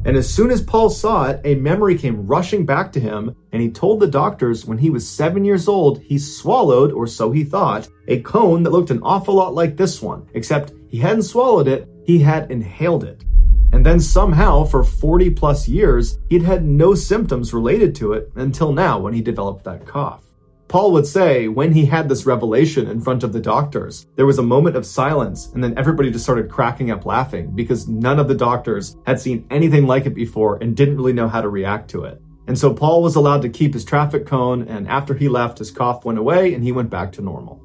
And 0.07 0.17
as 0.17 0.33
soon 0.33 0.53
as 0.53 0.63
Paul 0.63 0.89
saw 0.89 1.25
it, 1.31 1.41
a 1.43 1.57
memory 1.57 1.99
came 1.99 2.29
rushing 2.29 2.65
back 2.65 2.93
to 2.93 3.01
him, 3.01 3.35
and 3.51 3.61
he 3.61 3.69
told 3.69 3.99
the 3.99 4.07
doctors 4.07 4.65
when 4.65 4.79
he 4.79 4.89
was 4.89 5.07
seven 5.07 5.45
years 5.45 5.67
old, 5.67 6.01
he 6.01 6.17
swallowed, 6.17 6.93
or 6.93 7.09
so 7.09 7.33
he 7.33 7.43
thought, 7.43 7.89
a 8.07 8.21
cone 8.21 8.63
that 8.63 8.71
looked 8.71 8.91
an 8.91 9.03
awful 9.03 9.35
lot 9.35 9.53
like 9.53 9.77
this 9.77 10.01
one, 10.01 10.29
except 10.35 10.73
he 10.87 10.99
hadn't 10.99 11.25
swallowed 11.25 11.67
it, 11.67 11.89
he 12.05 12.21
had 12.21 12.53
inhaled 12.53 13.03
it. 13.03 13.25
And 13.73 13.85
then 13.85 13.99
somehow, 13.99 14.63
for 14.63 14.85
40 14.85 15.31
plus 15.31 15.67
years, 15.67 16.21
he'd 16.31 16.45
had 16.45 16.65
no 16.65 16.95
symptoms 16.95 17.53
related 17.53 17.93
to 17.97 18.13
it 18.13 18.31
until 18.37 18.73
now 18.73 19.01
when 19.01 19.13
he 19.13 19.21
developed 19.21 19.65
that 19.65 19.87
cough. 19.87 20.23
Paul 20.69 20.91
would 20.93 21.07
say 21.07 21.47
when 21.47 21.73
he 21.73 21.85
had 21.85 22.09
this 22.09 22.27
revelation 22.27 22.89
in 22.89 23.01
front 23.01 23.23
of 23.23 23.33
the 23.33 23.41
doctors, 23.41 24.07
there 24.17 24.27
was 24.27 24.39
a 24.39 24.43
moment 24.43 24.75
of 24.75 24.85
silence, 24.85 25.49
and 25.55 25.63
then 25.63 25.79
everybody 25.79 26.11
just 26.11 26.25
started 26.25 26.51
cracking 26.51 26.91
up 26.91 27.07
laughing 27.07 27.55
because 27.55 27.87
none 27.87 28.19
of 28.19 28.27
the 28.27 28.35
doctors 28.35 28.97
had 29.07 29.21
seen 29.21 29.47
anything 29.51 29.87
like 29.87 30.07
it 30.07 30.15
before 30.15 30.59
and 30.61 30.77
didn't 30.77 30.97
really 30.97 31.13
know 31.13 31.29
how 31.29 31.41
to 31.41 31.49
react 31.49 31.89
to 31.91 32.03
it. 32.05 32.21
And 32.49 32.59
so 32.59 32.75
Paul 32.75 33.03
was 33.03 33.15
allowed 33.15 33.43
to 33.43 33.49
keep 33.49 33.75
his 33.75 33.85
traffic 33.85 34.27
cone, 34.27 34.67
and 34.67 34.89
after 34.89 35.15
he 35.15 35.29
left, 35.29 35.59
his 35.59 35.71
cough 35.71 36.05
went 36.05 36.19
away 36.19 36.53
and 36.53 36.65
he 36.65 36.73
went 36.73 36.91
back 36.91 37.13
to 37.13 37.23
normal. 37.23 37.63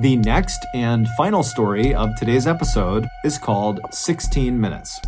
The 0.00 0.16
next 0.16 0.58
and 0.74 1.08
final 1.16 1.42
story 1.42 1.94
of 1.94 2.10
today's 2.16 2.46
episode 2.46 3.06
is 3.24 3.38
called 3.38 3.80
16 3.92 4.60
Minutes. 4.60 5.00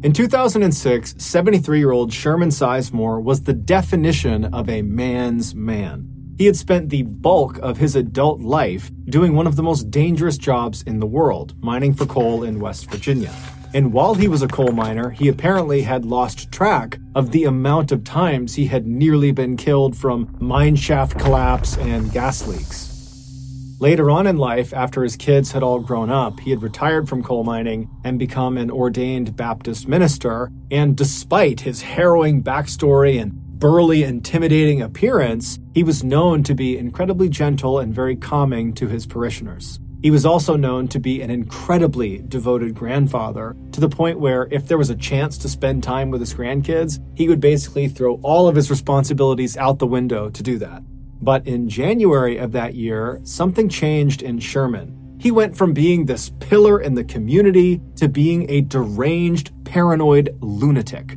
In 0.00 0.12
2006, 0.12 1.16
73 1.18 1.78
year 1.80 1.90
old 1.90 2.12
Sherman 2.12 2.50
Sizemore 2.50 3.20
was 3.20 3.42
the 3.42 3.52
definition 3.52 4.44
of 4.44 4.68
a 4.68 4.82
man's 4.82 5.56
man. 5.56 6.08
He 6.38 6.46
had 6.46 6.54
spent 6.54 6.88
the 6.88 7.02
bulk 7.02 7.58
of 7.58 7.78
his 7.78 7.96
adult 7.96 8.38
life 8.40 8.92
doing 9.06 9.34
one 9.34 9.48
of 9.48 9.56
the 9.56 9.62
most 9.64 9.90
dangerous 9.90 10.38
jobs 10.38 10.82
in 10.82 11.00
the 11.00 11.06
world, 11.06 11.60
mining 11.60 11.94
for 11.94 12.06
coal 12.06 12.44
in 12.44 12.60
West 12.60 12.88
Virginia. 12.88 13.34
And 13.74 13.92
while 13.92 14.14
he 14.14 14.28
was 14.28 14.40
a 14.40 14.46
coal 14.46 14.70
miner, 14.70 15.10
he 15.10 15.26
apparently 15.26 15.82
had 15.82 16.04
lost 16.04 16.52
track 16.52 17.00
of 17.16 17.32
the 17.32 17.42
amount 17.42 17.90
of 17.90 18.04
times 18.04 18.54
he 18.54 18.66
had 18.66 18.86
nearly 18.86 19.32
been 19.32 19.56
killed 19.56 19.96
from 19.96 20.32
mine 20.38 20.76
shaft 20.76 21.18
collapse 21.18 21.76
and 21.78 22.12
gas 22.12 22.46
leaks. 22.46 22.97
Later 23.80 24.10
on 24.10 24.26
in 24.26 24.38
life, 24.38 24.74
after 24.74 25.04
his 25.04 25.14
kids 25.14 25.52
had 25.52 25.62
all 25.62 25.78
grown 25.78 26.10
up, 26.10 26.40
he 26.40 26.50
had 26.50 26.64
retired 26.64 27.08
from 27.08 27.22
coal 27.22 27.44
mining 27.44 27.88
and 28.02 28.18
become 28.18 28.58
an 28.58 28.72
ordained 28.72 29.36
Baptist 29.36 29.86
minister. 29.86 30.50
And 30.68 30.96
despite 30.96 31.60
his 31.60 31.82
harrowing 31.82 32.42
backstory 32.42 33.22
and 33.22 33.32
burly, 33.32 34.02
intimidating 34.02 34.82
appearance, 34.82 35.60
he 35.74 35.84
was 35.84 36.02
known 36.02 36.42
to 36.42 36.56
be 36.56 36.76
incredibly 36.76 37.28
gentle 37.28 37.78
and 37.78 37.94
very 37.94 38.16
calming 38.16 38.74
to 38.74 38.88
his 38.88 39.06
parishioners. 39.06 39.78
He 40.02 40.10
was 40.10 40.26
also 40.26 40.56
known 40.56 40.88
to 40.88 40.98
be 40.98 41.22
an 41.22 41.30
incredibly 41.30 42.18
devoted 42.26 42.74
grandfather, 42.74 43.56
to 43.70 43.80
the 43.80 43.88
point 43.88 44.18
where 44.18 44.48
if 44.50 44.66
there 44.66 44.78
was 44.78 44.90
a 44.90 44.96
chance 44.96 45.38
to 45.38 45.48
spend 45.48 45.84
time 45.84 46.10
with 46.10 46.20
his 46.20 46.34
grandkids, 46.34 46.98
he 47.16 47.28
would 47.28 47.40
basically 47.40 47.86
throw 47.86 48.14
all 48.24 48.48
of 48.48 48.56
his 48.56 48.70
responsibilities 48.70 49.56
out 49.56 49.78
the 49.78 49.86
window 49.86 50.30
to 50.30 50.42
do 50.42 50.58
that. 50.58 50.82
But 51.20 51.46
in 51.46 51.68
January 51.68 52.36
of 52.36 52.52
that 52.52 52.74
year, 52.74 53.20
something 53.22 53.68
changed 53.68 54.22
in 54.22 54.38
Sherman. 54.38 55.16
He 55.20 55.30
went 55.30 55.56
from 55.56 55.72
being 55.72 56.06
this 56.06 56.30
pillar 56.38 56.80
in 56.80 56.94
the 56.94 57.04
community 57.04 57.80
to 57.96 58.08
being 58.08 58.48
a 58.50 58.60
deranged, 58.60 59.52
paranoid 59.64 60.36
lunatic. 60.40 61.16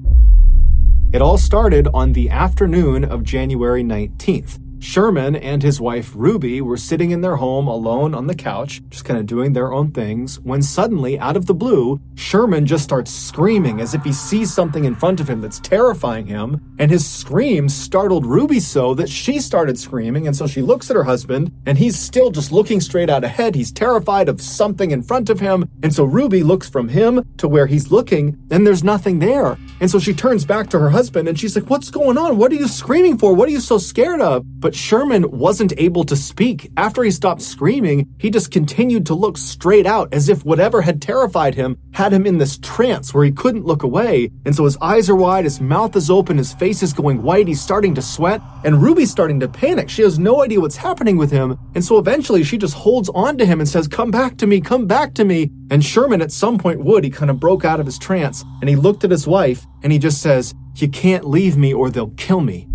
It 1.13 1.21
all 1.21 1.37
started 1.37 1.87
on 1.93 2.13
the 2.13 2.29
afternoon 2.29 3.03
of 3.03 3.23
January 3.23 3.83
19th. 3.83 4.60
Sherman 4.81 5.35
and 5.35 5.61
his 5.61 5.79
wife 5.79 6.11
Ruby 6.15 6.59
were 6.59 6.75
sitting 6.75 7.11
in 7.11 7.21
their 7.21 7.35
home 7.35 7.67
alone 7.67 8.15
on 8.15 8.25
the 8.25 8.35
couch, 8.35 8.81
just 8.89 9.05
kind 9.05 9.19
of 9.19 9.27
doing 9.27 9.53
their 9.53 9.71
own 9.71 9.91
things, 9.91 10.39
when 10.39 10.63
suddenly, 10.63 11.19
out 11.19 11.37
of 11.37 11.45
the 11.45 11.53
blue, 11.53 12.01
Sherman 12.15 12.65
just 12.65 12.83
starts 12.83 13.11
screaming 13.11 13.79
as 13.79 13.93
if 13.93 14.03
he 14.03 14.11
sees 14.11 14.51
something 14.51 14.83
in 14.85 14.95
front 14.95 15.19
of 15.19 15.29
him 15.29 15.39
that's 15.39 15.59
terrifying 15.59 16.25
him. 16.25 16.59
And 16.79 16.89
his 16.89 17.07
scream 17.07 17.69
startled 17.69 18.25
Ruby 18.25 18.59
so 18.59 18.95
that 18.95 19.07
she 19.07 19.39
started 19.39 19.77
screaming. 19.77 20.25
And 20.25 20.35
so 20.35 20.47
she 20.47 20.63
looks 20.63 20.89
at 20.89 20.95
her 20.95 21.03
husband, 21.03 21.51
and 21.67 21.77
he's 21.77 21.97
still 21.97 22.31
just 22.31 22.51
looking 22.51 22.81
straight 22.81 23.09
out 23.09 23.23
ahead. 23.23 23.53
He's 23.53 23.71
terrified 23.71 24.29
of 24.29 24.41
something 24.41 24.89
in 24.89 25.03
front 25.03 25.29
of 25.29 25.39
him. 25.39 25.69
And 25.83 25.93
so 25.93 26.03
Ruby 26.05 26.41
looks 26.41 26.67
from 26.67 26.89
him 26.89 27.23
to 27.37 27.47
where 27.47 27.67
he's 27.67 27.91
looking, 27.91 28.37
and 28.49 28.65
there's 28.65 28.83
nothing 28.83 29.19
there. 29.19 29.57
And 29.79 29.89
so 29.89 29.99
she 29.99 30.13
turns 30.13 30.45
back 30.45 30.69
to 30.69 30.79
her 30.79 30.89
husband 30.89 31.27
and 31.27 31.39
she's 31.39 31.55
like, 31.55 31.69
What's 31.69 31.89
going 31.89 32.17
on? 32.17 32.37
What 32.37 32.51
are 32.51 32.55
you 32.55 32.67
screaming 32.67 33.17
for? 33.17 33.33
What 33.33 33.49
are 33.49 33.51
you 33.51 33.59
so 33.59 33.77
scared 33.79 34.21
of? 34.21 34.43
But 34.59 34.70
but 34.71 34.77
Sherman 34.77 35.29
wasn't 35.31 35.73
able 35.77 36.05
to 36.05 36.15
speak. 36.15 36.71
After 36.77 37.03
he 37.03 37.11
stopped 37.11 37.41
screaming, 37.41 38.07
he 38.19 38.29
just 38.29 38.51
continued 38.51 39.05
to 39.07 39.13
look 39.13 39.37
straight 39.37 39.85
out 39.85 40.13
as 40.13 40.29
if 40.29 40.45
whatever 40.45 40.81
had 40.81 41.01
terrified 41.01 41.55
him 41.55 41.77
had 41.91 42.13
him 42.13 42.25
in 42.25 42.37
this 42.37 42.57
trance 42.57 43.13
where 43.13 43.25
he 43.25 43.33
couldn't 43.33 43.65
look 43.65 43.83
away. 43.83 44.31
And 44.45 44.55
so 44.55 44.63
his 44.63 44.77
eyes 44.81 45.09
are 45.09 45.15
wide, 45.15 45.43
his 45.43 45.59
mouth 45.59 45.93
is 45.97 46.09
open, 46.09 46.37
his 46.37 46.53
face 46.53 46.81
is 46.81 46.93
going 46.93 47.21
white, 47.21 47.49
he's 47.49 47.59
starting 47.59 47.93
to 47.95 48.01
sweat, 48.01 48.41
and 48.63 48.81
Ruby's 48.81 49.11
starting 49.11 49.41
to 49.41 49.49
panic. 49.49 49.89
She 49.89 50.03
has 50.03 50.17
no 50.17 50.41
idea 50.41 50.61
what's 50.61 50.77
happening 50.77 51.17
with 51.17 51.31
him. 51.31 51.59
And 51.75 51.83
so 51.83 51.97
eventually 51.97 52.45
she 52.45 52.57
just 52.57 52.75
holds 52.75 53.09
on 53.09 53.37
to 53.39 53.45
him 53.45 53.59
and 53.59 53.67
says, 53.67 53.89
Come 53.89 54.09
back 54.09 54.37
to 54.37 54.47
me, 54.47 54.61
come 54.61 54.87
back 54.87 55.13
to 55.15 55.25
me. 55.25 55.51
And 55.69 55.83
Sherman 55.83 56.21
at 56.21 56.31
some 56.31 56.57
point 56.57 56.85
would. 56.85 57.03
He 57.03 57.09
kind 57.09 57.29
of 57.29 57.41
broke 57.41 57.65
out 57.65 57.81
of 57.81 57.85
his 57.85 57.99
trance 57.99 58.45
and 58.61 58.69
he 58.69 58.77
looked 58.77 59.03
at 59.03 59.11
his 59.11 59.27
wife 59.27 59.65
and 59.83 59.91
he 59.91 59.99
just 59.99 60.21
says, 60.21 60.53
You 60.75 60.87
can't 60.87 61.27
leave 61.27 61.57
me 61.57 61.73
or 61.73 61.89
they'll 61.89 62.11
kill 62.11 62.39
me. 62.39 62.69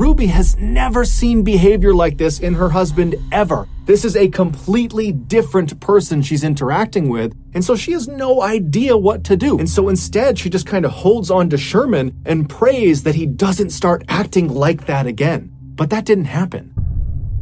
Ruby 0.00 0.28
has 0.28 0.56
never 0.56 1.04
seen 1.04 1.42
behavior 1.42 1.92
like 1.92 2.16
this 2.16 2.40
in 2.40 2.54
her 2.54 2.70
husband 2.70 3.16
ever. 3.32 3.68
This 3.84 4.06
is 4.06 4.16
a 4.16 4.28
completely 4.28 5.12
different 5.12 5.78
person 5.78 6.22
she's 6.22 6.42
interacting 6.42 7.10
with, 7.10 7.36
and 7.52 7.62
so 7.62 7.76
she 7.76 7.92
has 7.92 8.08
no 8.08 8.40
idea 8.40 8.96
what 8.96 9.24
to 9.24 9.36
do. 9.36 9.58
And 9.58 9.68
so 9.68 9.90
instead, 9.90 10.38
she 10.38 10.48
just 10.48 10.64
kind 10.64 10.86
of 10.86 10.90
holds 10.90 11.30
on 11.30 11.50
to 11.50 11.58
Sherman 11.58 12.18
and 12.24 12.48
prays 12.48 13.02
that 13.02 13.14
he 13.14 13.26
doesn't 13.26 13.70
start 13.70 14.02
acting 14.08 14.48
like 14.48 14.86
that 14.86 15.06
again. 15.06 15.52
But 15.74 15.90
that 15.90 16.06
didn't 16.06 16.32
happen. 16.32 16.72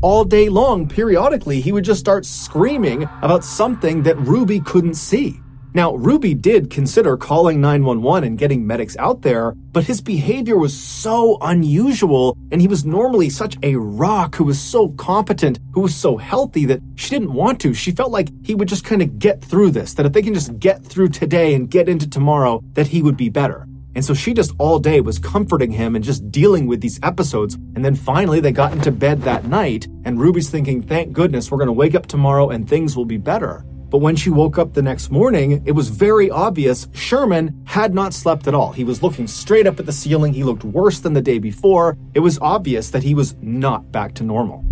All 0.03 0.25
day 0.25 0.49
long, 0.49 0.89
periodically, 0.89 1.61
he 1.61 1.71
would 1.71 1.85
just 1.85 2.01
start 2.01 2.27
screaming 2.27 3.05
about 3.23 3.45
something 3.45 4.03
that 4.03 4.19
Ruby 4.19 4.59
couldn't 4.59 4.95
see. 4.95 5.41
Now, 5.79 5.95
Ruby 5.95 6.35
did 6.35 6.71
consider 6.71 7.17
calling 7.17 7.61
911 7.61 8.25
and 8.25 8.37
getting 8.37 8.67
medics 8.67 8.97
out 8.97 9.23
there, 9.23 9.53
but 9.53 9.85
his 9.85 10.01
behavior 10.01 10.59
was 10.59 10.77
so 10.77 11.39
unusual, 11.41 12.37
and 12.51 12.61
he 12.61 12.67
was 12.67 12.85
normally 12.85 13.31
such 13.31 13.57
a 13.63 13.77
rock 13.77 14.35
who 14.35 14.43
was 14.43 14.59
so 14.59 14.89
competent, 14.89 15.61
who 15.73 15.83
was 15.83 15.95
so 15.95 16.17
healthy 16.17 16.65
that 16.65 16.81
she 16.97 17.11
didn't 17.11 17.33
want 17.33 17.61
to. 17.61 17.75
She 17.75 17.93
felt 17.93 18.11
like 18.11 18.29
he 18.45 18.57
would 18.57 18.67
just 18.67 18.85
kind 18.85 19.03
of 19.03 19.21
get 19.21 19.41
through 19.41 19.71
this, 19.71 19.95
that 19.95 20.05
if 20.05 20.13
they 20.13 20.21
can 20.21 20.35
just 20.35 20.59
get 20.59 20.85
through 20.85 21.11
today 21.11 21.55
and 21.55 21.71
get 21.71 21.89
into 21.89 22.11
tomorrow, 22.11 22.61
that 22.73 22.89
he 22.89 23.01
would 23.01 23.17
be 23.17 23.29
better. 23.29 23.65
And 23.95 24.05
so 24.05 24.15
she 24.15 24.35
just 24.35 24.55
all 24.59 24.81
day 24.81 25.01
was 25.01 25.21
comforting 25.21 25.71
him 25.71 25.95
and 25.95 26.05
just 26.05 26.29
dealing 26.33 26.67
with 26.67 26.81
these 26.81 26.99
episodes. 27.05 27.55
And 27.55 27.85
then 27.85 27.95
finally 27.95 28.41
they 28.41 28.51
got 28.51 28.73
into 28.73 28.91
bed 28.91 29.23
that 29.23 29.45
night, 29.45 29.87
and 30.05 30.21
Ruby's 30.21 30.51
thinking, 30.51 30.83
thank 30.83 31.13
goodness 31.13 31.53
we're 31.53 31.59
going 31.59 31.67
to 31.69 31.73
wake 31.73 31.95
up 31.95 32.07
tomorrow 32.07 32.49
and 32.49 32.69
things 32.69 32.97
will 32.97 33.05
be 33.05 33.17
better. 33.17 33.65
But 33.91 33.99
when 33.99 34.17
she 34.17 34.29
woke 34.29 34.59
up 34.59 34.75
the 34.75 34.83
next 34.83 35.11
morning, 35.11 35.63
it 35.65 35.73
was 35.73 35.89
very 35.89 36.31
obvious 36.31 36.89
Sherman 36.93 37.63
had 37.65 37.95
not 37.95 38.13
slept 38.13 38.47
at 38.47 38.55
all. 38.55 38.73
He 38.73 38.85
was 38.85 39.03
looking 39.03 39.27
straight 39.27 39.67
up 39.67 39.81
at 39.81 39.87
the 39.87 39.93
ceiling. 39.93 40.35
He 40.35 40.45
looked 40.45 40.65
worse 40.65 41.01
than 41.01 41.15
the 41.15 41.23
day 41.23 41.39
before. 41.39 41.97
It 42.13 42.21
was 42.21 42.39
obvious 42.41 42.91
that 42.91 43.03
he 43.03 43.15
was 43.15 43.35
not 43.41 43.91
back 43.91 44.15
to 44.15 44.25
normal. 44.25 44.65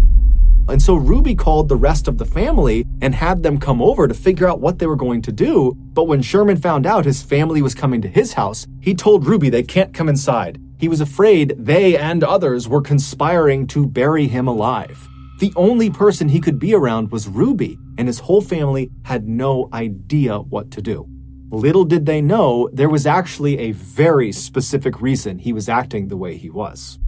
And 0.68 0.82
so 0.82 0.96
Ruby 0.96 1.34
called 1.34 1.68
the 1.68 1.76
rest 1.76 2.08
of 2.08 2.18
the 2.18 2.24
family 2.24 2.84
and 3.00 3.14
had 3.14 3.42
them 3.42 3.58
come 3.58 3.80
over 3.80 4.08
to 4.08 4.14
figure 4.14 4.48
out 4.48 4.60
what 4.60 4.78
they 4.78 4.86
were 4.86 4.96
going 4.96 5.22
to 5.22 5.32
do. 5.32 5.74
But 5.76 6.08
when 6.08 6.22
Sherman 6.22 6.56
found 6.56 6.86
out 6.86 7.04
his 7.04 7.22
family 7.22 7.62
was 7.62 7.74
coming 7.74 8.02
to 8.02 8.08
his 8.08 8.32
house, 8.32 8.66
he 8.80 8.94
told 8.94 9.26
Ruby 9.26 9.48
they 9.48 9.62
can't 9.62 9.94
come 9.94 10.08
inside. 10.08 10.60
He 10.78 10.88
was 10.88 11.00
afraid 11.00 11.54
they 11.56 11.96
and 11.96 12.22
others 12.22 12.68
were 12.68 12.82
conspiring 12.82 13.66
to 13.68 13.86
bury 13.86 14.26
him 14.26 14.48
alive. 14.48 15.08
The 15.38 15.52
only 15.54 15.90
person 15.90 16.30
he 16.30 16.40
could 16.40 16.58
be 16.58 16.74
around 16.74 17.10
was 17.10 17.28
Ruby, 17.28 17.78
and 17.98 18.08
his 18.08 18.20
whole 18.20 18.40
family 18.40 18.90
had 19.04 19.28
no 19.28 19.68
idea 19.70 20.38
what 20.38 20.70
to 20.70 20.80
do. 20.80 21.06
Little 21.50 21.84
did 21.84 22.06
they 22.06 22.22
know 22.22 22.70
there 22.72 22.88
was 22.88 23.06
actually 23.06 23.58
a 23.58 23.72
very 23.72 24.32
specific 24.32 25.02
reason 25.02 25.38
he 25.38 25.52
was 25.52 25.68
acting 25.68 26.08
the 26.08 26.16
way 26.16 26.38
he 26.38 26.48
was. 26.48 26.98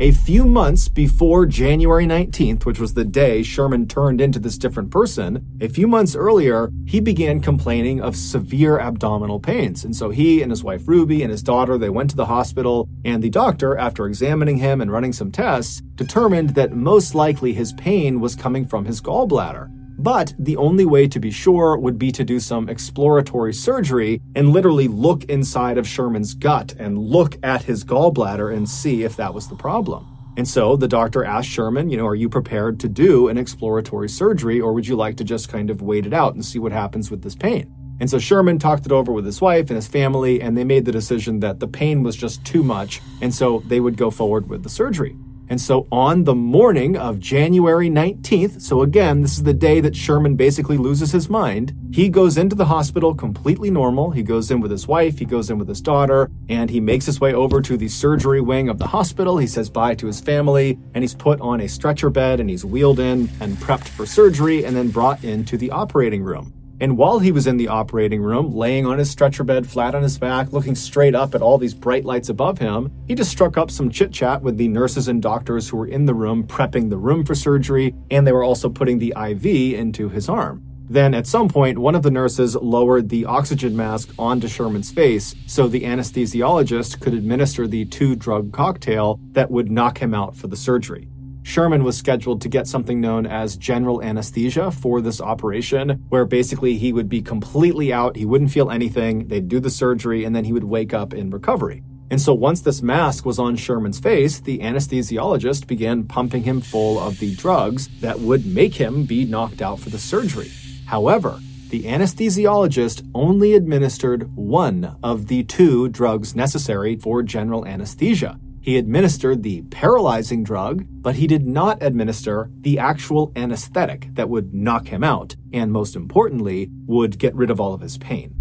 A 0.00 0.10
few 0.10 0.44
months 0.44 0.88
before 0.88 1.46
January 1.46 2.04
19th, 2.04 2.66
which 2.66 2.80
was 2.80 2.94
the 2.94 3.04
day 3.04 3.44
Sherman 3.44 3.86
turned 3.86 4.20
into 4.20 4.40
this 4.40 4.58
different 4.58 4.90
person, 4.90 5.46
a 5.60 5.68
few 5.68 5.86
months 5.86 6.16
earlier, 6.16 6.68
he 6.84 6.98
began 6.98 7.38
complaining 7.38 8.00
of 8.00 8.16
severe 8.16 8.80
abdominal 8.80 9.38
pains. 9.38 9.84
And 9.84 9.94
so 9.94 10.10
he 10.10 10.42
and 10.42 10.50
his 10.50 10.64
wife 10.64 10.88
Ruby 10.88 11.22
and 11.22 11.30
his 11.30 11.44
daughter, 11.44 11.78
they 11.78 11.90
went 11.90 12.10
to 12.10 12.16
the 12.16 12.26
hospital, 12.26 12.88
and 13.04 13.22
the 13.22 13.30
doctor, 13.30 13.78
after 13.78 14.06
examining 14.06 14.56
him 14.56 14.80
and 14.80 14.90
running 14.90 15.12
some 15.12 15.30
tests, 15.30 15.80
determined 15.94 16.50
that 16.56 16.72
most 16.72 17.14
likely 17.14 17.52
his 17.52 17.72
pain 17.74 18.18
was 18.18 18.34
coming 18.34 18.66
from 18.66 18.86
his 18.86 19.00
gallbladder. 19.00 19.70
But 19.98 20.34
the 20.38 20.56
only 20.56 20.84
way 20.84 21.06
to 21.08 21.20
be 21.20 21.30
sure 21.30 21.76
would 21.78 21.98
be 21.98 22.10
to 22.12 22.24
do 22.24 22.40
some 22.40 22.68
exploratory 22.68 23.54
surgery 23.54 24.20
and 24.34 24.50
literally 24.50 24.88
look 24.88 25.24
inside 25.24 25.78
of 25.78 25.86
Sherman's 25.86 26.34
gut 26.34 26.74
and 26.78 26.98
look 26.98 27.36
at 27.42 27.62
his 27.62 27.84
gallbladder 27.84 28.54
and 28.54 28.68
see 28.68 29.04
if 29.04 29.16
that 29.16 29.34
was 29.34 29.48
the 29.48 29.54
problem. 29.56 30.06
And 30.36 30.48
so 30.48 30.76
the 30.76 30.88
doctor 30.88 31.24
asked 31.24 31.48
Sherman, 31.48 31.90
you 31.90 31.96
know, 31.96 32.06
are 32.06 32.14
you 32.14 32.28
prepared 32.28 32.80
to 32.80 32.88
do 32.88 33.28
an 33.28 33.38
exploratory 33.38 34.08
surgery 34.08 34.60
or 34.60 34.72
would 34.72 34.88
you 34.88 34.96
like 34.96 35.16
to 35.18 35.24
just 35.24 35.48
kind 35.48 35.70
of 35.70 35.80
wait 35.80 36.06
it 36.06 36.12
out 36.12 36.34
and 36.34 36.44
see 36.44 36.58
what 36.58 36.72
happens 36.72 37.10
with 37.10 37.22
this 37.22 37.36
pain? 37.36 37.72
And 38.00 38.10
so 38.10 38.18
Sherman 38.18 38.58
talked 38.58 38.86
it 38.86 38.92
over 38.92 39.12
with 39.12 39.24
his 39.24 39.40
wife 39.40 39.70
and 39.70 39.76
his 39.76 39.86
family, 39.86 40.40
and 40.40 40.56
they 40.56 40.64
made 40.64 40.84
the 40.84 40.90
decision 40.90 41.38
that 41.40 41.60
the 41.60 41.68
pain 41.68 42.02
was 42.02 42.16
just 42.16 42.44
too 42.44 42.64
much, 42.64 43.00
and 43.22 43.32
so 43.32 43.62
they 43.66 43.78
would 43.78 43.96
go 43.96 44.10
forward 44.10 44.48
with 44.48 44.64
the 44.64 44.68
surgery. 44.68 45.16
And 45.48 45.60
so 45.60 45.86
on 45.92 46.24
the 46.24 46.34
morning 46.34 46.96
of 46.96 47.18
January 47.18 47.90
19th, 47.90 48.62
so 48.62 48.80
again, 48.80 49.20
this 49.20 49.36
is 49.36 49.42
the 49.42 49.52
day 49.52 49.80
that 49.80 49.94
Sherman 49.94 50.36
basically 50.36 50.78
loses 50.78 51.12
his 51.12 51.28
mind, 51.28 51.74
he 51.92 52.08
goes 52.08 52.38
into 52.38 52.56
the 52.56 52.64
hospital 52.64 53.14
completely 53.14 53.70
normal. 53.70 54.10
He 54.10 54.22
goes 54.22 54.50
in 54.50 54.60
with 54.60 54.70
his 54.70 54.88
wife, 54.88 55.18
he 55.18 55.26
goes 55.26 55.50
in 55.50 55.58
with 55.58 55.68
his 55.68 55.82
daughter, 55.82 56.30
and 56.48 56.70
he 56.70 56.80
makes 56.80 57.06
his 57.06 57.20
way 57.20 57.34
over 57.34 57.60
to 57.60 57.76
the 57.76 57.88
surgery 57.88 58.40
wing 58.40 58.68
of 58.68 58.78
the 58.78 58.86
hospital. 58.86 59.36
He 59.36 59.46
says 59.46 59.68
bye 59.68 59.94
to 59.96 60.06
his 60.06 60.20
family, 60.20 60.78
and 60.94 61.04
he's 61.04 61.14
put 61.14 61.40
on 61.40 61.60
a 61.60 61.68
stretcher 61.68 62.10
bed 62.10 62.40
and 62.40 62.48
he's 62.48 62.64
wheeled 62.64 62.98
in 62.98 63.30
and 63.40 63.56
prepped 63.58 63.88
for 63.88 64.06
surgery 64.06 64.64
and 64.64 64.74
then 64.74 64.88
brought 64.88 65.22
into 65.22 65.58
the 65.58 65.70
operating 65.70 66.22
room. 66.22 66.52
And 66.84 66.98
while 66.98 67.18
he 67.18 67.32
was 67.32 67.46
in 67.46 67.56
the 67.56 67.68
operating 67.68 68.20
room, 68.20 68.54
laying 68.54 68.84
on 68.84 68.98
his 68.98 69.08
stretcher 69.08 69.42
bed 69.42 69.66
flat 69.66 69.94
on 69.94 70.02
his 70.02 70.18
back, 70.18 70.52
looking 70.52 70.74
straight 70.74 71.14
up 71.14 71.34
at 71.34 71.40
all 71.40 71.56
these 71.56 71.72
bright 71.72 72.04
lights 72.04 72.28
above 72.28 72.58
him, 72.58 72.92
he 73.08 73.14
just 73.14 73.30
struck 73.30 73.56
up 73.56 73.70
some 73.70 73.88
chit 73.88 74.12
chat 74.12 74.42
with 74.42 74.58
the 74.58 74.68
nurses 74.68 75.08
and 75.08 75.22
doctors 75.22 75.66
who 75.66 75.78
were 75.78 75.86
in 75.86 76.04
the 76.04 76.12
room 76.12 76.46
prepping 76.46 76.90
the 76.90 76.98
room 76.98 77.24
for 77.24 77.34
surgery, 77.34 77.94
and 78.10 78.26
they 78.26 78.32
were 78.32 78.44
also 78.44 78.68
putting 78.68 78.98
the 78.98 79.14
IV 79.16 79.46
into 79.46 80.10
his 80.10 80.28
arm. 80.28 80.62
Then, 80.86 81.14
at 81.14 81.26
some 81.26 81.48
point, 81.48 81.78
one 81.78 81.94
of 81.94 82.02
the 82.02 82.10
nurses 82.10 82.54
lowered 82.54 83.08
the 83.08 83.24
oxygen 83.24 83.74
mask 83.74 84.10
onto 84.18 84.46
Sherman's 84.46 84.92
face 84.92 85.34
so 85.46 85.66
the 85.66 85.84
anesthesiologist 85.84 87.00
could 87.00 87.14
administer 87.14 87.66
the 87.66 87.86
two 87.86 88.14
drug 88.14 88.52
cocktail 88.52 89.18
that 89.32 89.50
would 89.50 89.70
knock 89.70 90.02
him 90.02 90.12
out 90.12 90.36
for 90.36 90.48
the 90.48 90.56
surgery. 90.56 91.08
Sherman 91.44 91.84
was 91.84 91.96
scheduled 91.96 92.40
to 92.40 92.48
get 92.48 92.66
something 92.66 93.02
known 93.02 93.26
as 93.26 93.58
general 93.58 94.02
anesthesia 94.02 94.70
for 94.70 95.02
this 95.02 95.20
operation, 95.20 96.02
where 96.08 96.24
basically 96.24 96.78
he 96.78 96.90
would 96.92 97.08
be 97.08 97.20
completely 97.20 97.92
out, 97.92 98.16
he 98.16 98.24
wouldn't 98.24 98.50
feel 98.50 98.70
anything, 98.70 99.28
they'd 99.28 99.46
do 99.46 99.60
the 99.60 99.68
surgery, 99.68 100.24
and 100.24 100.34
then 100.34 100.44
he 100.44 100.54
would 100.54 100.64
wake 100.64 100.94
up 100.94 101.12
in 101.12 101.28
recovery. 101.28 101.82
And 102.10 102.20
so 102.20 102.32
once 102.32 102.62
this 102.62 102.80
mask 102.80 103.26
was 103.26 103.38
on 103.38 103.56
Sherman's 103.56 104.00
face, 104.00 104.40
the 104.40 104.60
anesthesiologist 104.60 105.66
began 105.66 106.04
pumping 106.04 106.44
him 106.44 106.62
full 106.62 106.98
of 106.98 107.18
the 107.18 107.34
drugs 107.36 107.88
that 108.00 108.20
would 108.20 108.46
make 108.46 108.74
him 108.74 109.04
be 109.04 109.26
knocked 109.26 109.60
out 109.60 109.78
for 109.78 109.90
the 109.90 109.98
surgery. 109.98 110.50
However, 110.86 111.38
the 111.68 111.84
anesthesiologist 111.84 113.06
only 113.14 113.54
administered 113.54 114.34
one 114.34 114.96
of 115.02 115.26
the 115.26 115.44
two 115.44 115.90
drugs 115.90 116.34
necessary 116.34 116.96
for 116.96 117.22
general 117.22 117.66
anesthesia. 117.66 118.38
He 118.64 118.78
administered 118.78 119.42
the 119.42 119.60
paralyzing 119.64 120.42
drug, 120.42 120.86
but 120.88 121.16
he 121.16 121.26
did 121.26 121.46
not 121.46 121.82
administer 121.82 122.50
the 122.62 122.78
actual 122.78 123.30
anesthetic 123.36 124.08
that 124.14 124.30
would 124.30 124.54
knock 124.54 124.88
him 124.88 125.04
out, 125.04 125.36
and 125.52 125.70
most 125.70 125.94
importantly, 125.94 126.70
would 126.86 127.18
get 127.18 127.34
rid 127.34 127.50
of 127.50 127.60
all 127.60 127.74
of 127.74 127.82
his 127.82 127.98
pain. 127.98 128.34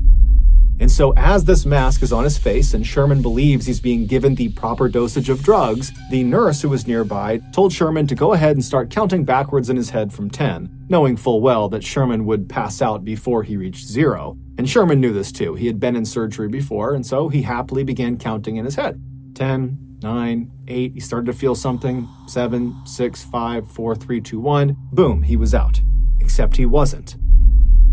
And 0.79 0.89
so, 0.89 1.13
as 1.17 1.43
this 1.43 1.65
mask 1.65 2.03
is 2.03 2.13
on 2.13 2.23
his 2.23 2.37
face 2.37 2.73
and 2.73 2.87
Sherman 2.87 3.21
believes 3.21 3.65
he's 3.65 3.81
being 3.81 4.05
given 4.05 4.35
the 4.35 4.47
proper 4.47 4.87
dosage 4.87 5.27
of 5.27 5.43
drugs, 5.43 5.91
the 6.09 6.23
nurse 6.23 6.61
who 6.61 6.69
was 6.69 6.87
nearby 6.87 7.41
told 7.51 7.73
Sherman 7.73 8.07
to 8.07 8.15
go 8.15 8.31
ahead 8.31 8.55
and 8.55 8.63
start 8.63 8.89
counting 8.89 9.25
backwards 9.25 9.69
in 9.69 9.75
his 9.75 9.89
head 9.89 10.13
from 10.13 10.29
10, 10.29 10.85
knowing 10.87 11.17
full 11.17 11.41
well 11.41 11.67
that 11.67 11.83
Sherman 11.83 12.23
would 12.23 12.47
pass 12.47 12.81
out 12.81 13.03
before 13.03 13.43
he 13.43 13.57
reached 13.57 13.87
zero. 13.87 14.37
And 14.57 14.69
Sherman 14.69 15.01
knew 15.01 15.11
this 15.11 15.33
too. 15.33 15.55
He 15.55 15.67
had 15.67 15.81
been 15.81 15.97
in 15.97 16.05
surgery 16.05 16.47
before, 16.47 16.93
and 16.93 17.05
so 17.05 17.27
he 17.27 17.41
happily 17.41 17.83
began 17.83 18.17
counting 18.17 18.55
in 18.55 18.63
his 18.63 18.75
head 18.75 19.01
10, 19.33 19.92
nine, 20.03 20.51
eight. 20.67 20.93
He 20.93 20.99
started 20.99 21.25
to 21.27 21.33
feel 21.33 21.55
something. 21.55 22.07
Seven, 22.27 22.75
six, 22.85 23.23
five, 23.23 23.71
four, 23.71 23.95
three, 23.95 24.21
two, 24.21 24.39
one. 24.39 24.77
Boom, 24.91 25.23
he 25.23 25.37
was 25.37 25.55
out. 25.55 25.81
Except 26.19 26.57
he 26.57 26.65
wasn't. 26.65 27.15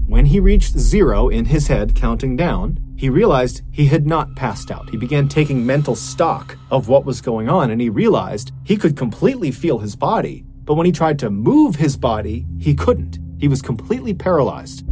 When 0.06 0.26
he 0.26 0.40
reached 0.40 0.76
zero 0.76 1.28
in 1.28 1.44
his 1.44 1.68
head, 1.68 1.94
counting 1.94 2.36
down, 2.36 2.80
he 2.96 3.08
realized 3.08 3.62
he 3.70 3.86
had 3.86 4.06
not 4.06 4.34
passed 4.34 4.70
out. 4.70 4.90
He 4.90 4.96
began 4.96 5.28
taking 5.28 5.64
mental 5.64 5.94
stock 5.94 6.58
of 6.70 6.88
what 6.88 7.04
was 7.04 7.20
going 7.20 7.48
on, 7.48 7.70
and 7.70 7.80
he 7.80 7.88
realized 7.88 8.52
he 8.64 8.76
could 8.76 8.96
completely 8.96 9.52
feel 9.52 9.78
his 9.78 9.94
body. 9.94 10.44
But 10.64 10.74
when 10.74 10.86
he 10.86 10.92
tried 10.92 11.18
to 11.20 11.30
move 11.30 11.76
his 11.76 11.96
body, 11.96 12.44
he 12.58 12.74
couldn't. 12.74 13.18
He 13.38 13.48
was 13.48 13.62
completely 13.62 14.12
paralyzed. 14.12 14.84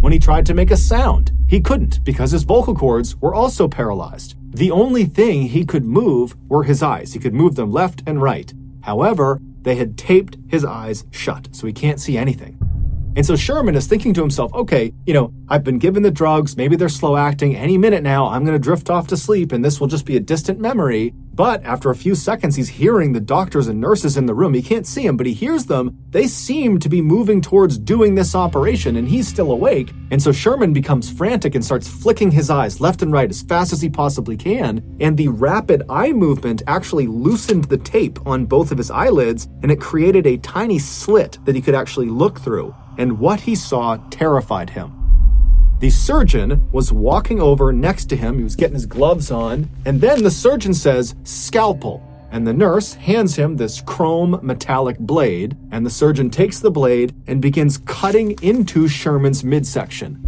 When 0.00 0.12
he 0.12 0.18
tried 0.18 0.46
to 0.46 0.54
make 0.54 0.70
a 0.70 0.76
sound, 0.76 1.32
he 1.46 1.60
couldn't 1.60 2.02
because 2.02 2.30
his 2.30 2.42
vocal 2.42 2.74
cords 2.74 3.16
were 3.16 3.34
also 3.34 3.68
paralyzed. 3.68 4.34
The 4.54 4.70
only 4.70 5.04
thing 5.04 5.48
he 5.48 5.64
could 5.64 5.84
move 5.84 6.36
were 6.48 6.62
his 6.62 6.80
eyes. 6.80 7.12
He 7.12 7.18
could 7.18 7.34
move 7.34 7.56
them 7.56 7.72
left 7.72 8.04
and 8.06 8.22
right. 8.22 8.54
However, 8.82 9.40
they 9.62 9.74
had 9.74 9.98
taped 9.98 10.36
his 10.46 10.64
eyes 10.64 11.04
shut, 11.10 11.48
so 11.50 11.66
he 11.66 11.72
can't 11.72 12.00
see 12.00 12.16
anything. 12.16 12.56
And 13.16 13.24
so 13.24 13.36
Sherman 13.36 13.76
is 13.76 13.86
thinking 13.86 14.12
to 14.14 14.20
himself, 14.20 14.52
okay, 14.54 14.92
you 15.06 15.14
know, 15.14 15.32
I've 15.48 15.62
been 15.62 15.78
given 15.78 16.02
the 16.02 16.10
drugs, 16.10 16.56
maybe 16.56 16.74
they're 16.74 16.88
slow 16.88 17.16
acting. 17.16 17.54
Any 17.54 17.78
minute 17.78 18.02
now, 18.02 18.26
I'm 18.26 18.44
going 18.44 18.56
to 18.56 18.62
drift 18.62 18.90
off 18.90 19.06
to 19.08 19.16
sleep 19.16 19.52
and 19.52 19.64
this 19.64 19.78
will 19.80 19.86
just 19.86 20.04
be 20.04 20.16
a 20.16 20.20
distant 20.20 20.58
memory. 20.58 21.14
But 21.34 21.64
after 21.64 21.90
a 21.90 21.96
few 21.96 22.14
seconds, 22.14 22.54
he's 22.54 22.68
hearing 22.68 23.12
the 23.12 23.20
doctors 23.20 23.66
and 23.66 23.80
nurses 23.80 24.16
in 24.16 24.26
the 24.26 24.34
room. 24.34 24.54
He 24.54 24.62
can't 24.62 24.86
see 24.86 25.04
them, 25.04 25.16
but 25.16 25.26
he 25.26 25.32
hears 25.32 25.66
them. 25.66 25.98
They 26.10 26.28
seem 26.28 26.78
to 26.78 26.88
be 26.88 27.02
moving 27.02 27.40
towards 27.40 27.76
doing 27.76 28.14
this 28.14 28.36
operation, 28.36 28.94
and 28.94 29.08
he's 29.08 29.26
still 29.26 29.50
awake. 29.50 29.92
And 30.12 30.22
so 30.22 30.30
Sherman 30.30 30.72
becomes 30.72 31.10
frantic 31.10 31.56
and 31.56 31.64
starts 31.64 31.88
flicking 31.88 32.30
his 32.30 32.50
eyes 32.50 32.80
left 32.80 33.02
and 33.02 33.12
right 33.12 33.28
as 33.28 33.42
fast 33.42 33.72
as 33.72 33.82
he 33.82 33.90
possibly 33.90 34.36
can. 34.36 34.96
And 35.00 35.16
the 35.16 35.26
rapid 35.26 35.82
eye 35.90 36.12
movement 36.12 36.62
actually 36.68 37.08
loosened 37.08 37.64
the 37.64 37.78
tape 37.78 38.24
on 38.24 38.46
both 38.46 38.70
of 38.70 38.78
his 38.78 38.92
eyelids, 38.92 39.48
and 39.64 39.72
it 39.72 39.80
created 39.80 40.28
a 40.28 40.36
tiny 40.36 40.78
slit 40.78 41.38
that 41.46 41.56
he 41.56 41.62
could 41.62 41.74
actually 41.74 42.10
look 42.10 42.38
through 42.38 42.72
and 42.98 43.18
what 43.18 43.40
he 43.40 43.54
saw 43.54 43.96
terrified 44.10 44.70
him. 44.70 44.92
The 45.80 45.90
surgeon 45.90 46.70
was 46.72 46.92
walking 46.92 47.40
over 47.40 47.72
next 47.72 48.06
to 48.06 48.16
him. 48.16 48.38
He 48.38 48.44
was 48.44 48.56
getting 48.56 48.74
his 48.74 48.86
gloves 48.86 49.30
on. 49.30 49.68
And 49.84 50.00
then 50.00 50.22
the 50.22 50.30
surgeon 50.30 50.72
says, 50.72 51.14
Scalpel. 51.24 52.02
And 52.30 52.46
the 52.46 52.52
nurse 52.52 52.94
hands 52.94 53.36
him 53.36 53.56
this 53.56 53.80
chrome 53.80 54.40
metallic 54.42 54.98
blade. 54.98 55.56
And 55.72 55.84
the 55.84 55.90
surgeon 55.90 56.30
takes 56.30 56.60
the 56.60 56.70
blade 56.70 57.14
and 57.26 57.42
begins 57.42 57.78
cutting 57.78 58.36
into 58.40 58.88
Sherman's 58.88 59.44
midsection. 59.44 60.24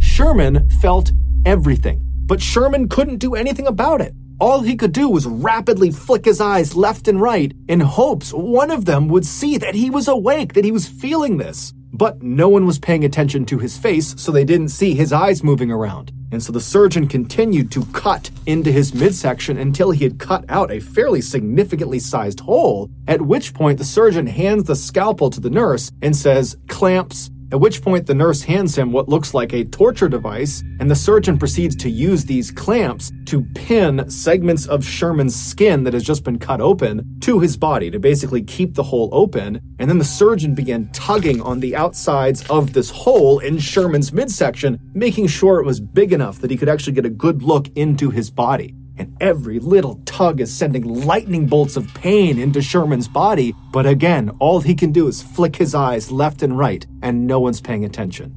Sherman 0.00 0.68
felt 0.80 1.12
everything, 1.46 2.00
but 2.26 2.42
Sherman 2.42 2.88
couldn't 2.88 3.18
do 3.18 3.34
anything 3.34 3.66
about 3.66 4.00
it. 4.00 4.14
All 4.40 4.62
he 4.62 4.76
could 4.76 4.92
do 4.92 5.08
was 5.08 5.26
rapidly 5.26 5.90
flick 5.90 6.24
his 6.24 6.40
eyes 6.40 6.76
left 6.76 7.08
and 7.08 7.20
right 7.20 7.52
in 7.68 7.80
hopes 7.80 8.30
one 8.32 8.70
of 8.70 8.84
them 8.84 9.08
would 9.08 9.26
see 9.26 9.58
that 9.58 9.74
he 9.74 9.90
was 9.90 10.08
awake, 10.08 10.54
that 10.54 10.64
he 10.64 10.72
was 10.72 10.88
feeling 10.88 11.36
this. 11.38 11.72
But 11.92 12.22
no 12.22 12.48
one 12.48 12.66
was 12.66 12.78
paying 12.78 13.04
attention 13.04 13.44
to 13.46 13.58
his 13.58 13.78
face, 13.78 14.14
so 14.18 14.30
they 14.30 14.44
didn't 14.44 14.68
see 14.68 14.94
his 14.94 15.12
eyes 15.12 15.42
moving 15.42 15.70
around. 15.70 16.12
And 16.30 16.42
so 16.42 16.52
the 16.52 16.60
surgeon 16.60 17.08
continued 17.08 17.70
to 17.72 17.86
cut 17.86 18.30
into 18.44 18.70
his 18.70 18.94
midsection 18.94 19.56
until 19.56 19.90
he 19.90 20.04
had 20.04 20.18
cut 20.18 20.44
out 20.48 20.70
a 20.70 20.80
fairly 20.80 21.22
significantly 21.22 21.98
sized 21.98 22.40
hole, 22.40 22.90
at 23.06 23.22
which 23.22 23.54
point 23.54 23.78
the 23.78 23.84
surgeon 23.84 24.26
hands 24.26 24.64
the 24.64 24.76
scalpel 24.76 25.30
to 25.30 25.40
the 25.40 25.50
nurse 25.50 25.90
and 26.02 26.14
says, 26.14 26.56
Clamps, 26.66 27.30
at 27.50 27.60
which 27.60 27.82
point 27.82 28.06
the 28.06 28.14
nurse 28.14 28.42
hands 28.42 28.76
him 28.76 28.92
what 28.92 29.08
looks 29.08 29.32
like 29.32 29.52
a 29.52 29.64
torture 29.64 30.08
device, 30.08 30.62
and 30.80 30.90
the 30.90 30.94
surgeon 30.94 31.38
proceeds 31.38 31.74
to 31.76 31.90
use 31.90 32.24
these 32.24 32.50
clamps 32.50 33.10
to 33.26 33.42
pin 33.54 34.08
segments 34.10 34.66
of 34.66 34.84
Sherman's 34.84 35.34
skin 35.34 35.84
that 35.84 35.94
has 35.94 36.04
just 36.04 36.24
been 36.24 36.38
cut 36.38 36.60
open 36.60 37.18
to 37.20 37.40
his 37.40 37.56
body 37.56 37.90
to 37.90 37.98
basically 37.98 38.42
keep 38.42 38.74
the 38.74 38.82
hole 38.82 39.08
open. 39.12 39.60
And 39.78 39.88
then 39.88 39.98
the 39.98 40.04
surgeon 40.04 40.54
began 40.54 40.90
tugging 40.92 41.40
on 41.40 41.60
the 41.60 41.74
outsides 41.74 42.48
of 42.50 42.72
this 42.72 42.90
hole 42.90 43.38
in 43.38 43.58
Sherman's 43.58 44.12
midsection, 44.12 44.78
making 44.92 45.28
sure 45.28 45.60
it 45.60 45.66
was 45.66 45.80
big 45.80 46.12
enough 46.12 46.40
that 46.40 46.50
he 46.50 46.56
could 46.56 46.68
actually 46.68 46.92
get 46.94 47.06
a 47.06 47.10
good 47.10 47.42
look 47.42 47.68
into 47.76 48.10
his 48.10 48.30
body 48.30 48.74
and 48.98 49.16
every 49.20 49.58
little 49.58 50.00
tug 50.04 50.40
is 50.40 50.54
sending 50.54 51.04
lightning 51.04 51.46
bolts 51.46 51.76
of 51.76 51.92
pain 51.94 52.38
into 52.38 52.60
Sherman's 52.60 53.08
body. 53.08 53.54
But 53.72 53.86
again, 53.86 54.30
all 54.38 54.60
he 54.60 54.74
can 54.74 54.92
do 54.92 55.06
is 55.06 55.22
flick 55.22 55.56
his 55.56 55.74
eyes 55.74 56.10
left 56.10 56.42
and 56.42 56.58
right, 56.58 56.86
and 57.02 57.26
no 57.26 57.40
one's 57.40 57.60
paying 57.60 57.84
attention. 57.84 58.34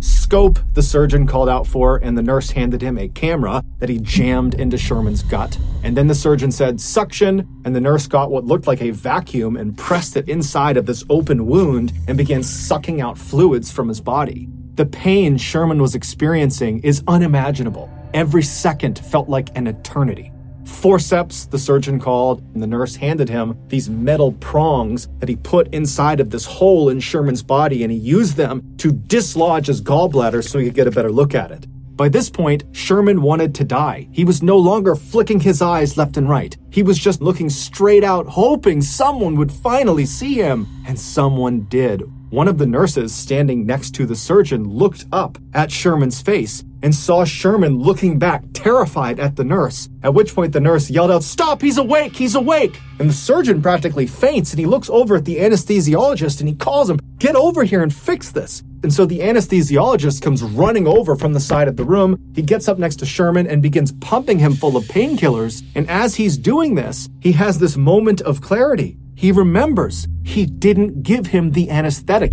Scope, 0.00 0.58
the 0.74 0.82
surgeon 0.82 1.26
called 1.26 1.48
out 1.48 1.66
for, 1.66 1.96
and 1.96 2.16
the 2.16 2.22
nurse 2.22 2.50
handed 2.50 2.82
him 2.82 2.98
a 2.98 3.08
camera 3.08 3.64
that 3.78 3.88
he 3.88 3.98
jammed 3.98 4.54
into 4.54 4.76
Sherman's 4.76 5.22
gut. 5.22 5.58
And 5.82 5.96
then 5.96 6.08
the 6.08 6.14
surgeon 6.14 6.52
said, 6.52 6.78
Suction, 6.78 7.48
and 7.64 7.74
the 7.74 7.80
nurse 7.80 8.06
got 8.06 8.30
what 8.30 8.44
looked 8.44 8.66
like 8.66 8.82
a 8.82 8.90
vacuum 8.90 9.56
and 9.56 9.76
pressed 9.78 10.16
it 10.16 10.28
inside 10.28 10.76
of 10.76 10.84
this 10.84 11.04
open 11.08 11.46
wound 11.46 11.92
and 12.06 12.18
began 12.18 12.42
sucking 12.42 13.00
out 13.00 13.16
fluids 13.16 13.72
from 13.72 13.88
his 13.88 14.00
body. 14.00 14.48
The 14.74 14.86
pain 14.86 15.38
Sherman 15.38 15.80
was 15.80 15.94
experiencing 15.94 16.80
is 16.80 17.02
unimaginable. 17.06 17.90
Every 18.14 18.44
second 18.44 19.00
felt 19.00 19.28
like 19.28 19.48
an 19.56 19.66
eternity. 19.66 20.30
Forceps, 20.64 21.46
the 21.46 21.58
surgeon 21.58 21.98
called, 21.98 22.42
and 22.54 22.62
the 22.62 22.66
nurse 22.68 22.94
handed 22.94 23.28
him 23.28 23.58
these 23.66 23.90
metal 23.90 24.30
prongs 24.34 25.08
that 25.18 25.28
he 25.28 25.34
put 25.34 25.74
inside 25.74 26.20
of 26.20 26.30
this 26.30 26.46
hole 26.46 26.90
in 26.90 27.00
Sherman's 27.00 27.42
body, 27.42 27.82
and 27.82 27.90
he 27.90 27.98
used 27.98 28.36
them 28.36 28.62
to 28.78 28.92
dislodge 28.92 29.66
his 29.66 29.82
gallbladder 29.82 30.48
so 30.48 30.60
he 30.60 30.66
could 30.66 30.76
get 30.76 30.86
a 30.86 30.92
better 30.92 31.10
look 31.10 31.34
at 31.34 31.50
it. 31.50 31.66
By 31.96 32.08
this 32.08 32.30
point, 32.30 32.62
Sherman 32.70 33.20
wanted 33.20 33.52
to 33.56 33.64
die. 33.64 34.08
He 34.12 34.24
was 34.24 34.44
no 34.44 34.58
longer 34.58 34.94
flicking 34.94 35.40
his 35.40 35.60
eyes 35.60 35.96
left 35.96 36.16
and 36.16 36.28
right. 36.28 36.56
He 36.70 36.84
was 36.84 36.98
just 36.98 37.20
looking 37.20 37.50
straight 37.50 38.04
out, 38.04 38.26
hoping 38.26 38.80
someone 38.80 39.34
would 39.36 39.50
finally 39.50 40.06
see 40.06 40.34
him. 40.34 40.68
And 40.86 40.98
someone 40.98 41.66
did. 41.68 42.02
One 42.30 42.48
of 42.48 42.58
the 42.58 42.66
nurses 42.66 43.14
standing 43.14 43.64
next 43.64 43.92
to 43.92 44.06
the 44.06 44.16
surgeon 44.16 44.68
looked 44.68 45.04
up 45.12 45.38
at 45.52 45.70
Sherman's 45.70 46.20
face 46.20 46.64
and 46.82 46.94
saw 46.94 47.24
Sherman 47.24 47.78
looking 47.78 48.18
back, 48.18 48.42
terrified 48.52 49.20
at 49.20 49.36
the 49.36 49.44
nurse. 49.44 49.88
At 50.02 50.14
which 50.14 50.34
point 50.34 50.52
the 50.52 50.60
nurse 50.60 50.90
yelled 50.90 51.10
out, 51.10 51.22
Stop, 51.22 51.62
he's 51.62 51.78
awake, 51.78 52.16
he's 52.16 52.34
awake! 52.34 52.80
And 52.98 53.08
the 53.08 53.14
surgeon 53.14 53.62
practically 53.62 54.06
faints 54.06 54.52
and 54.52 54.60
he 54.60 54.66
looks 54.66 54.90
over 54.90 55.16
at 55.16 55.24
the 55.24 55.36
anesthesiologist 55.36 56.40
and 56.40 56.48
he 56.48 56.54
calls 56.54 56.90
him, 56.90 56.98
Get 57.18 57.36
over 57.36 57.64
here 57.64 57.82
and 57.82 57.94
fix 57.94 58.30
this. 58.30 58.62
And 58.82 58.92
so 58.92 59.06
the 59.06 59.20
anesthesiologist 59.20 60.20
comes 60.20 60.42
running 60.42 60.86
over 60.86 61.16
from 61.16 61.32
the 61.32 61.40
side 61.40 61.68
of 61.68 61.76
the 61.76 61.84
room. 61.84 62.18
He 62.34 62.42
gets 62.42 62.68
up 62.68 62.78
next 62.78 62.96
to 62.96 63.06
Sherman 63.06 63.46
and 63.46 63.62
begins 63.62 63.92
pumping 63.92 64.38
him 64.38 64.54
full 64.54 64.76
of 64.76 64.84
painkillers. 64.84 65.62
And 65.74 65.88
as 65.88 66.16
he's 66.16 66.36
doing 66.36 66.74
this, 66.74 67.08
he 67.20 67.32
has 67.32 67.58
this 67.58 67.76
moment 67.76 68.20
of 68.20 68.42
clarity. 68.42 68.98
He 69.14 69.32
remembers 69.32 70.08
he 70.24 70.46
didn't 70.46 71.02
give 71.02 71.26
him 71.26 71.52
the 71.52 71.70
anesthetic. 71.70 72.32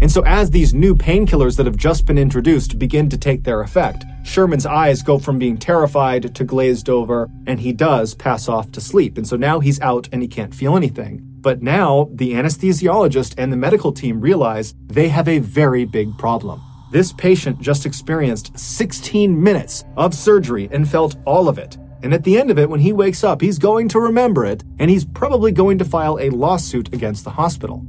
And 0.00 0.10
so, 0.10 0.22
as 0.24 0.50
these 0.50 0.74
new 0.74 0.94
painkillers 0.94 1.56
that 1.56 1.66
have 1.66 1.76
just 1.76 2.06
been 2.06 2.18
introduced 2.18 2.78
begin 2.78 3.08
to 3.08 3.18
take 3.18 3.42
their 3.42 3.62
effect, 3.62 4.04
Sherman's 4.22 4.66
eyes 4.66 5.02
go 5.02 5.18
from 5.18 5.38
being 5.38 5.56
terrified 5.56 6.34
to 6.34 6.44
glazed 6.44 6.88
over, 6.88 7.28
and 7.46 7.58
he 7.58 7.72
does 7.72 8.14
pass 8.14 8.48
off 8.48 8.70
to 8.72 8.80
sleep. 8.80 9.16
And 9.16 9.26
so 9.26 9.36
now 9.36 9.58
he's 9.58 9.80
out 9.80 10.08
and 10.12 10.22
he 10.22 10.28
can't 10.28 10.54
feel 10.54 10.76
anything. 10.76 11.20
But 11.40 11.62
now 11.62 12.10
the 12.12 12.32
anesthesiologist 12.32 13.34
and 13.38 13.52
the 13.52 13.56
medical 13.56 13.92
team 13.92 14.20
realize 14.20 14.74
they 14.86 15.08
have 15.08 15.28
a 15.28 15.40
very 15.40 15.84
big 15.84 16.16
problem. 16.18 16.60
This 16.92 17.12
patient 17.12 17.60
just 17.60 17.84
experienced 17.84 18.56
16 18.58 19.42
minutes 19.42 19.84
of 19.96 20.14
surgery 20.14 20.68
and 20.70 20.88
felt 20.88 21.16
all 21.24 21.48
of 21.48 21.58
it. 21.58 21.76
And 22.02 22.14
at 22.14 22.24
the 22.24 22.38
end 22.38 22.50
of 22.50 22.58
it, 22.58 22.70
when 22.70 22.80
he 22.80 22.92
wakes 22.92 23.24
up, 23.24 23.40
he's 23.40 23.58
going 23.58 23.88
to 23.88 24.00
remember 24.00 24.44
it, 24.44 24.62
and 24.78 24.90
he's 24.90 25.04
probably 25.04 25.52
going 25.52 25.78
to 25.78 25.84
file 25.84 26.18
a 26.20 26.30
lawsuit 26.30 26.92
against 26.94 27.24
the 27.24 27.30
hospital. 27.30 27.84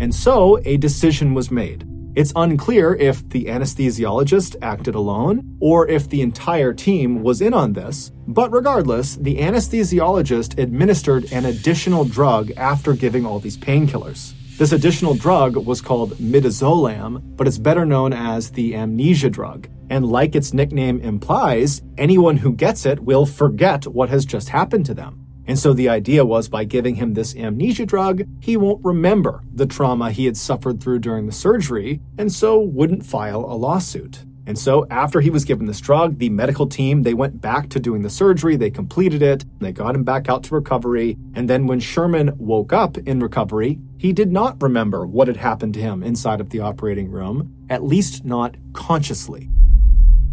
And 0.00 0.14
so 0.14 0.60
a 0.64 0.76
decision 0.76 1.34
was 1.34 1.50
made. 1.50 1.86
It's 2.16 2.32
unclear 2.36 2.94
if 2.94 3.28
the 3.30 3.46
anesthesiologist 3.46 4.54
acted 4.62 4.94
alone 4.94 5.56
or 5.60 5.88
if 5.88 6.08
the 6.08 6.22
entire 6.22 6.72
team 6.72 7.22
was 7.22 7.40
in 7.40 7.52
on 7.52 7.72
this, 7.72 8.12
but 8.28 8.52
regardless, 8.52 9.16
the 9.16 9.38
anesthesiologist 9.38 10.56
administered 10.58 11.32
an 11.32 11.44
additional 11.44 12.04
drug 12.04 12.52
after 12.56 12.92
giving 12.92 13.26
all 13.26 13.40
these 13.40 13.56
painkillers. 13.56 14.32
This 14.56 14.70
additional 14.70 15.14
drug 15.14 15.56
was 15.56 15.80
called 15.80 16.12
midazolam, 16.18 17.36
but 17.36 17.48
it's 17.48 17.58
better 17.58 17.84
known 17.84 18.12
as 18.12 18.52
the 18.52 18.76
amnesia 18.76 19.28
drug. 19.28 19.66
And 19.90 20.06
like 20.06 20.36
its 20.36 20.54
nickname 20.54 21.00
implies, 21.00 21.82
anyone 21.98 22.36
who 22.36 22.52
gets 22.52 22.86
it 22.86 23.00
will 23.00 23.26
forget 23.26 23.84
what 23.88 24.10
has 24.10 24.24
just 24.24 24.50
happened 24.50 24.86
to 24.86 24.94
them. 24.94 25.26
And 25.48 25.58
so 25.58 25.72
the 25.72 25.88
idea 25.88 26.24
was 26.24 26.48
by 26.48 26.62
giving 26.62 26.94
him 26.94 27.14
this 27.14 27.34
amnesia 27.34 27.84
drug, 27.84 28.22
he 28.40 28.56
won't 28.56 28.84
remember 28.84 29.42
the 29.52 29.66
trauma 29.66 30.12
he 30.12 30.24
had 30.24 30.36
suffered 30.36 30.80
through 30.80 31.00
during 31.00 31.26
the 31.26 31.32
surgery, 31.32 32.00
and 32.16 32.32
so 32.32 32.60
wouldn't 32.60 33.04
file 33.04 33.40
a 33.40 33.56
lawsuit. 33.56 34.24
And 34.46 34.58
so 34.58 34.86
after 34.90 35.20
he 35.20 35.30
was 35.30 35.44
given 35.44 35.66
this 35.66 35.80
drug, 35.80 36.18
the 36.18 36.28
medical 36.28 36.66
team, 36.66 37.02
they 37.02 37.14
went 37.14 37.40
back 37.40 37.68
to 37.70 37.80
doing 37.80 38.02
the 38.02 38.10
surgery, 38.10 38.56
they 38.56 38.70
completed 38.70 39.22
it, 39.22 39.44
they 39.60 39.72
got 39.72 39.94
him 39.94 40.04
back 40.04 40.28
out 40.28 40.44
to 40.44 40.54
recovery, 40.54 41.16
and 41.34 41.48
then 41.48 41.66
when 41.66 41.80
Sherman 41.80 42.32
woke 42.36 42.72
up 42.72 42.98
in 42.98 43.20
recovery, 43.20 43.78
he 43.96 44.12
did 44.12 44.30
not 44.30 44.62
remember 44.62 45.06
what 45.06 45.28
had 45.28 45.38
happened 45.38 45.74
to 45.74 45.80
him 45.80 46.02
inside 46.02 46.40
of 46.40 46.50
the 46.50 46.60
operating 46.60 47.10
room, 47.10 47.54
at 47.70 47.84
least 47.84 48.24
not 48.24 48.56
consciously 48.72 49.48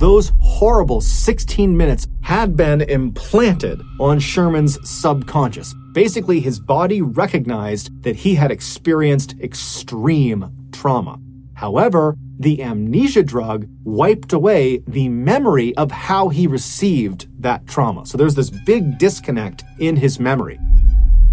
those 0.02 0.34
horrible 0.40 1.00
16 1.00 1.78
minutes 1.78 2.08
had 2.22 2.58
been 2.58 2.82
implanted 2.82 3.80
on 4.00 4.20
Sherman's 4.20 4.80
subconscious. 4.90 5.76
Basically, 5.92 6.40
his 6.40 6.60
body 6.60 7.04
recognized 7.04 8.02
that 8.02 8.16
he 8.16 8.34
had 8.34 8.50
experienced 8.50 9.36
extreme 9.40 10.52
trauma. 10.72 11.20
However, 11.62 12.18
the 12.40 12.64
amnesia 12.64 13.22
drug 13.22 13.68
wiped 13.84 14.34
away 14.34 14.82
the 14.88 15.10
memory 15.10 15.76
of 15.78 15.92
how 15.92 16.30
he 16.30 16.48
received 16.48 17.28
that 17.40 17.68
trauma. 17.68 18.08
So 18.08 18.18
there's 18.18 18.34
this 18.34 18.50
big 18.50 18.98
disconnect 18.98 19.64
in 19.78 19.96
his 19.96 20.20
memory. 20.20 20.60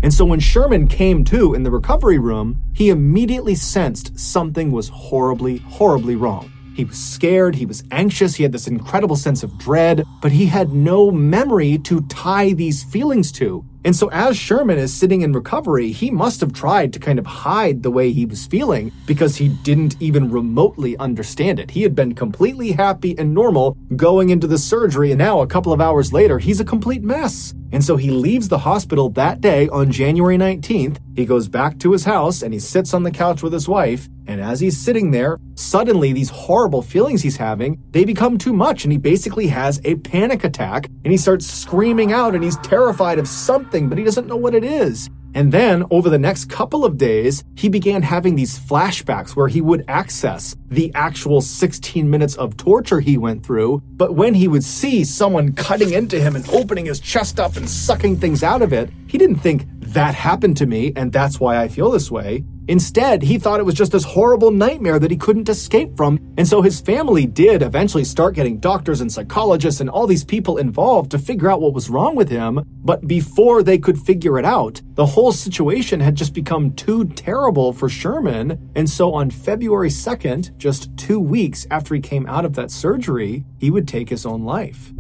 And 0.03 0.13
so 0.13 0.27
when 0.27 0.39
Sherman 0.39 0.87
came 0.87 1.25
to 1.25 1.55
in 1.55 1.63
the 1.63 1.71
recovery 1.71 2.19
room, 2.19 2.61
he 2.75 2.91
immediately 2.91 3.55
sensed 3.55 4.19
something 4.19 4.71
was 4.71 4.91
horribly, 4.91 5.57
horribly 5.57 6.15
wrong. 6.15 6.53
He 6.79 6.85
was 6.85 6.97
scared, 6.97 7.57
he 7.57 7.67
was 7.67 7.83
anxious, 7.91 8.37
he 8.37 8.45
had 8.45 8.53
this 8.53 8.69
incredible 8.69 9.17
sense 9.17 9.43
of 9.43 9.59
dread, 9.59 10.05
but 10.23 10.31
he 10.31 10.47
had 10.47 10.73
no 10.73 11.11
memory 11.11 11.77
to 11.79 12.03
tie 12.03 12.53
these 12.53 12.85
feelings 12.85 13.33
to. 13.33 13.65
And 13.85 13.97
so, 13.97 14.09
as 14.11 14.37
Sherman 14.37 14.79
is 14.79 14.95
sitting 14.95 15.23
in 15.23 15.33
recovery, 15.33 15.91
he 15.91 16.09
must 16.09 16.41
have 16.41 16.53
tried 16.53 16.93
to 16.93 17.01
kind 17.01 17.19
of 17.19 17.27
hide 17.27 17.83
the 17.83 17.91
way 17.91 18.13
he 18.13 18.27
was 18.27 18.47
feeling 18.47 18.93
because 19.07 19.35
he 19.35 19.49
didn't 19.49 19.97
even 19.99 20.31
remotely 20.31 20.97
understand 20.99 21.59
it. 21.59 21.73
He 21.73 21.83
had 21.83 21.97
been 21.97 22.15
completely 22.15 22.71
happy 22.71 23.19
and 23.19 23.35
normal 23.35 23.77
going 23.97 24.31
into 24.31 24.47
the 24.47 24.59
surgery, 24.59 25.11
and 25.11 25.19
now, 25.19 25.41
a 25.41 25.49
couple 25.49 25.73
of 25.73 25.81
hours 25.81 26.13
later, 26.13 26.39
he's 26.39 26.61
a 26.61 26.65
complete 26.65 27.03
mess. 27.03 27.55
And 27.73 27.85
so 27.85 27.97
he 27.97 28.11
leaves 28.11 28.49
the 28.49 28.59
hospital 28.59 29.11
that 29.11 29.41
day 29.41 29.69
on 29.69 29.93
January 29.93 30.39
19th. 30.39 30.99
He 31.17 31.27
goes 31.27 31.49
back 31.49 31.79
to 31.81 31.93
his 31.93 32.05
house 32.05 32.43
and 32.43 32.55
he 32.55 32.61
sits 32.61 32.95
on 32.95 33.03
the 33.03 33.11
couch 33.11 33.43
with 33.43 33.53
his 33.53 33.69
wife. 33.69 34.09
And 34.27 34.41
as 34.41 34.61
he's 34.61 34.79
sitting 34.79 35.11
there, 35.11 35.39
suddenly 35.69 36.13
these 36.13 36.31
horrible 36.31 36.81
feelings 36.81 37.23
he's 37.23 37.37
having, 37.37 37.83
they 37.91 38.05
become 38.05 38.39
too 38.39 38.53
much 38.53 38.85
and 38.85 38.93
he 38.93 38.99
basically 38.99 39.49
has 39.49 39.81
a 39.85 39.97
panic 39.97 40.45
attack 40.45 40.87
and 41.05 41.13
he 41.13 41.17
starts 41.17 41.47
screaming 41.47 42.13
out 42.13 42.35
and 42.35 42.43
he's 42.43 42.57
terrified 42.59 43.19
of 43.19 43.29
something, 43.29 43.89
but 43.89 43.99
he 43.99 44.05
doesn't 44.05 44.27
know 44.27 44.37
what 44.37 44.55
it 44.55 44.65
is. 44.65 45.11
And 45.35 45.53
then, 45.53 45.85
over 45.91 46.09
the 46.09 46.19
next 46.19 46.47
couple 46.47 46.87
of 46.87 46.97
days, 46.97 47.45
he 47.55 47.69
began 47.69 48.03
having 48.03 48.35
these 48.35 48.59
flashbacks 48.59 49.37
where 49.37 49.47
he 49.47 49.61
would 49.61 49.85
access 49.87 50.57
the 50.71 50.91
actual 50.95 51.43
16 51.43 52.09
minutes 52.09 52.35
of 52.37 52.57
torture 52.57 52.99
he 53.01 53.19
went 53.19 53.45
through. 53.45 53.83
But 53.93 54.15
when 54.15 54.33
he 54.33 54.49
would 54.49 54.65
see 54.65 55.05
someone 55.05 55.53
cutting 55.53 55.93
into 55.93 56.19
him 56.19 56.35
and 56.35 56.49
opening 56.49 56.87
his 56.87 56.99
chest 56.99 57.39
up 57.39 57.57
and 57.57 57.69
sucking 57.69 58.17
things 58.17 58.43
out 58.43 58.63
of 58.63 58.73
it, 58.73 58.91
he 59.07 59.19
didn't 59.19 59.37
think, 59.37 59.67
that 59.95 60.15
happened 60.15 60.57
to 60.59 60.67
me 60.67 60.93
and 60.97 61.13
that's 61.13 61.41
why 61.41 61.61
I 61.63 61.69
feel 61.69 61.91
this 61.91 62.11
way. 62.11 62.45
Instead, 62.69 63.23
he 63.23 63.39
thought 63.39 63.61
it 63.61 63.65
was 63.65 63.75
just 63.75 63.93
this 63.93 64.05
horrible 64.05 64.51
nightmare 64.51 64.99
that 64.99 65.11
he 65.11 65.17
couldn't 65.17 65.49
escape 65.49 65.97
from. 65.97 66.19
And 66.37 66.47
so 66.47 66.61
his 66.61 66.83
family 66.83 67.25
did 67.25 67.63
eventually 67.63 68.05
start 68.05 68.35
getting 68.35 68.59
doctors 68.59 69.01
and 69.01 69.11
psychologists 69.11 69.81
and 69.81 69.89
all 69.89 70.07
these 70.07 70.25
people 70.25 70.59
involved 70.59 71.11
to 71.13 71.19
figure 71.19 71.51
out 71.51 71.63
what 71.63 71.73
was 71.73 71.89
wrong 71.89 72.15
with 72.15 72.29
him. 72.29 72.63
But 72.85 73.09
before 73.09 73.63
they 73.63 73.79
could 73.79 73.99
figure 73.99 74.39
it 74.39 74.45
out, 74.45 74.83
the 74.95 75.07
whole 75.07 75.33
situation 75.33 75.99
had 75.99 76.15
just 76.15 76.35
become 76.35 76.75
too 76.75 77.07
terrible 77.07 77.73
for 77.73 77.89
Sherman. 77.89 78.71
And 78.75 78.89
so 78.89 79.15
on 79.15 79.31
February 79.31 79.89
2nd, 79.89 80.55
just 80.59 80.95
two 80.99 81.21
weeks 81.21 81.67
after 81.71 81.95
he 81.95 82.03
came 82.03 82.27
out 82.27 82.45
of 82.45 82.53
that 82.57 82.71
surgery, 82.71 83.47
he 83.57 83.71
would 83.71 83.89
take 83.89 84.11
his 84.11 84.27
own 84.27 84.45
life. 84.45 84.93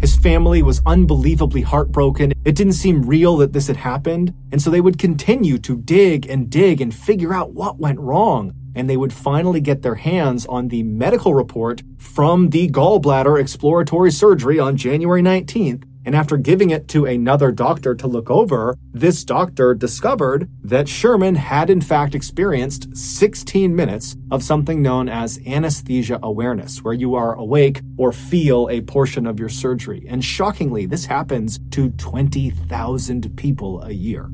His 0.00 0.16
family 0.16 0.62
was 0.62 0.80
unbelievably 0.86 1.62
heartbroken. 1.62 2.32
It 2.44 2.54
didn't 2.54 2.74
seem 2.74 3.02
real 3.02 3.36
that 3.38 3.52
this 3.52 3.66
had 3.66 3.78
happened, 3.78 4.32
and 4.52 4.62
so 4.62 4.70
they 4.70 4.80
would 4.80 4.98
continue 4.98 5.58
to 5.58 5.76
dig 5.76 6.28
and 6.28 6.48
dig 6.48 6.80
and 6.80 6.94
figure 6.94 7.34
out 7.34 7.52
what 7.52 7.78
went 7.78 7.98
wrong. 7.98 8.54
And 8.76 8.88
they 8.88 8.96
would 8.96 9.12
finally 9.12 9.60
get 9.60 9.82
their 9.82 9.96
hands 9.96 10.46
on 10.46 10.68
the 10.68 10.84
medical 10.84 11.34
report 11.34 11.82
from 11.98 12.50
the 12.50 12.68
gallbladder 12.68 13.40
exploratory 13.40 14.12
surgery 14.12 14.60
on 14.60 14.76
January 14.76 15.22
19th 15.22 15.82
and 16.04 16.14
after 16.14 16.36
giving 16.36 16.70
it 16.70 16.88
to 16.88 17.04
another 17.04 17.52
doctor 17.52 17.94
to 17.94 18.06
look 18.06 18.30
over, 18.30 18.76
this 18.92 19.24
doctor 19.24 19.74
discovered 19.74 20.48
that 20.62 20.88
Sherman 20.88 21.34
had 21.34 21.70
in 21.70 21.80
fact 21.80 22.14
experienced 22.14 22.96
16 22.96 23.74
minutes 23.74 24.16
of 24.30 24.42
something 24.42 24.80
known 24.80 25.08
as 25.08 25.40
anesthesia 25.46 26.18
awareness, 26.22 26.82
where 26.82 26.94
you 26.94 27.14
are 27.14 27.34
awake 27.34 27.82
or 27.96 28.12
feel 28.12 28.68
a 28.70 28.80
portion 28.80 29.26
of 29.26 29.38
your 29.38 29.48
surgery. 29.48 30.06
And 30.08 30.24
shockingly, 30.24 30.86
this 30.86 31.06
happens 31.06 31.60
to 31.70 31.90
20,000 31.90 33.36
people 33.36 33.82
a 33.82 33.92
year. 33.92 34.30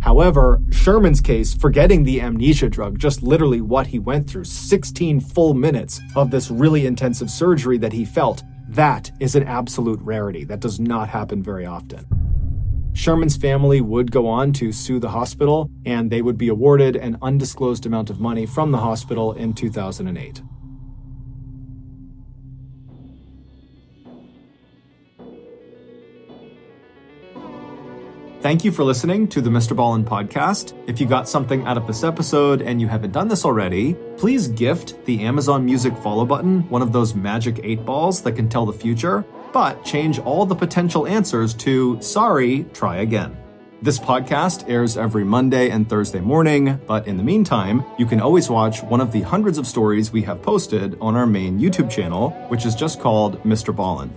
However, 0.00 0.60
Sherman's 0.70 1.20
case, 1.20 1.52
forgetting 1.52 2.04
the 2.04 2.20
amnesia 2.20 2.68
drug, 2.68 2.98
just 2.98 3.22
literally 3.22 3.60
what 3.60 3.88
he 3.88 3.98
went 3.98 4.30
through 4.30 4.44
16 4.44 5.20
full 5.20 5.52
minutes 5.52 6.00
of 6.14 6.30
this 6.30 6.50
really 6.50 6.86
intensive 6.86 7.28
surgery 7.28 7.76
that 7.78 7.92
he 7.92 8.04
felt, 8.04 8.44
that 8.68 9.10
is 9.20 9.34
an 9.34 9.44
absolute 9.44 10.00
rarity. 10.02 10.44
That 10.44 10.60
does 10.60 10.80
not 10.80 11.08
happen 11.08 11.42
very 11.42 11.66
often. 11.66 12.06
Sherman's 12.94 13.36
family 13.36 13.80
would 13.80 14.10
go 14.10 14.26
on 14.26 14.52
to 14.54 14.72
sue 14.72 14.98
the 14.98 15.10
hospital, 15.10 15.70
and 15.84 16.10
they 16.10 16.22
would 16.22 16.38
be 16.38 16.48
awarded 16.48 16.96
an 16.96 17.18
undisclosed 17.20 17.84
amount 17.84 18.08
of 18.08 18.20
money 18.20 18.46
from 18.46 18.72
the 18.72 18.78
hospital 18.78 19.32
in 19.34 19.52
2008. 19.52 20.42
Thank 28.46 28.64
you 28.64 28.70
for 28.70 28.84
listening 28.84 29.26
to 29.30 29.40
the 29.40 29.50
Mr. 29.50 29.76
Ballen 29.76 30.04
podcast. 30.04 30.72
If 30.88 31.00
you 31.00 31.06
got 31.08 31.28
something 31.28 31.66
out 31.66 31.76
of 31.76 31.88
this 31.88 32.04
episode 32.04 32.62
and 32.62 32.80
you 32.80 32.86
haven't 32.86 33.10
done 33.10 33.26
this 33.26 33.44
already, 33.44 33.94
please 34.18 34.46
gift 34.46 35.04
the 35.04 35.24
Amazon 35.24 35.64
Music 35.64 35.96
follow 35.96 36.24
button 36.24 36.60
one 36.68 36.80
of 36.80 36.92
those 36.92 37.12
magic 37.12 37.58
eight 37.64 37.84
balls 37.84 38.22
that 38.22 38.36
can 38.36 38.48
tell 38.48 38.64
the 38.64 38.72
future, 38.72 39.24
but 39.52 39.84
change 39.84 40.20
all 40.20 40.46
the 40.46 40.54
potential 40.54 41.08
answers 41.08 41.54
to 41.54 42.00
sorry, 42.00 42.62
try 42.72 42.98
again. 42.98 43.36
This 43.82 43.98
podcast 43.98 44.70
airs 44.70 44.96
every 44.96 45.24
Monday 45.24 45.70
and 45.70 45.88
Thursday 45.88 46.20
morning, 46.20 46.80
but 46.86 47.08
in 47.08 47.16
the 47.16 47.24
meantime, 47.24 47.84
you 47.98 48.06
can 48.06 48.20
always 48.20 48.48
watch 48.48 48.80
one 48.80 49.00
of 49.00 49.10
the 49.10 49.22
hundreds 49.22 49.58
of 49.58 49.66
stories 49.66 50.12
we 50.12 50.22
have 50.22 50.40
posted 50.40 50.96
on 51.00 51.16
our 51.16 51.26
main 51.26 51.58
YouTube 51.58 51.90
channel, 51.90 52.30
which 52.46 52.64
is 52.64 52.76
just 52.76 53.00
called 53.00 53.42
Mr. 53.42 53.74
Ballen. 53.74 54.12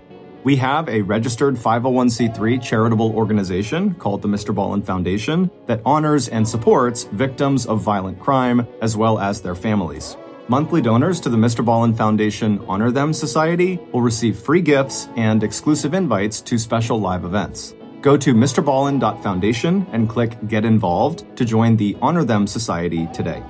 We 0.45 0.55
have 0.55 0.87
a 0.87 1.01
registered 1.01 1.55
501c3 1.55 2.63
charitable 2.63 3.11
organization 3.13 3.93
called 3.95 4.21
the 4.21 4.29
Mr. 4.29 4.55
Ballen 4.55 4.85
Foundation 4.85 5.51
that 5.65 5.81
honors 5.85 6.29
and 6.29 6.47
supports 6.47 7.03
victims 7.03 7.65
of 7.65 7.81
violent 7.81 8.21
crime 8.21 8.65
as 8.81 8.95
well 8.95 9.19
as 9.19 9.41
their 9.41 9.53
families. 9.53 10.15
Monthly 10.47 10.81
donors 10.81 11.19
to 11.21 11.29
the 11.29 11.35
Mr. 11.35 11.63
Ballen 11.63 11.95
Foundation 11.95 12.63
Honor 12.69 12.89
Them 12.89 13.11
Society 13.11 13.79
will 13.91 14.01
receive 14.01 14.39
free 14.39 14.61
gifts 14.61 15.09
and 15.17 15.43
exclusive 15.43 15.93
invites 15.93 16.39
to 16.41 16.57
special 16.57 17.01
live 17.01 17.25
events. 17.25 17.75
Go 17.99 18.15
to 18.15 18.33
mrballen.foundation 18.33 19.87
and 19.91 20.09
click 20.09 20.37
Get 20.47 20.63
Involved 20.63 21.35
to 21.35 21.43
join 21.43 21.75
the 21.75 21.97
Honor 22.01 22.23
Them 22.23 22.47
Society 22.47 23.09
today. 23.13 23.43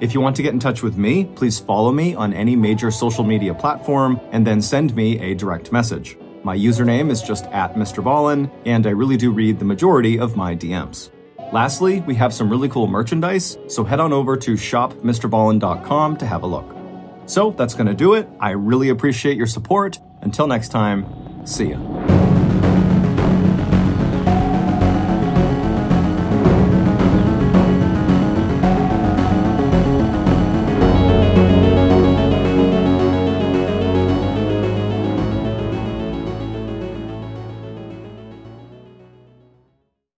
If 0.00 0.12
you 0.12 0.20
want 0.20 0.34
to 0.34 0.42
get 0.42 0.52
in 0.52 0.58
touch 0.58 0.82
with 0.82 0.96
me, 0.96 1.26
please 1.36 1.60
follow 1.60 1.92
me 1.92 2.16
on 2.16 2.32
any 2.32 2.56
major 2.56 2.90
social 2.90 3.22
media 3.22 3.54
platform 3.54 4.20
and 4.32 4.44
then 4.44 4.60
send 4.60 4.96
me 4.96 5.20
a 5.20 5.34
direct 5.34 5.70
message. 5.70 6.16
My 6.44 6.56
username 6.56 7.10
is 7.10 7.22
just 7.22 7.44
at 7.46 7.74
Mr. 7.74 8.02
Ballen, 8.02 8.50
and 8.66 8.86
I 8.86 8.90
really 8.90 9.16
do 9.16 9.30
read 9.30 9.58
the 9.58 9.64
majority 9.64 10.18
of 10.18 10.36
my 10.36 10.56
DMs. 10.56 11.10
Lastly, 11.52 12.00
we 12.00 12.14
have 12.16 12.34
some 12.34 12.50
really 12.50 12.68
cool 12.68 12.86
merchandise, 12.86 13.58
so 13.68 13.84
head 13.84 14.00
on 14.00 14.12
over 14.12 14.36
to 14.38 14.54
shopmrballen.com 14.54 16.16
to 16.16 16.26
have 16.26 16.42
a 16.42 16.46
look. 16.46 16.76
So 17.26 17.52
that's 17.52 17.74
going 17.74 17.86
to 17.86 17.94
do 17.94 18.14
it. 18.14 18.28
I 18.40 18.50
really 18.50 18.88
appreciate 18.88 19.36
your 19.36 19.46
support. 19.46 19.98
Until 20.22 20.46
next 20.46 20.70
time, 20.70 21.46
see 21.46 21.70
ya. 21.70 22.11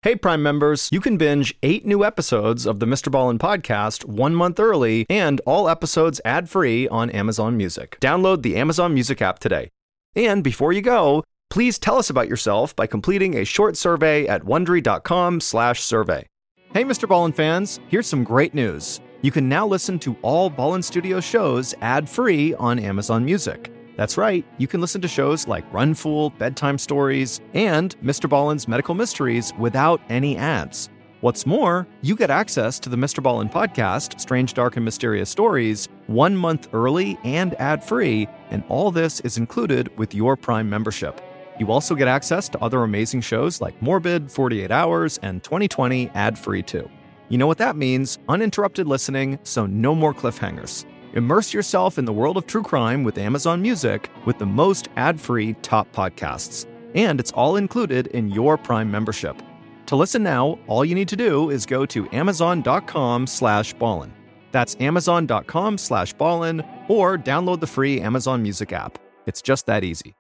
Hey, 0.05 0.17
Prime 0.17 0.43
members, 0.43 0.91
you 0.93 1.01
can 1.01 1.17
binge 1.17 1.55
eight 1.63 1.87
new 1.87 2.05
episodes 2.05 2.67
of 2.67 2.79
the 2.79 2.85
Mr. 2.85 3.11
Ballen 3.11 3.39
podcast 3.39 4.05
one 4.05 4.35
month 4.35 4.61
early 4.61 5.07
and 5.09 5.41
all 5.47 5.67
episodes 5.67 6.21
ad 6.27 6.47
free 6.51 6.87
on 6.89 7.09
Amazon 7.09 7.57
Music. 7.57 7.97
Download 8.03 8.43
the 8.43 8.57
Amazon 8.57 8.93
Music 8.93 9.23
app 9.23 9.39
today. 9.39 9.71
And 10.15 10.45
before 10.45 10.75
you 10.75 10.83
go, 10.83 11.25
please 11.49 11.79
tell 11.79 11.97
us 11.97 12.11
about 12.11 12.29
yourself 12.29 12.77
by 12.77 12.87
completing 12.87 13.39
a 13.39 13.47
short 13.47 13.79
survey 13.79 14.27
at 14.27 14.43
wondery.com/slash 14.43 15.81
survey. 15.83 16.27
Hey, 16.75 16.85
Mr. 16.85 17.09
Ballen 17.09 17.35
fans, 17.35 17.81
here's 17.89 18.07
some 18.07 18.25
great 18.25 18.53
news. 18.53 19.01
You 19.23 19.31
can 19.31 19.49
now 19.49 19.67
listen 19.67 19.99
to 20.01 20.19
all 20.21 20.51
Ballen 20.51 20.85
Studio 20.85 21.19
shows 21.19 21.75
ad 21.81 22.11
free 22.11 22.53
on 22.57 22.79
Amazon 22.79 23.25
Music. 23.25 23.73
That's 23.97 24.17
right, 24.17 24.45
you 24.59 24.67
can 24.67 24.81
listen 24.81 25.01
to 25.03 25.09
shows 25.09 25.47
like 25.47 25.73
Run 25.73 25.95
Fool, 25.95 26.31
Bedtime 26.31 26.79
Stories, 26.79 27.41
and 27.53 27.95
Mr. 28.01 28.29
Ballen's 28.29 28.67
Medical 28.67 28.95
Mysteries 28.95 29.53
without 29.59 30.01
any 30.09 30.37
ads. 30.37 30.91
What's 31.21 31.47
more, 31.47 31.87
you 32.03 32.17
get 32.17 32.29
access 32.29 32.79
to 32.81 32.91
the 32.91 32.97
Mr. 32.97 33.23
Ballen 33.23 33.51
podcast, 33.51 34.21
Strange, 34.21 34.53
Dark, 34.53 34.77
and 34.77 34.85
Mysterious 34.85 35.31
Stories, 35.31 35.89
one 36.07 36.37
month 36.37 36.69
early 36.75 37.19
and 37.25 37.55
ad 37.55 37.83
free, 37.83 38.29
and 38.51 38.65
all 38.69 38.91
this 38.91 39.21
is 39.21 39.39
included 39.39 39.97
with 39.97 40.13
your 40.13 40.37
Prime 40.37 40.69
membership. 40.69 41.21
You 41.59 41.71
also 41.71 41.95
get 41.95 42.09
access 42.09 42.49
to 42.51 42.63
other 42.63 42.83
amazing 42.83 43.21
shows 43.21 43.61
like 43.61 43.81
Morbid, 43.81 44.31
48 44.31 44.71
Hours, 44.71 45.19
and 45.23 45.43
2020 45.43 46.11
ad 46.11 46.37
free 46.39 46.63
too. 46.63 46.91
You 47.29 47.39
know 47.39 47.47
what 47.47 47.59
that 47.59 47.77
means 47.77 48.19
uninterrupted 48.29 48.87
listening, 48.87 49.39
so 49.45 49.65
no 49.65 49.95
more 49.95 50.13
cliffhangers. 50.13 50.85
Immerse 51.15 51.55
yourself 51.55 51.97
in 51.97 52.05
the 52.05 52.13
world 52.13 52.37
of 52.37 52.47
true 52.47 52.63
crime 52.63 53.05
with 53.05 53.19
Amazon 53.19 53.63
Music 53.63 54.11
with 54.27 54.37
the 54.39 54.47
most 54.47 54.89
ad-free 54.97 55.55
top 55.63 55.91
podcasts. 55.93 56.67
And 56.95 57.21
it's 57.21 57.31
all 57.33 57.55
included 57.57 58.09
in 58.09 58.31
your 58.31 58.59
Prime 58.59 58.91
membership. 58.91 59.41
To 59.87 59.97
listen 59.97 60.25
now, 60.25 60.59
all 60.67 60.85
you 60.85 60.95
need 60.95 61.09
to 61.09 61.17
do 61.17 61.51
is 61.51 61.67
go 61.67 61.87
to 61.87 62.09
amazon.com 62.13 63.29
slash 63.29 63.75
ballen. 63.77 64.11
That's 64.51 64.77
amazon.com 64.81 65.79
slash 65.79 66.15
ballen 66.17 66.67
or 66.89 67.17
download 67.17 67.61
the 67.61 67.67
free 67.69 68.01
Amazon 68.01 68.43
Music 68.43 68.73
app. 68.73 68.99
It's 69.27 69.41
just 69.41 69.67
that 69.67 69.85
easy. 69.85 70.17